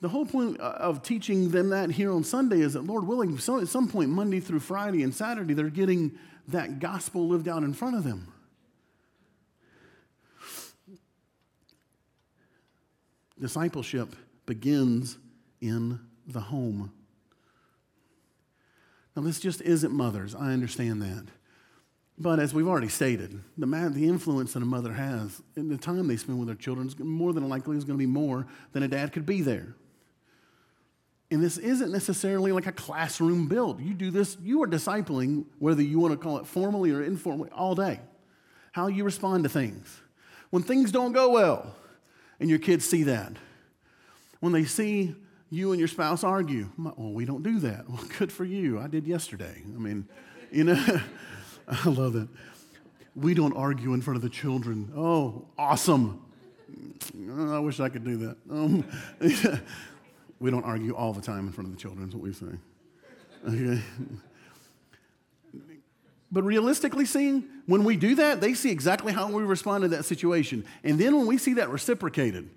The 0.00 0.08
whole 0.08 0.26
point 0.26 0.60
uh, 0.60 0.74
of 0.78 1.02
teaching 1.02 1.50
them 1.50 1.70
that 1.70 1.90
here 1.90 2.12
on 2.12 2.22
Sunday 2.22 2.60
is 2.60 2.74
that, 2.74 2.86
Lord 2.86 3.06
willing, 3.06 3.36
so 3.38 3.60
at 3.60 3.68
some 3.68 3.88
point, 3.88 4.10
Monday 4.10 4.38
through 4.38 4.60
Friday 4.60 5.02
and 5.02 5.12
Saturday, 5.12 5.54
they're 5.54 5.70
getting 5.70 6.12
that 6.48 6.78
gospel 6.78 7.28
lived 7.28 7.48
out 7.48 7.62
in 7.62 7.74
front 7.74 7.96
of 7.96 8.04
them. 8.04 8.32
Discipleship 13.40 14.14
begins 14.46 15.18
in 15.60 16.00
the 16.26 16.40
home. 16.40 16.92
Now, 19.14 19.22
this 19.22 19.40
just 19.40 19.60
isn't 19.62 19.92
mothers. 19.92 20.34
I 20.34 20.52
understand 20.52 21.02
that. 21.02 21.26
But 22.20 22.40
as 22.40 22.52
we've 22.52 22.66
already 22.66 22.88
stated, 22.88 23.40
the, 23.56 23.66
the 23.66 24.08
influence 24.08 24.52
that 24.54 24.62
a 24.62 24.66
mother 24.66 24.92
has 24.92 25.40
in 25.56 25.68
the 25.68 25.76
time 25.76 26.06
they 26.08 26.16
spend 26.16 26.38
with 26.38 26.48
their 26.48 26.56
children 26.56 26.88
is 26.88 26.98
more 26.98 27.32
than 27.32 27.48
likely 27.48 27.76
is 27.76 27.84
going 27.84 27.96
to 27.96 28.02
be 28.02 28.06
more 28.06 28.46
than 28.72 28.82
a 28.82 28.88
dad 28.88 29.12
could 29.12 29.26
be 29.26 29.40
there. 29.42 29.74
And 31.30 31.42
this 31.42 31.58
isn't 31.58 31.92
necessarily 31.92 32.52
like 32.52 32.66
a 32.66 32.72
classroom 32.72 33.48
build. 33.48 33.80
You 33.80 33.94
do 33.94 34.10
this, 34.10 34.36
you 34.42 34.62
are 34.62 34.66
discipling, 34.66 35.44
whether 35.58 35.82
you 35.82 36.00
want 36.00 36.12
to 36.12 36.18
call 36.18 36.38
it 36.38 36.46
formally 36.46 36.90
or 36.90 37.02
informally, 37.02 37.50
all 37.50 37.74
day. 37.74 38.00
How 38.72 38.88
you 38.88 39.04
respond 39.04 39.44
to 39.44 39.50
things. 39.50 40.00
When 40.50 40.62
things 40.62 40.90
don't 40.90 41.12
go 41.12 41.30
well, 41.30 41.74
and 42.40 42.48
your 42.48 42.58
kids 42.58 42.84
see 42.84 43.02
that, 43.04 43.32
when 44.40 44.52
they 44.52 44.64
see 44.64 45.14
you 45.50 45.72
and 45.72 45.78
your 45.78 45.88
spouse 45.88 46.22
argue, 46.22 46.68
well, 46.78 47.12
we 47.12 47.24
don't 47.24 47.42
do 47.42 47.58
that. 47.60 47.84
Well, 47.88 48.04
good 48.18 48.30
for 48.30 48.44
you. 48.44 48.78
I 48.78 48.86
did 48.86 49.06
yesterday. 49.06 49.62
I 49.64 49.78
mean, 49.78 50.06
you 50.50 50.64
know, 50.64 51.00
I 51.68 51.88
love 51.88 52.12
that. 52.14 52.28
We 53.16 53.34
don't 53.34 53.56
argue 53.56 53.94
in 53.94 54.02
front 54.02 54.16
of 54.16 54.22
the 54.22 54.28
children. 54.28 54.92
Oh, 54.96 55.46
awesome. 55.58 56.22
I 57.50 57.58
wish 57.58 57.80
I 57.80 57.88
could 57.88 58.04
do 58.04 58.16
that. 58.18 58.36
Um, 58.50 58.84
we 60.40 60.50
don't 60.50 60.64
argue 60.64 60.94
all 60.94 61.12
the 61.12 61.20
time 61.20 61.46
in 61.46 61.52
front 61.52 61.68
of 61.68 61.74
the 61.74 61.80
children, 61.80 62.08
is 62.08 62.14
what 62.14 62.22
we 62.22 62.32
say. 62.32 62.46
Okay? 63.48 63.82
But 66.30 66.42
realistically 66.42 67.06
seeing, 67.06 67.44
when 67.66 67.84
we 67.84 67.96
do 67.96 68.14
that, 68.16 68.40
they 68.40 68.52
see 68.52 68.70
exactly 68.70 69.12
how 69.12 69.30
we 69.30 69.42
respond 69.42 69.82
to 69.82 69.88
that 69.88 70.04
situation. 70.04 70.64
And 70.84 70.98
then 70.98 71.16
when 71.16 71.26
we 71.26 71.38
see 71.38 71.54
that 71.54 71.70
reciprocated, 71.70 72.50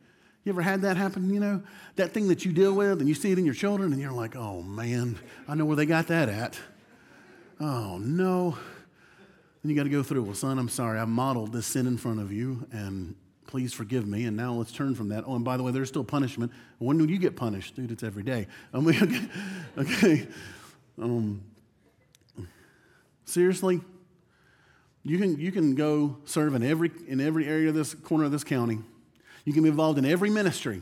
you 0.43 0.51
ever 0.51 0.61
had 0.61 0.81
that 0.81 0.97
happen? 0.97 1.33
You 1.33 1.39
know, 1.39 1.61
that 1.95 2.11
thing 2.11 2.27
that 2.29 2.43
you 2.43 2.51
deal 2.51 2.73
with 2.73 2.99
and 2.99 3.07
you 3.07 3.13
see 3.13 3.31
it 3.31 3.37
in 3.37 3.45
your 3.45 3.53
children 3.53 3.93
and 3.93 4.01
you're 4.01 4.11
like, 4.11 4.35
oh 4.35 4.61
man, 4.61 5.17
I 5.47 5.55
know 5.55 5.65
where 5.65 5.75
they 5.75 5.85
got 5.85 6.07
that 6.07 6.29
at. 6.29 6.59
Oh 7.59 7.97
no. 7.99 8.57
Then 9.61 9.69
you 9.69 9.75
got 9.75 9.83
to 9.83 9.89
go 9.89 10.01
through, 10.01 10.23
well, 10.23 10.33
son, 10.33 10.57
I'm 10.57 10.69
sorry. 10.69 10.99
I 10.99 11.05
modeled 11.05 11.53
this 11.53 11.67
sin 11.67 11.85
in 11.85 11.97
front 11.97 12.19
of 12.19 12.31
you 12.31 12.67
and 12.71 13.15
please 13.45 13.73
forgive 13.73 14.07
me. 14.07 14.25
And 14.25 14.35
now 14.35 14.53
let's 14.53 14.71
turn 14.71 14.95
from 14.95 15.09
that. 15.09 15.25
Oh, 15.27 15.35
and 15.35 15.45
by 15.45 15.57
the 15.57 15.63
way, 15.63 15.71
there's 15.71 15.89
still 15.89 16.03
punishment. 16.03 16.51
When 16.79 16.97
do 16.97 17.05
you 17.05 17.19
get 17.19 17.35
punished? 17.35 17.75
Dude, 17.75 17.91
it's 17.91 18.03
every 18.03 18.23
day. 18.23 18.47
Okay. 18.73 19.21
okay. 19.77 20.27
Um, 20.99 21.43
Seriously? 23.31 23.79
You 25.03 25.17
can, 25.17 25.39
you 25.39 25.53
can 25.53 25.73
go 25.73 26.17
serve 26.25 26.53
in 26.53 26.63
every, 26.63 26.91
in 27.07 27.21
every 27.21 27.47
area 27.47 27.69
of 27.69 27.75
this 27.75 27.93
corner 27.93 28.25
of 28.25 28.31
this 28.31 28.43
county. 28.43 28.79
You 29.45 29.53
can 29.53 29.63
be 29.63 29.69
involved 29.69 29.97
in 29.97 30.05
every 30.05 30.29
ministry. 30.29 30.81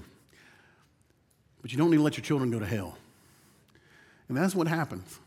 But 1.62 1.72
you 1.72 1.78
don't 1.78 1.92
need 1.92 1.98
to 1.98 2.04
let 2.04 2.18
your 2.18 2.24
children 2.24 2.50
go 2.50 2.60
to 2.60 2.66
hell. 2.66 2.98
And 4.28 4.36
that's 4.36 4.56
what 4.56 4.68
happens. 4.68 5.20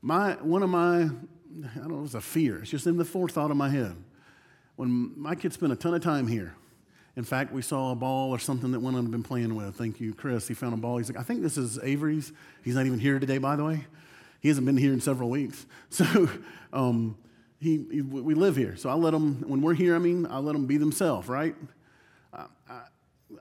My, 0.00 0.32
one 0.34 0.62
of 0.62 0.70
my, 0.70 1.02
I 1.02 1.08
don't 1.76 1.88
know, 1.88 2.02
it's 2.02 2.14
a 2.14 2.20
fear. 2.20 2.60
It's 2.60 2.70
just 2.70 2.86
in 2.86 2.96
the 2.96 3.04
forethought 3.04 3.50
of 3.50 3.56
my 3.58 3.68
head. 3.68 3.94
When 4.76 5.12
my 5.20 5.34
kids 5.34 5.56
spend 5.56 5.72
a 5.72 5.76
ton 5.76 5.92
of 5.92 6.02
time 6.02 6.26
here, 6.26 6.54
in 7.16 7.24
fact, 7.24 7.52
we 7.52 7.60
saw 7.60 7.92
a 7.92 7.94
ball 7.94 8.30
or 8.30 8.38
something 8.38 8.72
that 8.72 8.80
one 8.80 8.94
of 8.94 8.98
them 8.98 9.06
had 9.06 9.12
been 9.12 9.22
playing 9.22 9.54
with. 9.54 9.74
Thank 9.74 10.00
you, 10.00 10.14
Chris. 10.14 10.48
He 10.48 10.54
found 10.54 10.72
a 10.72 10.78
ball. 10.78 10.96
He's 10.96 11.10
like, 11.10 11.18
I 11.18 11.24
think 11.24 11.42
this 11.42 11.58
is 11.58 11.78
Avery's. 11.82 12.32
He's 12.62 12.74
not 12.74 12.86
even 12.86 12.98
here 12.98 13.18
today, 13.18 13.36
by 13.36 13.54
the 13.56 13.64
way. 13.64 13.84
He 14.40 14.48
hasn't 14.48 14.66
been 14.66 14.76
here 14.76 14.92
in 14.92 15.00
several 15.00 15.30
weeks. 15.30 15.66
So 15.90 16.28
um, 16.72 17.16
he, 17.60 17.86
he, 17.90 18.02
we 18.02 18.34
live 18.34 18.56
here. 18.56 18.76
So 18.76 18.90
I 18.90 18.92
let 18.92 19.12
them, 19.12 19.42
when 19.48 19.62
we're 19.62 19.74
here, 19.74 19.96
I 19.96 19.98
mean, 19.98 20.26
I 20.26 20.38
let 20.38 20.52
them 20.52 20.66
be 20.66 20.76
themselves, 20.76 21.28
right? 21.28 21.54
I, 22.32 22.44
I, 22.68 22.82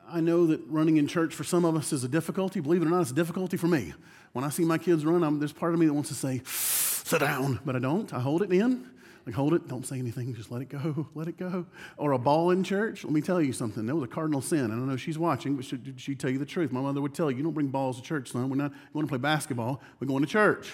I 0.10 0.20
know 0.22 0.48
that 0.48 0.62
running 0.68 0.96
in 0.96 1.08
church 1.08 1.36
for 1.36 1.44
some 1.44 1.66
of 1.66 1.76
us 1.76 1.92
is 1.92 2.04
a 2.04 2.08
difficulty. 2.08 2.62
Believe 2.62 2.82
it 2.82 2.86
or 2.86 2.90
not, 2.90 3.02
it's 3.02 3.12
a 3.12 3.16
difficulty 3.16 3.58
for 3.58 3.68
me. 3.68 3.94
When 4.32 4.46
I 4.46 4.50
see 4.50 4.64
my 4.64 4.78
kids 4.78 5.06
run, 5.06 5.24
I'm, 5.24 5.40
there's 5.40 5.54
part 5.54 5.74
of 5.74 5.80
me 5.80 5.86
that 5.88 5.94
wants 5.94 6.10
to 6.10 6.16
say, 6.16 6.42
sit 6.46 7.20
down, 7.20 7.60
but 7.66 7.76
I 7.76 7.80
don't. 7.80 8.12
I 8.14 8.20
hold 8.20 8.42
it 8.42 8.52
in. 8.52 8.90
Like, 9.28 9.36
hold 9.36 9.54
it, 9.54 9.68
don't 9.68 9.86
say 9.86 10.00
anything, 10.00 10.34
just 10.34 10.52
let 10.52 10.62
it 10.62 10.70
go, 10.70 11.10
let 11.14 11.28
it 11.28 11.38
go. 11.38 11.66
Or 11.98 12.14
a 12.14 12.18
ball 12.18 12.52
in 12.52 12.64
church. 12.64 13.04
Let 13.04 13.12
me 13.12 13.20
tell 13.20 13.42
you 13.42 13.52
something. 13.52 13.86
That 13.86 13.94
was 13.94 14.06
a 14.06 14.08
cardinal 14.08 14.40
sin. 14.40 14.66
I 14.66 14.70
don't 14.70 14.88
know 14.88 14.94
if 14.94 15.02
she's 15.02 15.20
watching, 15.20 15.58
but 15.58 15.66
she 15.98 16.16
tell 16.16 16.30
you 16.30 16.40
the 16.40 16.46
truth? 16.46 16.72
My 16.72 16.80
mother 16.80 17.02
would 17.02 17.14
tell 17.14 17.30
you, 17.30 17.36
you 17.36 17.44
don't 17.44 17.54
bring 17.54 17.68
balls 17.68 17.98
to 17.98 18.02
church, 18.02 18.32
son. 18.32 18.50
We're 18.50 18.56
not 18.56 18.72
going 18.94 19.06
to 19.06 19.10
play 19.10 19.18
basketball, 19.18 19.82
we're 20.00 20.08
going 20.08 20.24
to 20.24 20.30
church. 20.30 20.74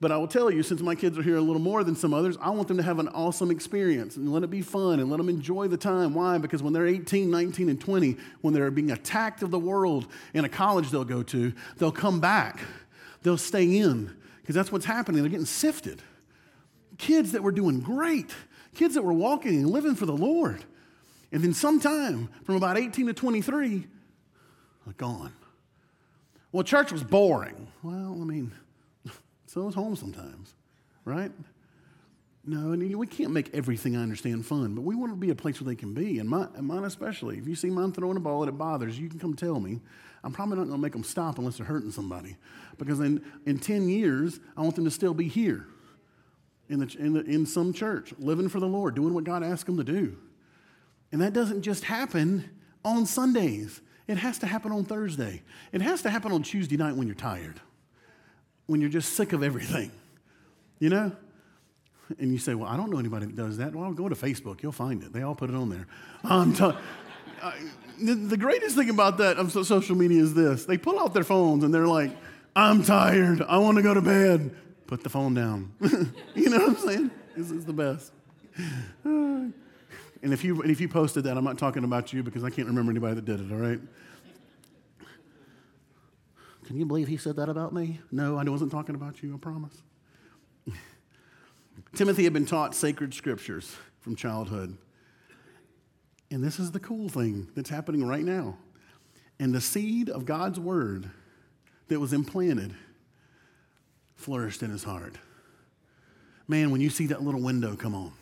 But 0.00 0.12
I 0.12 0.16
will 0.16 0.28
tell 0.28 0.50
you, 0.50 0.62
since 0.62 0.80
my 0.80 0.94
kids 0.94 1.18
are 1.18 1.22
here 1.22 1.36
a 1.36 1.40
little 1.40 1.60
more 1.60 1.82
than 1.82 1.96
some 1.96 2.14
others, 2.14 2.36
I 2.40 2.50
want 2.50 2.68
them 2.68 2.76
to 2.76 2.84
have 2.84 3.00
an 3.00 3.08
awesome 3.08 3.50
experience 3.50 4.16
and 4.16 4.32
let 4.32 4.44
it 4.44 4.50
be 4.50 4.62
fun 4.62 5.00
and 5.00 5.10
let 5.10 5.16
them 5.16 5.28
enjoy 5.28 5.66
the 5.66 5.76
time. 5.76 6.14
Why? 6.14 6.38
Because 6.38 6.62
when 6.62 6.72
they're 6.72 6.86
18, 6.86 7.28
19, 7.28 7.68
and 7.68 7.80
20, 7.80 8.16
when 8.40 8.54
they're 8.54 8.70
being 8.70 8.92
attacked 8.92 9.42
of 9.42 9.50
the 9.50 9.58
world 9.58 10.06
in 10.34 10.44
a 10.44 10.48
college 10.48 10.90
they'll 10.90 11.04
go 11.04 11.24
to, 11.24 11.52
they'll 11.78 11.90
come 11.90 12.20
back. 12.20 12.60
They'll 13.22 13.36
stay 13.36 13.78
in 13.78 14.14
because 14.40 14.54
that's 14.54 14.70
what's 14.70 14.84
happening. 14.84 15.22
They're 15.22 15.30
getting 15.30 15.46
sifted 15.46 16.00
kids 16.98 17.32
that 17.32 17.42
were 17.42 17.52
doing 17.52 17.80
great, 17.80 18.34
kids 18.74 18.94
that 18.94 19.02
were 19.02 19.12
walking 19.12 19.56
and 19.56 19.70
living 19.70 19.94
for 19.94 20.04
the 20.04 20.16
Lord. 20.16 20.64
And 21.32 21.42
then 21.42 21.54
sometime 21.54 22.28
from 22.44 22.56
about 22.56 22.76
18 22.76 23.06
to 23.06 23.12
23, 23.12 23.86
gone. 24.96 25.32
Well, 26.50 26.64
church 26.64 26.90
was 26.90 27.04
boring. 27.04 27.68
Well, 27.82 28.18
I 28.20 28.24
mean, 28.24 28.52
so 29.48 29.62
was 29.62 29.74
home 29.74 29.96
sometimes, 29.96 30.54
right? 31.04 31.32
No, 32.44 32.72
and 32.72 32.96
we 32.96 33.06
can't 33.06 33.32
make 33.32 33.50
everything 33.54 33.96
I 33.96 34.02
understand 34.02 34.46
fun, 34.46 34.74
but 34.74 34.82
we 34.82 34.94
want 34.94 35.12
to 35.12 35.16
be 35.16 35.30
a 35.30 35.34
place 35.34 35.60
where 35.60 35.68
they 35.68 35.76
can 35.76 35.92
be, 35.92 36.18
and, 36.18 36.28
my, 36.28 36.48
and 36.54 36.66
mine 36.66 36.84
especially. 36.84 37.38
If 37.38 37.46
you 37.46 37.54
see 37.54 37.68
mine 37.68 37.92
throwing 37.92 38.16
a 38.16 38.20
ball 38.20 38.42
and 38.42 38.48
it 38.48 38.56
bothers 38.56 38.96
you, 38.98 39.04
you 39.04 39.10
can 39.10 39.18
come 39.18 39.34
tell 39.34 39.60
me. 39.60 39.80
I'm 40.24 40.32
probably 40.32 40.56
not 40.56 40.64
going 40.64 40.78
to 40.78 40.82
make 40.82 40.92
them 40.92 41.04
stop 41.04 41.38
unless 41.38 41.58
they're 41.58 41.66
hurting 41.66 41.90
somebody, 41.90 42.36
because 42.78 43.00
in, 43.00 43.22
in 43.46 43.58
10 43.58 43.88
years, 43.88 44.40
I 44.56 44.62
want 44.62 44.76
them 44.76 44.84
to 44.84 44.90
still 44.90 45.14
be 45.14 45.28
here 45.28 45.66
in, 46.68 46.80
the, 46.80 46.96
in, 46.98 47.12
the, 47.14 47.20
in 47.24 47.46
some 47.46 47.72
church, 47.72 48.12
living 48.18 48.48
for 48.48 48.60
the 48.60 48.66
Lord, 48.66 48.94
doing 48.94 49.14
what 49.14 49.24
God 49.24 49.42
asked 49.42 49.66
them 49.66 49.76
to 49.76 49.84
do. 49.84 50.16
And 51.12 51.20
that 51.22 51.32
doesn't 51.32 51.62
just 51.62 51.84
happen 51.84 52.48
on 52.84 53.06
Sundays. 53.06 53.80
It 54.06 54.18
has 54.18 54.38
to 54.38 54.46
happen 54.46 54.72
on 54.72 54.84
Thursday. 54.84 55.42
It 55.72 55.82
has 55.82 56.02
to 56.02 56.10
happen 56.10 56.32
on 56.32 56.42
Tuesday 56.42 56.76
night 56.76 56.96
when 56.96 57.06
you're 57.06 57.14
tired, 57.14 57.60
when 58.68 58.80
you're 58.80 58.88
just 58.90 59.14
sick 59.14 59.32
of 59.32 59.42
everything, 59.42 59.90
you 60.78 60.88
know? 60.88 61.10
And 62.18 62.32
you 62.32 62.38
say, 62.38 62.54
Well, 62.54 62.68
I 62.68 62.76
don't 62.76 62.90
know 62.90 62.98
anybody 62.98 63.26
that 63.26 63.36
does 63.36 63.58
that. 63.58 63.74
Well, 63.74 63.92
go 63.92 64.08
to 64.08 64.14
Facebook, 64.14 64.62
you'll 64.62 64.72
find 64.72 65.02
it. 65.02 65.12
They 65.12 65.22
all 65.22 65.34
put 65.34 65.50
it 65.50 65.56
on 65.56 65.68
there. 65.68 65.86
I'm 66.24 66.54
t- 66.54 66.72
I, 67.42 67.54
the, 68.00 68.14
the 68.14 68.36
greatest 68.36 68.76
thing 68.76 68.90
about 68.90 69.18
that 69.18 69.36
of 69.36 69.52
social 69.52 69.96
media 69.96 70.22
is 70.22 70.32
this 70.34 70.64
they 70.64 70.78
pull 70.78 71.00
out 71.00 71.12
their 71.12 71.24
phones 71.24 71.64
and 71.64 71.74
they're 71.74 71.86
like, 71.86 72.16
I'm 72.54 72.82
tired. 72.82 73.42
I 73.42 73.58
want 73.58 73.76
to 73.76 73.82
go 73.82 73.92
to 73.92 74.00
bed 74.00 74.54
put 74.88 75.02
the 75.02 75.10
phone 75.10 75.34
down. 75.34 75.72
you 76.34 76.50
know 76.50 76.58
what 76.58 76.68
I'm 76.70 76.76
saying? 76.76 77.10
This 77.36 77.50
is 77.52 77.64
the 77.64 77.72
best. 77.72 78.12
and 79.04 79.52
if 80.22 80.42
you 80.42 80.60
and 80.62 80.70
if 80.70 80.80
you 80.80 80.88
posted 80.88 81.24
that, 81.24 81.36
I'm 81.36 81.44
not 81.44 81.58
talking 81.58 81.84
about 81.84 82.12
you 82.12 82.24
because 82.24 82.42
I 82.42 82.50
can't 82.50 82.66
remember 82.66 82.90
anybody 82.90 83.14
that 83.14 83.24
did 83.24 83.40
it. 83.40 83.52
All 83.52 83.58
right. 83.58 83.78
Can 86.68 86.76
you 86.76 86.84
believe 86.84 87.08
he 87.08 87.16
said 87.16 87.36
that 87.36 87.48
about 87.48 87.72
me? 87.72 87.98
No, 88.12 88.36
I 88.36 88.44
wasn't 88.44 88.70
talking 88.70 88.94
about 88.94 89.22
you. 89.22 89.34
I 89.34 89.38
promise. 89.38 89.72
Timothy 91.94 92.24
had 92.24 92.34
been 92.34 92.44
taught 92.44 92.74
sacred 92.74 93.14
scriptures 93.14 93.74
from 94.00 94.14
childhood. 94.14 94.76
And 96.30 96.44
this 96.44 96.58
is 96.58 96.70
the 96.70 96.78
cool 96.78 97.08
thing 97.08 97.48
that's 97.56 97.70
happening 97.70 98.06
right 98.06 98.22
now. 98.22 98.58
And 99.40 99.54
the 99.54 99.62
seed 99.62 100.10
of 100.10 100.26
God's 100.26 100.60
word 100.60 101.08
that 101.88 101.98
was 101.98 102.12
implanted 102.12 102.74
flourished 104.16 104.62
in 104.62 104.68
his 104.68 104.84
heart. 104.84 105.16
Man, 106.48 106.70
when 106.70 106.82
you 106.82 106.90
see 106.90 107.06
that 107.06 107.22
little 107.22 107.40
window 107.40 107.76
come 107.76 107.94
on, 107.94 108.12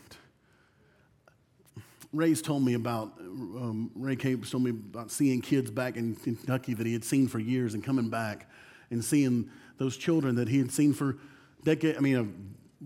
Ray's 2.12 2.40
told 2.40 2.64
me 2.64 2.74
about, 2.74 3.12
um, 3.18 3.90
Ray 3.94 4.16
Capes 4.16 4.50
told 4.50 4.64
me 4.64 4.70
about 4.70 5.10
seeing 5.10 5.40
kids 5.40 5.70
back 5.70 5.96
in 5.96 6.14
Kentucky 6.14 6.74
that 6.74 6.86
he 6.86 6.92
had 6.92 7.04
seen 7.04 7.28
for 7.28 7.38
years 7.38 7.74
and 7.74 7.84
coming 7.84 8.08
back 8.08 8.48
and 8.90 9.04
seeing 9.04 9.50
those 9.78 9.96
children 9.96 10.36
that 10.36 10.48
he 10.48 10.58
had 10.58 10.70
seen 10.70 10.92
for 10.92 11.18
decades. 11.64 11.98
I 11.98 12.00
mean, 12.00 12.16
uh, 12.16 12.24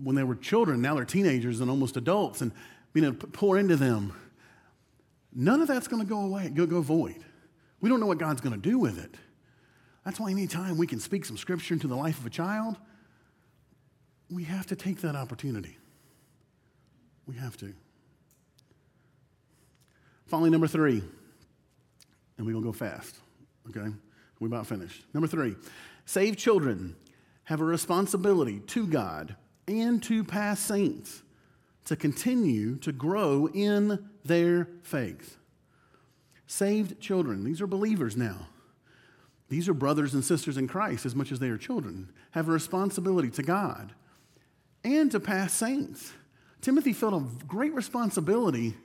when 0.01 0.15
they 0.15 0.23
were 0.23 0.35
children, 0.35 0.81
now 0.81 0.95
they're 0.95 1.05
teenagers 1.05 1.61
and 1.61 1.69
almost 1.69 1.97
adults, 1.97 2.41
and 2.41 2.51
being 2.93 3.05
to 3.05 3.27
pour 3.27 3.57
into 3.57 3.75
them. 3.75 4.13
None 5.33 5.61
of 5.61 5.67
that's 5.67 5.87
going 5.87 6.01
to 6.01 6.07
go 6.07 6.21
away, 6.21 6.49
go, 6.49 6.65
go 6.65 6.81
void. 6.81 7.23
We 7.79 7.89
don't 7.89 7.99
know 7.99 8.05
what 8.05 8.17
God's 8.17 8.41
going 8.41 8.59
to 8.59 8.69
do 8.69 8.77
with 8.77 9.01
it. 9.03 9.15
That's 10.05 10.19
why 10.19 10.31
anytime 10.31 10.77
we 10.77 10.87
can 10.87 10.99
speak 10.99 11.25
some 11.25 11.37
scripture 11.37 11.73
into 11.73 11.87
the 11.87 11.95
life 11.95 12.19
of 12.19 12.25
a 12.25 12.29
child, 12.29 12.77
we 14.29 14.43
have 14.43 14.65
to 14.67 14.75
take 14.75 15.01
that 15.01 15.15
opportunity. 15.15 15.77
We 17.27 17.35
have 17.35 17.55
to. 17.57 17.73
Finally, 20.31 20.49
number 20.49 20.65
three, 20.67 21.03
and 22.37 22.47
we're 22.47 22.53
going 22.53 22.63
to 22.63 22.69
go 22.69 22.71
fast, 22.71 23.17
okay? 23.67 23.93
We're 24.39 24.47
about 24.47 24.65
finished. 24.65 25.03
Number 25.13 25.27
three, 25.27 25.57
saved 26.05 26.39
children 26.39 26.95
have 27.43 27.59
a 27.59 27.65
responsibility 27.65 28.61
to 28.67 28.87
God 28.87 29.35
and 29.67 30.01
to 30.03 30.23
past 30.23 30.65
saints 30.65 31.21
to 31.83 31.97
continue 31.97 32.77
to 32.77 32.93
grow 32.93 33.49
in 33.53 34.07
their 34.23 34.69
faith. 34.83 35.35
Saved 36.47 37.01
children, 37.01 37.43
these 37.43 37.59
are 37.59 37.67
believers 37.67 38.15
now. 38.15 38.47
These 39.49 39.67
are 39.67 39.73
brothers 39.73 40.13
and 40.13 40.23
sisters 40.23 40.55
in 40.55 40.69
Christ 40.69 41.05
as 41.05 41.13
much 41.13 41.33
as 41.33 41.39
they 41.39 41.49
are 41.49 41.57
children, 41.57 42.09
have 42.31 42.47
a 42.47 42.53
responsibility 42.53 43.31
to 43.31 43.43
God 43.43 43.91
and 44.85 45.11
to 45.11 45.19
past 45.19 45.57
saints. 45.57 46.13
Timothy 46.61 46.93
felt 46.93 47.15
a 47.15 47.45
great 47.47 47.73
responsibility 47.73 48.77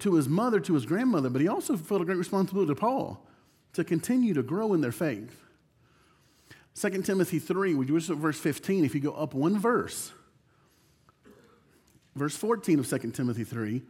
to 0.00 0.14
his 0.14 0.28
mother, 0.28 0.60
to 0.60 0.74
his 0.74 0.86
grandmother, 0.86 1.30
but 1.30 1.40
he 1.40 1.48
also 1.48 1.76
felt 1.76 2.02
a 2.02 2.04
great 2.04 2.18
responsibility 2.18 2.74
to 2.74 2.80
Paul 2.80 3.26
to 3.72 3.84
continue 3.84 4.34
to 4.34 4.42
grow 4.42 4.74
in 4.74 4.80
their 4.80 4.92
faith. 4.92 5.44
2 6.74 7.02
Timothy 7.02 7.38
3, 7.38 7.74
we 7.74 7.86
do 7.86 7.98
verse 8.00 8.38
15. 8.38 8.84
If 8.84 8.94
you 8.94 9.00
go 9.00 9.12
up 9.12 9.34
one 9.34 9.58
verse, 9.58 10.12
verse 12.14 12.36
14 12.36 12.78
of 12.78 12.88
2 12.88 12.98
Timothy 13.10 13.44
3, 13.44 13.82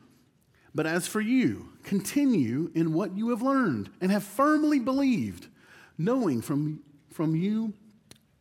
but 0.75 0.87
as 0.87 1.07
for 1.07 1.21
you, 1.21 1.71
continue 1.83 2.71
in 2.75 2.93
what 2.93 3.17
you 3.17 3.31
have 3.31 3.43
learned 3.43 3.91
and 4.01 4.11
have 4.11 4.25
firmly 4.25 4.79
believed, 4.79 5.49
knowing 5.97 6.41
from, 6.41 6.81
from 7.13 7.35
you, 7.35 7.73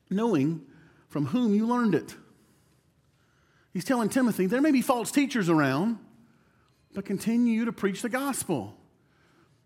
knowing 0.10 0.62
from 1.10 1.28
whom 1.28 1.54
you 1.54 1.66
learned 1.66 1.96
it 1.96 2.16
He's 3.78 3.86
telling 3.86 4.10
Timothy 4.10 4.48
there 4.48 4.60
may 4.60 4.72
be 4.72 4.82
false 4.82 5.12
teachers 5.12 5.50
around, 5.50 6.00
but 6.94 7.06
continue 7.06 7.66
to 7.66 7.72
preach 7.72 8.02
the 8.02 8.10
gospel. 8.10 8.76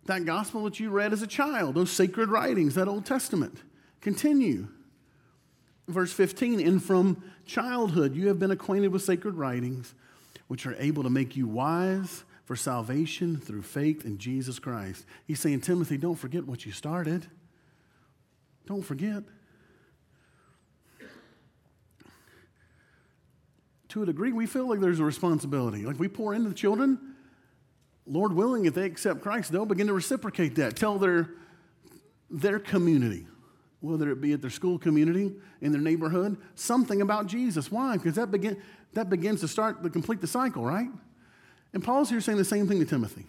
That 0.06 0.26
gospel 0.26 0.64
that 0.64 0.80
you 0.80 0.90
read 0.90 1.14
as 1.14 1.22
a 1.22 1.28
child, 1.28 1.76
those 1.76 1.92
sacred 1.92 2.30
writings, 2.30 2.76
that 2.76 2.88
Old 2.88 3.06
Testament. 3.06 3.62
Continue. 4.02 4.68
Verse 5.88 6.12
15, 6.12 6.60
and 6.60 6.84
from 6.84 7.24
childhood 7.46 8.16
you 8.16 8.28
have 8.28 8.40
been 8.40 8.52
acquainted 8.52 8.90
with 8.90 9.04
sacred 9.04 9.36
writings, 9.36 9.94
which 10.48 10.66
are 10.66 10.76
able 10.80 11.04
to 11.04 11.10
make 11.10 11.36
you 11.36 11.48
wise 11.48 12.24
for 12.46 12.56
salvation 12.56 13.38
through 13.38 13.62
faith 13.62 14.06
in 14.06 14.18
Jesus 14.18 14.60
Christ. 14.60 15.06
He's 15.26 15.40
saying, 15.40 15.62
Timothy, 15.62 15.98
don't 15.98 16.16
forget 16.16 16.46
what 16.46 16.66
you 16.66 16.72
started. 16.72 17.28
Don't 18.66 18.84
forget. 18.84 19.24
to 23.92 24.04
a 24.04 24.06
degree, 24.06 24.32
we 24.32 24.46
feel 24.46 24.68
like 24.70 24.80
there's 24.80 25.02
a 25.02 25.04
responsibility. 25.04 25.86
Like 25.86 26.00
we 26.00 26.08
pour 26.08 26.34
into 26.34 26.48
the 26.48 26.56
children, 26.56 27.11
Lord 28.12 28.34
willing, 28.34 28.66
if 28.66 28.74
they 28.74 28.86
accept 28.86 29.22
Christ, 29.22 29.52
they'll 29.54 29.66
begin 29.66 29.88
to 29.88 29.94
reciprocate 29.94 30.56
that. 30.56 30.76
Tell 30.76 31.00
their, 31.00 31.30
their 32.30 32.60
community 32.60 33.26
whether 33.80 34.12
it 34.12 34.20
be 34.20 34.34
at 34.34 34.42
their 34.42 34.52
school 34.52 34.78
community, 34.78 35.32
in 35.62 35.72
their 35.72 35.82
neighborhood, 35.82 36.38
something 36.56 37.02
about 37.02 37.26
Jesus. 37.26 37.72
Why? 37.72 37.98
Because 37.98 38.16
that, 38.16 38.30
begin, 38.30 38.62
that 38.94 39.10
begins 39.10 39.40
to 39.42 39.48
start 39.48 39.82
to 39.82 39.90
complete 39.90 40.22
the 40.22 40.28
cycle, 40.28 40.64
right? 40.64 40.90
And 41.74 41.84
Paul's 41.84 42.10
here 42.10 42.22
saying 42.22 42.38
the 42.38 42.46
same 42.46 42.68
thing 42.68 42.80
to 42.80 42.86
Timothy. 42.86 43.26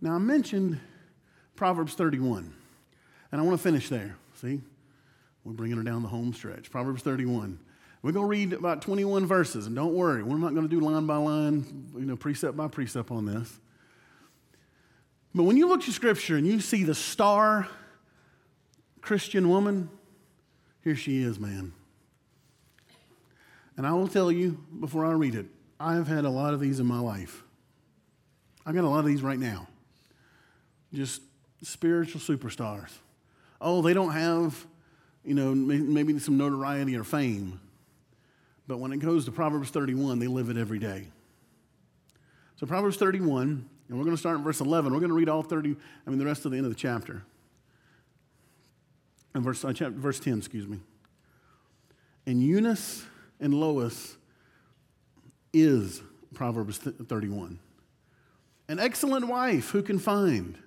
Now, 0.00 0.14
I 0.14 0.18
mentioned 0.18 0.80
Proverbs 1.56 1.94
31, 1.94 2.52
and 3.32 3.40
I 3.40 3.44
want 3.44 3.56
to 3.56 3.62
finish 3.62 3.88
there. 3.88 4.16
See? 4.34 4.60
We're 5.44 5.52
bringing 5.52 5.76
her 5.76 5.84
down 5.84 6.02
the 6.02 6.08
home 6.08 6.34
stretch. 6.34 6.70
Proverbs 6.70 7.02
31. 7.02 7.58
We're 8.04 8.12
going 8.12 8.26
to 8.26 8.28
read 8.28 8.52
about 8.52 8.82
21 8.82 9.24
verses, 9.24 9.66
and 9.66 9.74
don't 9.74 9.94
worry, 9.94 10.22
we're 10.22 10.36
not 10.36 10.52
going 10.52 10.68
to 10.68 10.70
do 10.70 10.78
line 10.78 11.06
by 11.06 11.16
line, 11.16 11.88
you 11.94 12.04
know, 12.04 12.16
precept 12.16 12.54
by 12.54 12.68
precept 12.68 13.10
on 13.10 13.24
this. 13.24 13.58
But 15.34 15.44
when 15.44 15.56
you 15.56 15.68
look 15.68 15.82
at 15.82 15.88
Scripture 15.88 16.36
and 16.36 16.46
you 16.46 16.60
see 16.60 16.84
the 16.84 16.94
star 16.94 17.66
Christian 19.00 19.48
woman, 19.48 19.88
here 20.82 20.94
she 20.94 21.22
is, 21.22 21.40
man. 21.40 21.72
And 23.78 23.86
I 23.86 23.92
will 23.92 24.08
tell 24.08 24.30
you 24.30 24.62
before 24.78 25.06
I 25.06 25.12
read 25.12 25.34
it, 25.34 25.46
I've 25.80 26.06
had 26.06 26.26
a 26.26 26.30
lot 26.30 26.52
of 26.52 26.60
these 26.60 26.80
in 26.80 26.86
my 26.86 27.00
life. 27.00 27.42
I've 28.66 28.74
got 28.74 28.84
a 28.84 28.88
lot 28.88 28.98
of 28.98 29.06
these 29.06 29.22
right 29.22 29.38
now. 29.38 29.66
Just 30.92 31.22
spiritual 31.62 32.20
superstars. 32.20 32.90
Oh, 33.62 33.80
they 33.80 33.94
don't 33.94 34.12
have, 34.12 34.66
you 35.24 35.32
know, 35.32 35.54
maybe 35.54 36.18
some 36.18 36.36
notoriety 36.36 36.96
or 36.98 37.04
fame, 37.04 37.60
but 38.66 38.78
when 38.78 38.92
it 38.92 38.98
goes 38.98 39.24
to 39.26 39.32
Proverbs 39.32 39.70
31, 39.70 40.18
they 40.18 40.26
live 40.26 40.48
it 40.48 40.56
every 40.56 40.78
day. 40.78 41.08
So, 42.56 42.66
Proverbs 42.66 42.96
31, 42.96 43.68
and 43.88 43.98
we're 43.98 44.04
going 44.04 44.16
to 44.16 44.20
start 44.20 44.38
in 44.38 44.44
verse 44.44 44.60
11. 44.60 44.92
We're 44.92 45.00
going 45.00 45.10
to 45.10 45.16
read 45.16 45.28
all 45.28 45.42
30, 45.42 45.76
I 46.06 46.10
mean, 46.10 46.18
the 46.18 46.24
rest 46.24 46.44
of 46.44 46.52
the 46.52 46.56
end 46.56 46.66
of 46.66 46.72
the 46.72 46.78
chapter. 46.78 47.22
And 49.34 49.42
verse, 49.42 49.64
uh, 49.64 49.72
chapter, 49.72 49.98
verse 49.98 50.20
10, 50.20 50.38
excuse 50.38 50.66
me. 50.66 50.78
And 52.26 52.42
Eunice 52.42 53.04
and 53.40 53.52
Lois 53.52 54.16
is 55.52 56.02
Proverbs 56.32 56.78
31. 56.78 57.58
An 58.68 58.78
excellent 58.78 59.28
wife 59.28 59.70
who 59.70 59.82
can 59.82 59.98
find. 59.98 60.58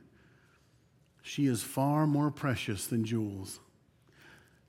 She 1.23 1.47
is 1.47 1.63
far 1.63 2.05
more 2.05 2.29
precious 2.29 2.85
than 2.87 3.03
jewels. 3.03 3.59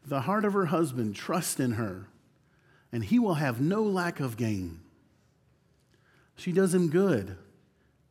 The 0.07 0.22
heart 0.22 0.45
of 0.45 0.55
her 0.55 0.66
husband 0.66 1.14
trusts 1.14 1.61
in 1.61 1.72
her 1.72 2.07
and 2.93 3.05
he 3.05 3.18
will 3.18 3.34
have 3.34 3.61
no 3.61 3.82
lack 3.82 4.20
of 4.20 4.36
gain. 4.36 4.80
She 6.36 6.53
does 6.53 6.74
him 6.74 6.89
good 6.89 7.36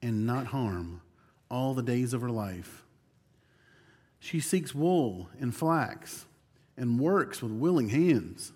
and 0.01 0.25
not 0.25 0.47
harm 0.47 1.01
all 1.49 1.73
the 1.73 1.83
days 1.83 2.13
of 2.13 2.21
her 2.21 2.29
life. 2.29 2.83
She 4.19 4.39
seeks 4.39 4.75
wool 4.75 5.29
and 5.39 5.55
flax 5.55 6.25
and 6.75 6.99
works 6.99 7.41
with 7.41 7.51
willing 7.51 7.89
hands. 7.89 8.51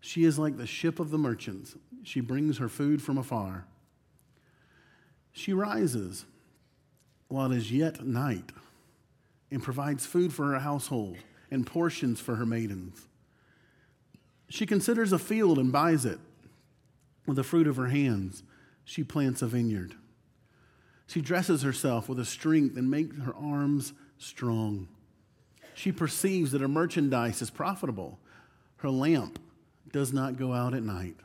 She 0.00 0.24
is 0.24 0.38
like 0.38 0.56
the 0.56 0.66
ship 0.66 1.00
of 1.00 1.10
the 1.10 1.18
merchants. 1.18 1.76
She 2.02 2.20
brings 2.20 2.58
her 2.58 2.68
food 2.68 3.02
from 3.02 3.18
afar. 3.18 3.66
She 5.32 5.52
rises 5.52 6.24
while 7.28 7.52
it 7.52 7.56
is 7.56 7.72
yet 7.72 8.04
night 8.04 8.50
and 9.50 9.62
provides 9.62 10.06
food 10.06 10.32
for 10.32 10.52
her 10.52 10.58
household 10.58 11.16
and 11.50 11.66
portions 11.66 12.20
for 12.20 12.36
her 12.36 12.46
maidens. 12.46 13.07
She 14.48 14.66
considers 14.66 15.12
a 15.12 15.18
field 15.18 15.58
and 15.58 15.70
buys 15.72 16.04
it. 16.04 16.18
With 17.26 17.36
the 17.36 17.44
fruit 17.44 17.66
of 17.66 17.76
her 17.76 17.88
hands, 17.88 18.42
she 18.84 19.04
plants 19.04 19.42
a 19.42 19.46
vineyard. 19.46 19.94
She 21.06 21.20
dresses 21.20 21.62
herself 21.62 22.08
with 22.08 22.18
a 22.18 22.24
strength 22.24 22.76
and 22.76 22.90
makes 22.90 23.16
her 23.18 23.34
arms 23.34 23.92
strong. 24.18 24.88
She 25.74 25.92
perceives 25.92 26.52
that 26.52 26.60
her 26.60 26.68
merchandise 26.68 27.42
is 27.42 27.50
profitable. 27.50 28.18
Her 28.78 28.90
lamp 28.90 29.38
does 29.92 30.12
not 30.12 30.36
go 30.36 30.52
out 30.52 30.74
at 30.74 30.82
night. 30.82 31.16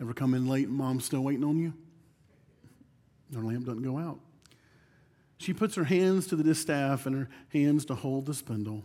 Ever 0.00 0.12
come 0.12 0.34
in 0.34 0.48
late 0.48 0.66
and 0.66 0.76
mom's 0.76 1.04
still 1.04 1.22
waiting 1.22 1.44
on 1.44 1.58
you? 1.58 1.72
Her 3.34 3.42
lamp 3.42 3.64
doesn't 3.64 3.82
go 3.82 3.98
out. 3.98 4.18
She 5.38 5.52
puts 5.52 5.74
her 5.76 5.84
hands 5.84 6.26
to 6.28 6.36
the 6.36 6.44
distaff 6.44 7.06
and 7.06 7.16
her 7.16 7.28
hands 7.52 7.84
to 7.86 7.94
hold 7.94 8.26
the 8.26 8.34
spindle. 8.34 8.84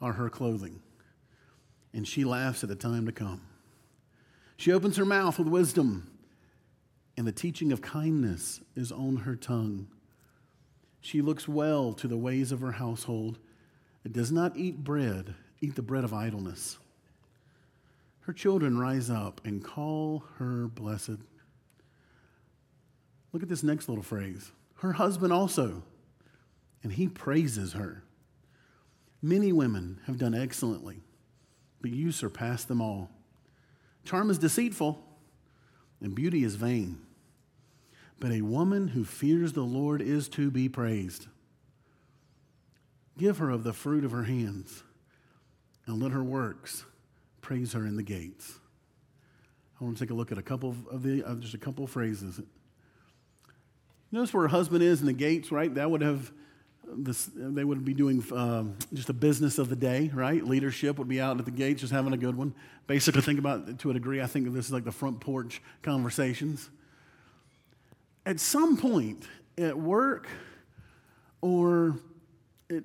are 0.00 0.14
her 0.14 0.28
clothing, 0.28 0.80
and 1.92 2.06
she 2.06 2.24
laughs 2.24 2.62
at 2.62 2.68
the 2.68 2.76
time 2.76 3.06
to 3.06 3.12
come. 3.12 3.40
She 4.56 4.72
opens 4.72 4.96
her 4.96 5.04
mouth 5.04 5.38
with 5.38 5.48
wisdom, 5.48 6.10
and 7.16 7.26
the 7.26 7.32
teaching 7.32 7.72
of 7.72 7.82
kindness 7.82 8.60
is 8.74 8.92
on 8.92 9.18
her 9.18 9.36
tongue. 9.36 9.88
She 11.00 11.20
looks 11.20 11.46
well 11.46 11.92
to 11.94 12.08
the 12.08 12.16
ways 12.16 12.52
of 12.52 12.60
her 12.60 12.72
household 12.72 13.38
and 14.04 14.12
does 14.12 14.32
not 14.32 14.56
eat 14.56 14.82
bread, 14.82 15.34
eat 15.60 15.76
the 15.76 15.82
bread 15.82 16.04
of 16.04 16.12
idleness. 16.12 16.78
Her 18.20 18.32
children 18.32 18.78
rise 18.78 19.08
up 19.08 19.40
and 19.44 19.62
call 19.62 20.24
her 20.38 20.66
blessed. 20.66 21.18
Look 23.32 23.42
at 23.42 23.48
this 23.48 23.62
next 23.62 23.88
little 23.88 24.02
phrase. 24.02 24.50
Her 24.76 24.94
husband 24.94 25.32
also, 25.32 25.82
and 26.82 26.92
he 26.92 27.08
praises 27.08 27.74
her. 27.74 28.02
Many 29.26 29.50
women 29.52 29.98
have 30.06 30.18
done 30.18 30.36
excellently, 30.36 31.00
but 31.80 31.90
you 31.90 32.12
surpass 32.12 32.62
them 32.62 32.80
all. 32.80 33.10
Charm 34.04 34.30
is 34.30 34.38
deceitful, 34.38 35.02
and 36.00 36.14
beauty 36.14 36.44
is 36.44 36.54
vain. 36.54 37.00
But 38.20 38.30
a 38.30 38.42
woman 38.42 38.86
who 38.86 39.04
fears 39.04 39.52
the 39.52 39.64
Lord 39.64 40.00
is 40.00 40.28
to 40.28 40.48
be 40.52 40.68
praised. 40.68 41.26
Give 43.18 43.38
her 43.38 43.50
of 43.50 43.64
the 43.64 43.72
fruit 43.72 44.04
of 44.04 44.12
her 44.12 44.22
hands, 44.22 44.84
and 45.86 46.00
let 46.00 46.12
her 46.12 46.22
works 46.22 46.84
praise 47.40 47.72
her 47.72 47.84
in 47.84 47.96
the 47.96 48.04
gates. 48.04 48.60
I 49.80 49.84
want 49.84 49.96
to 49.96 50.04
take 50.04 50.12
a 50.12 50.14
look 50.14 50.30
at 50.30 50.38
a 50.38 50.42
couple 50.42 50.76
of 50.88 51.02
the 51.02 51.24
just 51.40 51.54
a 51.54 51.58
couple 51.58 51.82
of 51.82 51.90
phrases. 51.90 52.40
Notice 54.12 54.32
where 54.32 54.42
her 54.42 54.48
husband 54.48 54.84
is 54.84 55.00
in 55.00 55.06
the 55.06 55.12
gates, 55.12 55.50
right? 55.50 55.74
That 55.74 55.90
would 55.90 56.02
have 56.02 56.30
this, 56.88 57.30
they 57.34 57.64
would 57.64 57.84
be 57.84 57.94
doing 57.94 58.24
um, 58.32 58.76
just 58.94 59.08
a 59.08 59.12
business 59.12 59.58
of 59.58 59.68
the 59.68 59.76
day, 59.76 60.10
right? 60.14 60.44
Leadership 60.44 60.98
would 60.98 61.08
be 61.08 61.20
out 61.20 61.38
at 61.38 61.44
the 61.44 61.50
gates 61.50 61.80
just 61.80 61.92
having 61.92 62.12
a 62.12 62.16
good 62.16 62.36
one. 62.36 62.54
Basically, 62.86 63.20
think 63.20 63.38
about 63.38 63.78
to 63.80 63.90
a 63.90 63.94
degree. 63.94 64.20
I 64.20 64.26
think 64.26 64.52
this 64.52 64.66
is 64.66 64.72
like 64.72 64.84
the 64.84 64.92
front 64.92 65.20
porch 65.20 65.60
conversations. 65.82 66.70
At 68.24 68.40
some 68.40 68.76
point 68.76 69.26
at 69.58 69.76
work 69.76 70.28
or 71.40 71.98
it, 72.68 72.84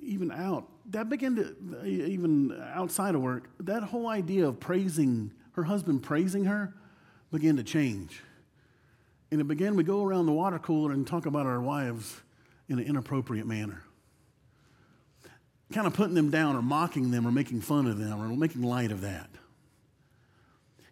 even 0.00 0.30
out, 0.30 0.68
that 0.90 1.08
began 1.08 1.36
to, 1.36 1.86
even 1.86 2.60
outside 2.74 3.14
of 3.14 3.22
work, 3.22 3.48
that 3.60 3.82
whole 3.82 4.08
idea 4.08 4.48
of 4.48 4.58
praising, 4.60 5.32
her 5.52 5.62
husband 5.62 6.02
praising 6.02 6.44
her, 6.44 6.74
began 7.30 7.56
to 7.56 7.62
change. 7.62 8.20
And 9.30 9.40
it 9.40 9.48
began, 9.48 9.76
we 9.76 9.84
go 9.84 10.04
around 10.04 10.26
the 10.26 10.32
water 10.32 10.58
cooler 10.58 10.92
and 10.92 11.06
talk 11.06 11.24
about 11.24 11.46
our 11.46 11.60
wives 11.60 12.20
in 12.68 12.78
an 12.78 12.86
inappropriate 12.86 13.46
manner. 13.46 13.82
Kind 15.72 15.86
of 15.86 15.94
putting 15.94 16.14
them 16.14 16.30
down 16.30 16.56
or 16.56 16.62
mocking 16.62 17.10
them 17.10 17.26
or 17.26 17.32
making 17.32 17.62
fun 17.62 17.86
of 17.86 17.98
them 17.98 18.20
or 18.20 18.28
making 18.36 18.62
light 18.62 18.92
of 18.92 19.00
that. 19.02 19.30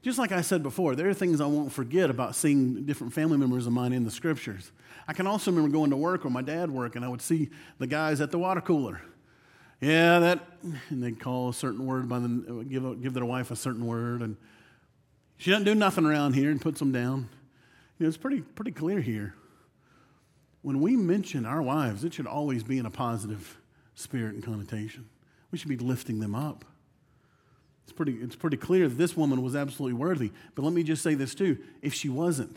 Just 0.02 0.18
like 0.18 0.32
I 0.32 0.40
said 0.40 0.62
before, 0.62 0.96
there 0.96 1.08
are 1.10 1.14
things 1.14 1.40
I 1.40 1.46
won't 1.46 1.72
forget 1.72 2.08
about 2.08 2.34
seeing 2.34 2.86
different 2.86 3.12
family 3.12 3.36
members 3.36 3.66
of 3.66 3.74
mine 3.74 3.92
in 3.92 4.04
the 4.04 4.10
scriptures. 4.10 4.72
I 5.06 5.12
can 5.12 5.26
also 5.26 5.50
remember 5.50 5.70
going 5.70 5.90
to 5.90 5.96
work 5.96 6.24
where 6.24 6.30
my 6.30 6.40
dad 6.40 6.70
worked, 6.70 6.96
and 6.96 7.04
I 7.04 7.08
would 7.08 7.20
see 7.20 7.50
the 7.78 7.86
guys 7.86 8.22
at 8.22 8.30
the 8.30 8.38
water 8.38 8.62
cooler. 8.62 9.02
Yeah, 9.80 10.18
that, 10.20 10.46
and 10.88 11.02
they'd 11.02 11.20
call 11.20 11.50
a 11.50 11.54
certain 11.54 11.84
word 11.84 12.08
by 12.08 12.18
the, 12.18 12.64
give, 12.68 13.02
give 13.02 13.12
their 13.12 13.26
wife 13.26 13.50
a 13.50 13.56
certain 13.56 13.86
word, 13.86 14.22
and 14.22 14.36
she 15.36 15.50
doesn't 15.50 15.64
do 15.64 15.74
nothing 15.74 16.06
around 16.06 16.34
here 16.34 16.50
and 16.50 16.60
puts 16.60 16.78
them 16.78 16.92
down. 16.92 17.28
You 17.98 18.04
know, 18.04 18.08
it's 18.08 18.16
pretty, 18.16 18.40
pretty 18.40 18.72
clear 18.72 19.00
here 19.00 19.34
when 20.62 20.80
we 20.80 20.96
mention 20.96 21.46
our 21.46 21.62
wives, 21.62 22.04
it 22.04 22.14
should 22.14 22.26
always 22.26 22.62
be 22.62 22.78
in 22.78 22.86
a 22.86 22.90
positive 22.90 23.58
spirit 23.94 24.34
and 24.34 24.42
connotation. 24.42 25.08
We 25.50 25.58
should 25.58 25.68
be 25.68 25.76
lifting 25.76 26.20
them 26.20 26.34
up. 26.34 26.64
It's 27.84 27.92
pretty, 27.92 28.14
it's 28.14 28.36
pretty 28.36 28.56
clear 28.56 28.88
that 28.88 28.94
this 28.94 29.16
woman 29.16 29.42
was 29.42 29.56
absolutely 29.56 29.98
worthy. 29.98 30.30
But 30.54 30.62
let 30.62 30.72
me 30.72 30.82
just 30.82 31.02
say 31.02 31.14
this 31.14 31.34
too 31.34 31.58
if 31.82 31.94
she 31.94 32.08
wasn't, 32.08 32.56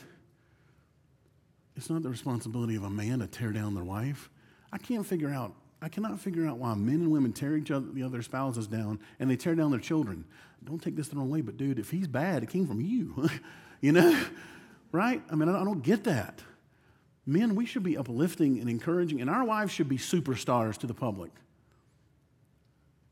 it's 1.75 1.89
not 1.89 2.03
the 2.03 2.09
responsibility 2.09 2.75
of 2.75 2.83
a 2.83 2.89
man 2.89 3.19
to 3.19 3.27
tear 3.27 3.51
down 3.51 3.73
their 3.73 3.83
wife. 3.83 4.29
I 4.71 4.77
can't 4.77 5.05
figure 5.05 5.29
out, 5.29 5.53
I 5.81 5.89
cannot 5.89 6.19
figure 6.19 6.47
out 6.47 6.57
why 6.57 6.75
men 6.75 6.95
and 6.95 7.11
women 7.11 7.33
tear 7.33 7.55
each 7.55 7.71
other, 7.71 7.87
the 7.91 8.03
other 8.03 8.21
spouses 8.21 8.67
down 8.67 8.99
and 9.19 9.29
they 9.29 9.35
tear 9.35 9.55
down 9.55 9.71
their 9.71 9.79
children. 9.79 10.25
Don't 10.63 10.81
take 10.81 10.95
this 10.95 11.07
the 11.07 11.15
wrong 11.15 11.29
way, 11.29 11.41
but 11.41 11.57
dude, 11.57 11.79
if 11.79 11.89
he's 11.89 12.07
bad, 12.07 12.43
it 12.43 12.49
came 12.49 12.67
from 12.67 12.79
you. 12.79 13.29
you 13.81 13.91
know? 13.91 14.23
Right? 14.91 15.23
I 15.31 15.35
mean, 15.35 15.49
I 15.49 15.63
don't 15.63 15.81
get 15.81 16.03
that. 16.03 16.43
Men, 17.25 17.55
we 17.55 17.65
should 17.65 17.83
be 17.83 17.97
uplifting 17.97 18.59
and 18.59 18.69
encouraging, 18.69 19.21
and 19.21 19.29
our 19.29 19.43
wives 19.45 19.71
should 19.71 19.87
be 19.87 19.97
superstars 19.97 20.77
to 20.77 20.87
the 20.87 20.93
public. 20.93 21.31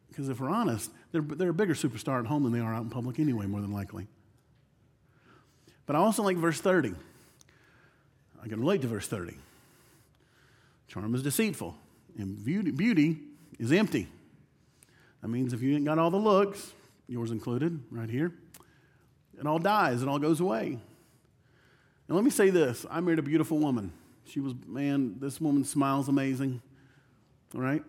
Because 0.09 0.27
if 0.27 0.41
we're 0.41 0.49
honest, 0.49 0.91
they're, 1.13 1.21
they're 1.21 1.51
a 1.51 1.53
bigger 1.53 1.73
superstar 1.73 2.19
at 2.19 2.25
home 2.25 2.43
than 2.43 2.51
they 2.51 2.59
are 2.59 2.73
out 2.73 2.83
in 2.83 2.89
public 2.89 3.19
anyway, 3.19 3.45
more 3.45 3.61
than 3.61 3.71
likely. 3.71 4.07
But 5.85 5.95
I 5.95 5.99
also 5.99 6.23
like 6.23 6.35
verse 6.35 6.59
30. 6.59 6.93
I 8.43 8.47
can 8.47 8.59
relate 8.59 8.81
to 8.81 8.87
verse 8.87 9.07
30. 9.07 9.37
Charm 10.87 11.15
is 11.15 11.23
deceitful, 11.23 11.75
and 12.17 12.43
beauty, 12.43 12.71
beauty 12.71 13.17
is 13.59 13.71
empty. 13.71 14.09
That 15.21 15.29
means 15.29 15.53
if 15.53 15.61
you 15.61 15.73
ain't 15.75 15.85
got 15.85 15.99
all 15.99 16.11
the 16.11 16.17
looks, 16.17 16.73
yours 17.07 17.31
included, 17.31 17.81
right 17.91 18.09
here, 18.09 18.33
it 19.39 19.45
all 19.45 19.59
dies, 19.59 20.01
it 20.01 20.09
all 20.09 20.19
goes 20.19 20.41
away. 20.41 20.77
And 22.07 22.15
let 22.17 22.25
me 22.25 22.31
say 22.31 22.49
this 22.49 22.85
I 22.91 22.99
married 22.99 23.19
a 23.19 23.23
beautiful 23.23 23.57
woman. 23.57 23.93
She 24.25 24.39
was, 24.39 24.53
man, 24.65 25.15
this 25.19 25.41
woman 25.41 25.63
smiles 25.63 26.07
amazing, 26.07 26.61
all 27.53 27.61
right? 27.61 27.83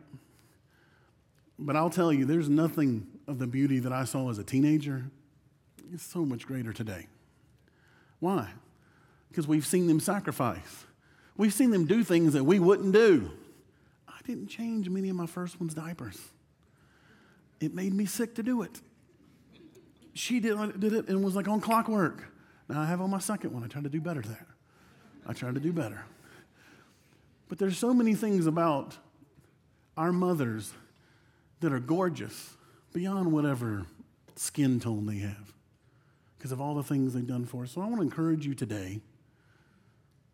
But 1.59 1.77
I'll 1.77 1.91
tell 1.91 2.13
you, 2.13 2.25
there's 2.25 2.49
nothing 2.49 3.07
of 3.29 3.39
the 3.39 3.47
beauty 3.47 3.79
that 3.79 3.93
I 3.93 4.05
saw 4.05 4.31
as 4.31 4.39
a 4.39 4.45
teenager. 4.45 5.05
It's 5.93 6.05
so 6.05 6.25
much 6.25 6.47
greater 6.47 6.73
today. 6.73 7.07
Why? 8.19 8.49
Because 9.29 9.47
we've 9.47 9.67
seen 9.67 9.87
them 9.87 10.01
sacrifice. 10.01 10.87
We've 11.37 11.53
seen 11.53 11.71
them 11.71 11.87
do 11.87 12.05
things 12.05 12.33
that 12.33 12.45
we 12.45 12.59
wouldn't 12.59 12.93
do. 12.93 13.31
I 14.09 14.19
didn't 14.27 14.49
change 14.49 14.89
many 14.89 15.09
of 15.09 15.17
my 15.17 15.27
first 15.27 15.61
one's 15.61 15.75
diapers. 15.75 16.19
It 17.61 17.75
made 17.75 17.95
me 17.95 18.07
sick 18.07 18.35
to 18.37 18.43
do 18.43 18.63
it. 18.63 18.81
She 20.15 20.41
did, 20.41 20.57
uh, 20.57 20.67
did 20.67 20.93
it 20.93 21.09
and 21.09 21.25
was 21.25 21.35
like 21.35 21.49
on 21.49 21.61
clockwork. 21.61 22.25
Now 22.69 22.81
I 22.81 22.87
have 22.87 23.01
on 23.01 23.11
my 23.11 23.19
second 23.19 23.53
one. 23.53 23.65
I 23.65 23.67
tried 23.69 23.85
to 23.85 23.91
do 23.91 24.01
better 24.01 24.23
there. 24.23 24.47
I 25.27 25.33
tried 25.33 25.55
to 25.55 25.61
do 25.61 25.73
better. 25.73 26.05
But 27.53 27.59
there's 27.59 27.77
so 27.77 27.93
many 27.93 28.15
things 28.15 28.47
about 28.47 28.97
our 29.95 30.11
mothers 30.11 30.73
that 31.61 31.71
are 31.71 31.81
gorgeous 31.81 32.55
beyond 32.95 33.31
whatever 33.31 33.85
skin 34.37 34.81
tone 34.81 35.05
they 35.05 35.19
have 35.19 35.53
because 36.39 36.51
of 36.51 36.63
all 36.63 36.75
the 36.75 36.83
things 36.83 37.13
they've 37.13 37.27
done 37.27 37.45
for 37.45 37.65
us. 37.65 37.73
So 37.73 37.83
I 37.83 37.85
want 37.85 37.97
to 37.97 38.03
encourage 38.05 38.47
you 38.47 38.55
today 38.55 39.03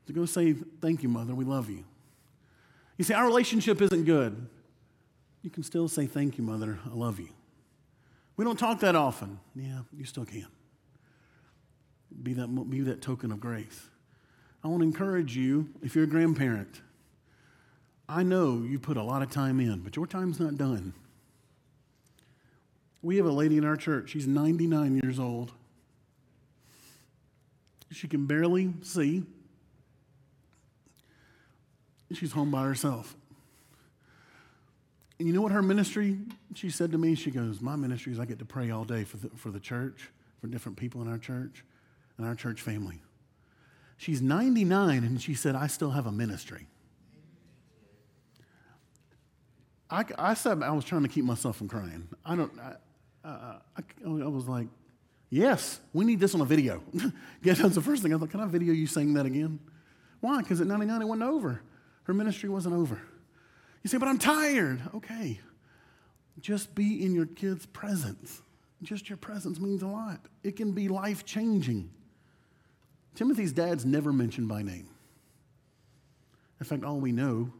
to 0.06 0.12
go 0.12 0.26
say, 0.26 0.52
Thank 0.80 1.02
you, 1.02 1.08
Mother. 1.08 1.34
We 1.34 1.44
love 1.44 1.68
you. 1.68 1.82
You 2.98 3.04
say, 3.04 3.14
Our 3.14 3.26
relationship 3.26 3.82
isn't 3.82 4.04
good. 4.04 4.46
You 5.42 5.50
can 5.50 5.64
still 5.64 5.88
say, 5.88 6.06
Thank 6.06 6.38
you, 6.38 6.44
Mother. 6.44 6.78
I 6.86 6.94
love 6.94 7.18
you. 7.18 7.30
We 8.36 8.44
don't 8.44 8.60
talk 8.60 8.78
that 8.78 8.94
often. 8.94 9.40
Yeah, 9.56 9.80
you 9.92 10.04
still 10.04 10.24
can. 10.24 10.46
Be 12.22 12.34
that, 12.34 12.70
be 12.70 12.82
that 12.82 13.02
token 13.02 13.32
of 13.32 13.40
grace. 13.40 13.88
I 14.62 14.68
want 14.68 14.82
to 14.82 14.86
encourage 14.86 15.36
you, 15.36 15.70
if 15.82 15.96
you're 15.96 16.04
a 16.04 16.06
grandparent, 16.06 16.80
I 18.08 18.22
know 18.22 18.64
you 18.66 18.78
put 18.78 18.96
a 18.96 19.02
lot 19.02 19.22
of 19.22 19.30
time 19.30 19.60
in, 19.60 19.80
but 19.80 19.96
your 19.96 20.06
time's 20.06 20.40
not 20.40 20.56
done. 20.56 20.94
We 23.02 23.16
have 23.18 23.26
a 23.26 23.32
lady 23.32 23.58
in 23.58 23.64
our 23.64 23.76
church, 23.76 24.10
she's 24.10 24.26
99 24.26 25.00
years 25.02 25.18
old. 25.18 25.52
She 27.90 28.06
can 28.08 28.26
barely 28.26 28.74
see. 28.82 29.22
She's 32.12 32.32
home 32.32 32.50
by 32.50 32.64
herself. 32.64 33.16
And 35.18 35.26
you 35.26 35.34
know 35.34 35.42
what 35.42 35.52
her 35.52 35.62
ministry, 35.62 36.18
she 36.54 36.70
said 36.70 36.92
to 36.92 36.98
me? 36.98 37.14
She 37.14 37.30
goes, 37.30 37.60
My 37.60 37.76
ministry 37.76 38.12
is 38.12 38.20
I 38.20 38.24
get 38.24 38.38
to 38.38 38.44
pray 38.44 38.70
all 38.70 38.84
day 38.84 39.04
for 39.04 39.16
the, 39.16 39.28
for 39.30 39.50
the 39.50 39.60
church, 39.60 40.10
for 40.40 40.46
different 40.46 40.78
people 40.78 41.02
in 41.02 41.08
our 41.08 41.18
church, 41.18 41.64
and 42.16 42.26
our 42.26 42.34
church 42.34 42.60
family. 42.62 43.00
She's 43.96 44.22
99, 44.22 45.02
and 45.02 45.20
she 45.20 45.34
said, 45.34 45.56
I 45.56 45.66
still 45.66 45.90
have 45.90 46.06
a 46.06 46.12
ministry. 46.12 46.68
I, 49.90 50.04
I 50.18 50.34
said 50.34 50.62
I 50.62 50.70
was 50.70 50.84
trying 50.84 51.02
to 51.02 51.08
keep 51.08 51.24
myself 51.24 51.56
from 51.56 51.68
crying. 51.68 52.08
I 52.24 52.36
don't. 52.36 52.52
I, 52.60 52.74
uh, 53.24 53.28
uh, 53.28 53.58
I, 53.76 53.82
I 54.04 54.28
was 54.28 54.46
like, 54.46 54.68
yes, 55.30 55.80
we 55.92 56.04
need 56.04 56.20
this 56.20 56.34
on 56.34 56.40
a 56.40 56.44
video. 56.44 56.82
yeah, 57.42 57.54
that's 57.54 57.74
the 57.74 57.80
first 57.80 58.02
thing. 58.02 58.14
I 58.14 58.18
thought, 58.18 58.30
can 58.30 58.40
I 58.40 58.46
video 58.46 58.72
you 58.72 58.86
saying 58.86 59.14
that 59.14 59.26
again? 59.26 59.58
Why? 60.20 60.40
Because 60.40 60.60
at 60.60 60.66
99 60.66 61.02
it 61.02 61.04
wasn't 61.04 61.28
over. 61.28 61.60
Her 62.04 62.14
ministry 62.14 62.48
wasn't 62.48 62.74
over. 62.74 63.00
You 63.82 63.90
say, 63.90 63.98
but 63.98 64.08
I'm 64.08 64.18
tired. 64.18 64.80
Okay. 64.94 65.40
Just 66.40 66.74
be 66.74 67.04
in 67.04 67.14
your 67.14 67.26
kid's 67.26 67.66
presence. 67.66 68.42
Just 68.82 69.08
your 69.08 69.18
presence 69.18 69.58
means 69.58 69.82
a 69.82 69.88
lot. 69.88 70.20
It 70.42 70.56
can 70.56 70.72
be 70.72 70.88
life 70.88 71.24
changing. 71.24 71.90
Timothy's 73.14 73.52
dad's 73.52 73.84
never 73.84 74.12
mentioned 74.12 74.48
by 74.48 74.62
name. 74.62 74.88
In 76.60 76.66
fact, 76.66 76.84
all 76.84 77.00
we 77.00 77.12
know 77.12 77.52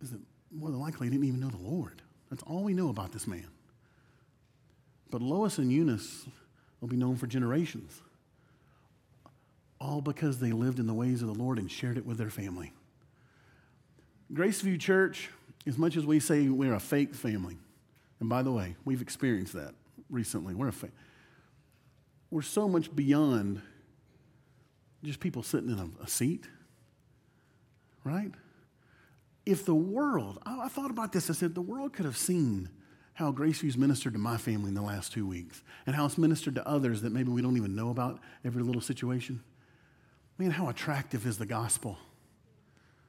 is 0.00 0.10
that 0.10 0.20
more 0.50 0.70
than 0.70 0.80
likely 0.80 1.08
didn't 1.08 1.24
even 1.24 1.40
know 1.40 1.48
the 1.48 1.56
Lord. 1.56 2.02
That's 2.30 2.42
all 2.42 2.62
we 2.62 2.74
know 2.74 2.88
about 2.88 3.12
this 3.12 3.26
man. 3.26 3.48
But 5.10 5.22
Lois 5.22 5.58
and 5.58 5.70
Eunice 5.70 6.26
will 6.80 6.88
be 6.88 6.96
known 6.96 7.16
for 7.16 7.26
generations, 7.26 8.00
all 9.80 10.00
because 10.00 10.38
they 10.40 10.52
lived 10.52 10.78
in 10.78 10.86
the 10.86 10.94
ways 10.94 11.22
of 11.22 11.28
the 11.28 11.34
Lord 11.34 11.58
and 11.58 11.70
shared 11.70 11.96
it 11.96 12.04
with 12.04 12.18
their 12.18 12.30
family. 12.30 12.72
Graceview 14.32 14.80
Church, 14.80 15.30
as 15.66 15.78
much 15.78 15.96
as 15.96 16.04
we 16.04 16.18
say 16.18 16.48
we're 16.48 16.74
a 16.74 16.80
fake 16.80 17.14
family, 17.14 17.56
and 18.18 18.28
by 18.28 18.42
the 18.42 18.50
way, 18.50 18.74
we've 18.84 19.02
experienced 19.02 19.52
that 19.52 19.74
recently. 20.10 20.54
We're 20.54 20.68
a 20.68 20.72
fa- 20.72 20.90
we're 22.30 22.42
so 22.42 22.68
much 22.68 22.94
beyond 22.94 23.62
just 25.04 25.20
people 25.20 25.42
sitting 25.42 25.70
in 25.70 25.78
a, 25.78 26.02
a 26.02 26.08
seat, 26.08 26.48
right? 28.02 28.32
If 29.46 29.64
the 29.64 29.74
world, 29.74 30.40
I, 30.44 30.68
thought 30.68 30.90
about 30.90 31.12
this, 31.12 31.30
I 31.30 31.32
said, 31.32 31.54
the 31.54 31.62
world 31.62 31.92
could 31.92 32.04
have 32.04 32.16
seen 32.16 32.68
how 33.14 33.30
grace 33.30 33.62
Graceview's 33.62 33.78
ministered 33.78 34.12
to 34.12 34.18
my 34.18 34.36
family 34.36 34.68
in 34.68 34.74
the 34.74 34.82
last 34.82 35.12
two 35.12 35.26
weeks 35.26 35.62
and 35.86 35.96
how 35.96 36.04
it's 36.04 36.18
ministered 36.18 36.56
to 36.56 36.68
others 36.68 37.00
that 37.02 37.12
maybe 37.12 37.30
we 37.30 37.40
don't 37.40 37.56
even 37.56 37.74
know 37.74 37.90
about 37.90 38.18
every 38.44 38.62
little 38.62 38.82
situation. 38.82 39.42
Man, 40.36 40.50
how 40.50 40.68
attractive 40.68 41.26
is 41.26 41.38
the 41.38 41.46
gospel, 41.46 41.96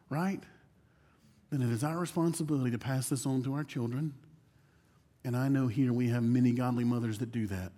right? 0.10 0.42
then 1.50 1.62
it 1.62 1.72
is 1.72 1.84
our 1.84 1.98
responsibility 1.98 2.72
to 2.72 2.78
pass 2.78 3.10
this 3.10 3.26
on 3.26 3.42
to 3.44 3.54
our 3.54 3.64
children. 3.64 4.14
And 5.24 5.36
I 5.36 5.48
know 5.48 5.68
here 5.68 5.94
we 5.94 6.10
have 6.10 6.24
many 6.24 6.52
godly 6.52 6.84
mothers 6.84 7.20
that 7.20 7.32
do 7.32 7.48
that. 7.48 7.72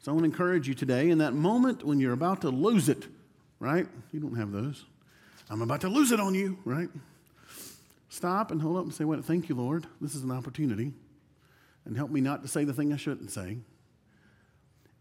So 0.00 0.10
I 0.10 0.14
want 0.14 0.24
to 0.24 0.30
encourage 0.30 0.68
you 0.68 0.74
today 0.74 1.10
in 1.10 1.18
that 1.18 1.32
moment 1.32 1.84
when 1.84 1.98
you're 1.98 2.12
about 2.12 2.42
to 2.42 2.50
lose 2.50 2.88
it, 2.88 3.06
right? 3.58 3.86
You 4.12 4.20
don't 4.20 4.36
have 4.36 4.52
those. 4.52 4.84
I'm 5.50 5.62
about 5.62 5.82
to 5.82 5.88
lose 5.88 6.10
it 6.10 6.20
on 6.20 6.34
you, 6.34 6.58
right? 6.64 6.88
Stop 8.08 8.50
and 8.50 8.62
hold 8.62 8.76
up 8.76 8.84
and 8.84 8.94
say, 8.94 9.04
What? 9.04 9.24
Thank 9.24 9.48
you, 9.48 9.54
Lord. 9.54 9.86
This 10.00 10.14
is 10.14 10.22
an 10.22 10.30
opportunity. 10.30 10.92
And 11.84 11.96
help 11.96 12.10
me 12.10 12.20
not 12.20 12.42
to 12.42 12.48
say 12.48 12.64
the 12.64 12.72
thing 12.72 12.92
I 12.92 12.96
shouldn't 12.96 13.30
say. 13.30 13.58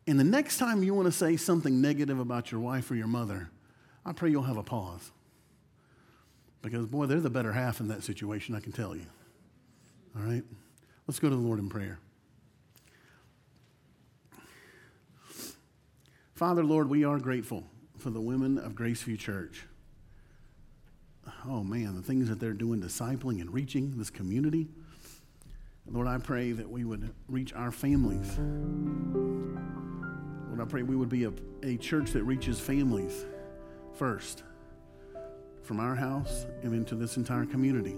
And 0.06 0.20
the 0.20 0.26
next 0.26 0.58
time 0.58 0.84
you 0.84 0.94
want 0.94 1.06
to 1.06 1.12
say 1.12 1.38
something 1.38 1.80
negative 1.80 2.20
about 2.20 2.52
your 2.52 2.60
wife 2.60 2.92
or 2.92 2.96
your 2.96 3.08
mother, 3.08 3.50
I 4.06 4.12
pray 4.12 4.30
you'll 4.30 4.44
have 4.44 4.58
a 4.58 4.64
pause. 4.64 5.12
Because, 6.62 6.88
boy, 6.88 7.06
they're 7.06 7.22
the 7.22 7.30
better 7.30 7.54
half 7.54 7.80
in 7.80 7.88
that 7.90 8.04
situation, 8.04 8.56
I 8.56 8.60
can 8.60 8.72
tell 8.72 8.96
you. 8.96 9.06
All 10.16 10.24
right? 10.24 10.44
Let's 11.08 11.20
go 11.20 11.30
to 11.30 11.36
the 11.36 11.42
Lord 11.42 11.60
in 11.60 11.70
prayer. 11.70 12.00
Father, 16.36 16.64
Lord, 16.64 16.90
we 16.90 17.06
are 17.06 17.20
grateful 17.20 17.64
for 17.98 18.10
the 18.10 18.22
women 18.22 18.58
of 18.58 18.74
Graceview 18.74 19.20
Church. 19.20 19.66
Oh, 21.46 21.64
man, 21.64 21.96
the 21.96 22.02
things 22.02 22.30
that 22.30 22.40
they're 22.40 22.54
doing, 22.54 22.82
discipling 22.82 23.42
and 23.42 23.54
reaching 23.54 23.98
this 23.98 24.10
community. 24.10 24.68
Lord, 25.90 26.08
I 26.08 26.18
pray 26.18 26.54
that 26.54 26.70
we 26.70 26.86
would 26.86 27.14
reach 27.28 27.54
our 27.54 27.72
families. 27.72 28.38
Lord, 30.48 30.62
I 30.62 30.66
pray 30.66 30.84
we 30.84 30.96
would 30.96 31.10
be 31.10 31.26
a, 31.26 31.34
a 31.64 31.78
church 31.78 32.12
that 32.12 32.24
reaches 32.24 32.60
families 32.60 33.26
first 33.94 34.44
from 35.64 35.80
our 35.80 35.96
house 35.96 36.46
and 36.62 36.74
into 36.74 36.96
this 36.96 37.18
entire 37.18 37.46
community. 37.46 37.98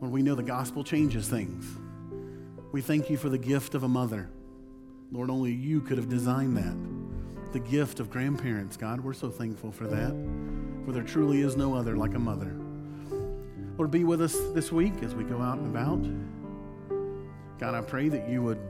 Lord, 0.00 0.12
we 0.12 0.22
know 0.22 0.34
the 0.34 0.42
gospel 0.42 0.82
changes 0.84 1.28
things. 1.28 1.64
We 2.72 2.80
thank 2.80 3.10
you 3.10 3.16
for 3.16 3.28
the 3.28 3.38
gift 3.38 3.74
of 3.74 3.82
a 3.82 3.88
mother. 3.88 4.28
Lord, 5.10 5.30
only 5.30 5.52
you 5.52 5.80
could 5.80 5.98
have 5.98 6.08
designed 6.08 6.56
that. 6.56 7.52
The 7.52 7.60
gift 7.60 8.00
of 8.00 8.10
grandparents, 8.10 8.76
God, 8.76 9.00
we're 9.00 9.12
so 9.12 9.28
thankful 9.28 9.70
for 9.70 9.86
that. 9.88 10.12
For 10.84 10.92
there 10.92 11.02
truly 11.02 11.42
is 11.42 11.56
no 11.56 11.74
other 11.74 11.96
like 11.96 12.14
a 12.14 12.18
mother. 12.18 12.54
Lord, 13.78 13.90
be 13.90 14.04
with 14.04 14.20
us 14.20 14.36
this 14.52 14.70
week 14.70 15.02
as 15.02 15.14
we 15.14 15.24
go 15.24 15.40
out 15.40 15.58
and 15.58 15.66
about. 15.74 17.58
God, 17.58 17.74
I 17.74 17.80
pray 17.80 18.08
that 18.08 18.28
you 18.28 18.42
would 18.42 18.60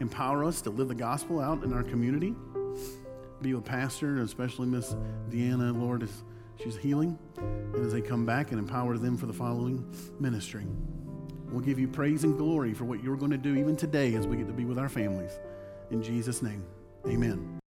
empower 0.00 0.44
us 0.44 0.60
to 0.62 0.70
live 0.70 0.88
the 0.88 0.94
gospel 0.94 1.40
out 1.40 1.62
in 1.62 1.72
our 1.72 1.82
community 1.82 2.34
be 3.42 3.54
with 3.54 3.64
Pastor, 3.64 4.20
especially 4.20 4.66
Miss 4.66 4.94
Deanna, 5.30 5.78
Lord, 5.78 6.02
as 6.02 6.22
she's 6.62 6.76
healing, 6.76 7.18
and 7.38 7.86
as 7.86 7.92
they 7.92 8.00
come 8.00 8.26
back 8.26 8.50
and 8.50 8.58
empower 8.58 8.98
them 8.98 9.16
for 9.16 9.26
the 9.26 9.32
following 9.32 9.84
ministry. 10.18 10.66
We'll 11.50 11.60
give 11.60 11.78
you 11.78 11.88
praise 11.88 12.24
and 12.24 12.36
glory 12.36 12.74
for 12.74 12.84
what 12.84 13.02
you're 13.02 13.16
going 13.16 13.32
to 13.32 13.38
do 13.38 13.56
even 13.56 13.76
today 13.76 14.14
as 14.14 14.26
we 14.26 14.36
get 14.36 14.46
to 14.46 14.52
be 14.52 14.64
with 14.64 14.78
our 14.78 14.88
families. 14.88 15.32
In 15.90 16.02
Jesus' 16.02 16.42
name, 16.42 16.64
amen. 17.06 17.59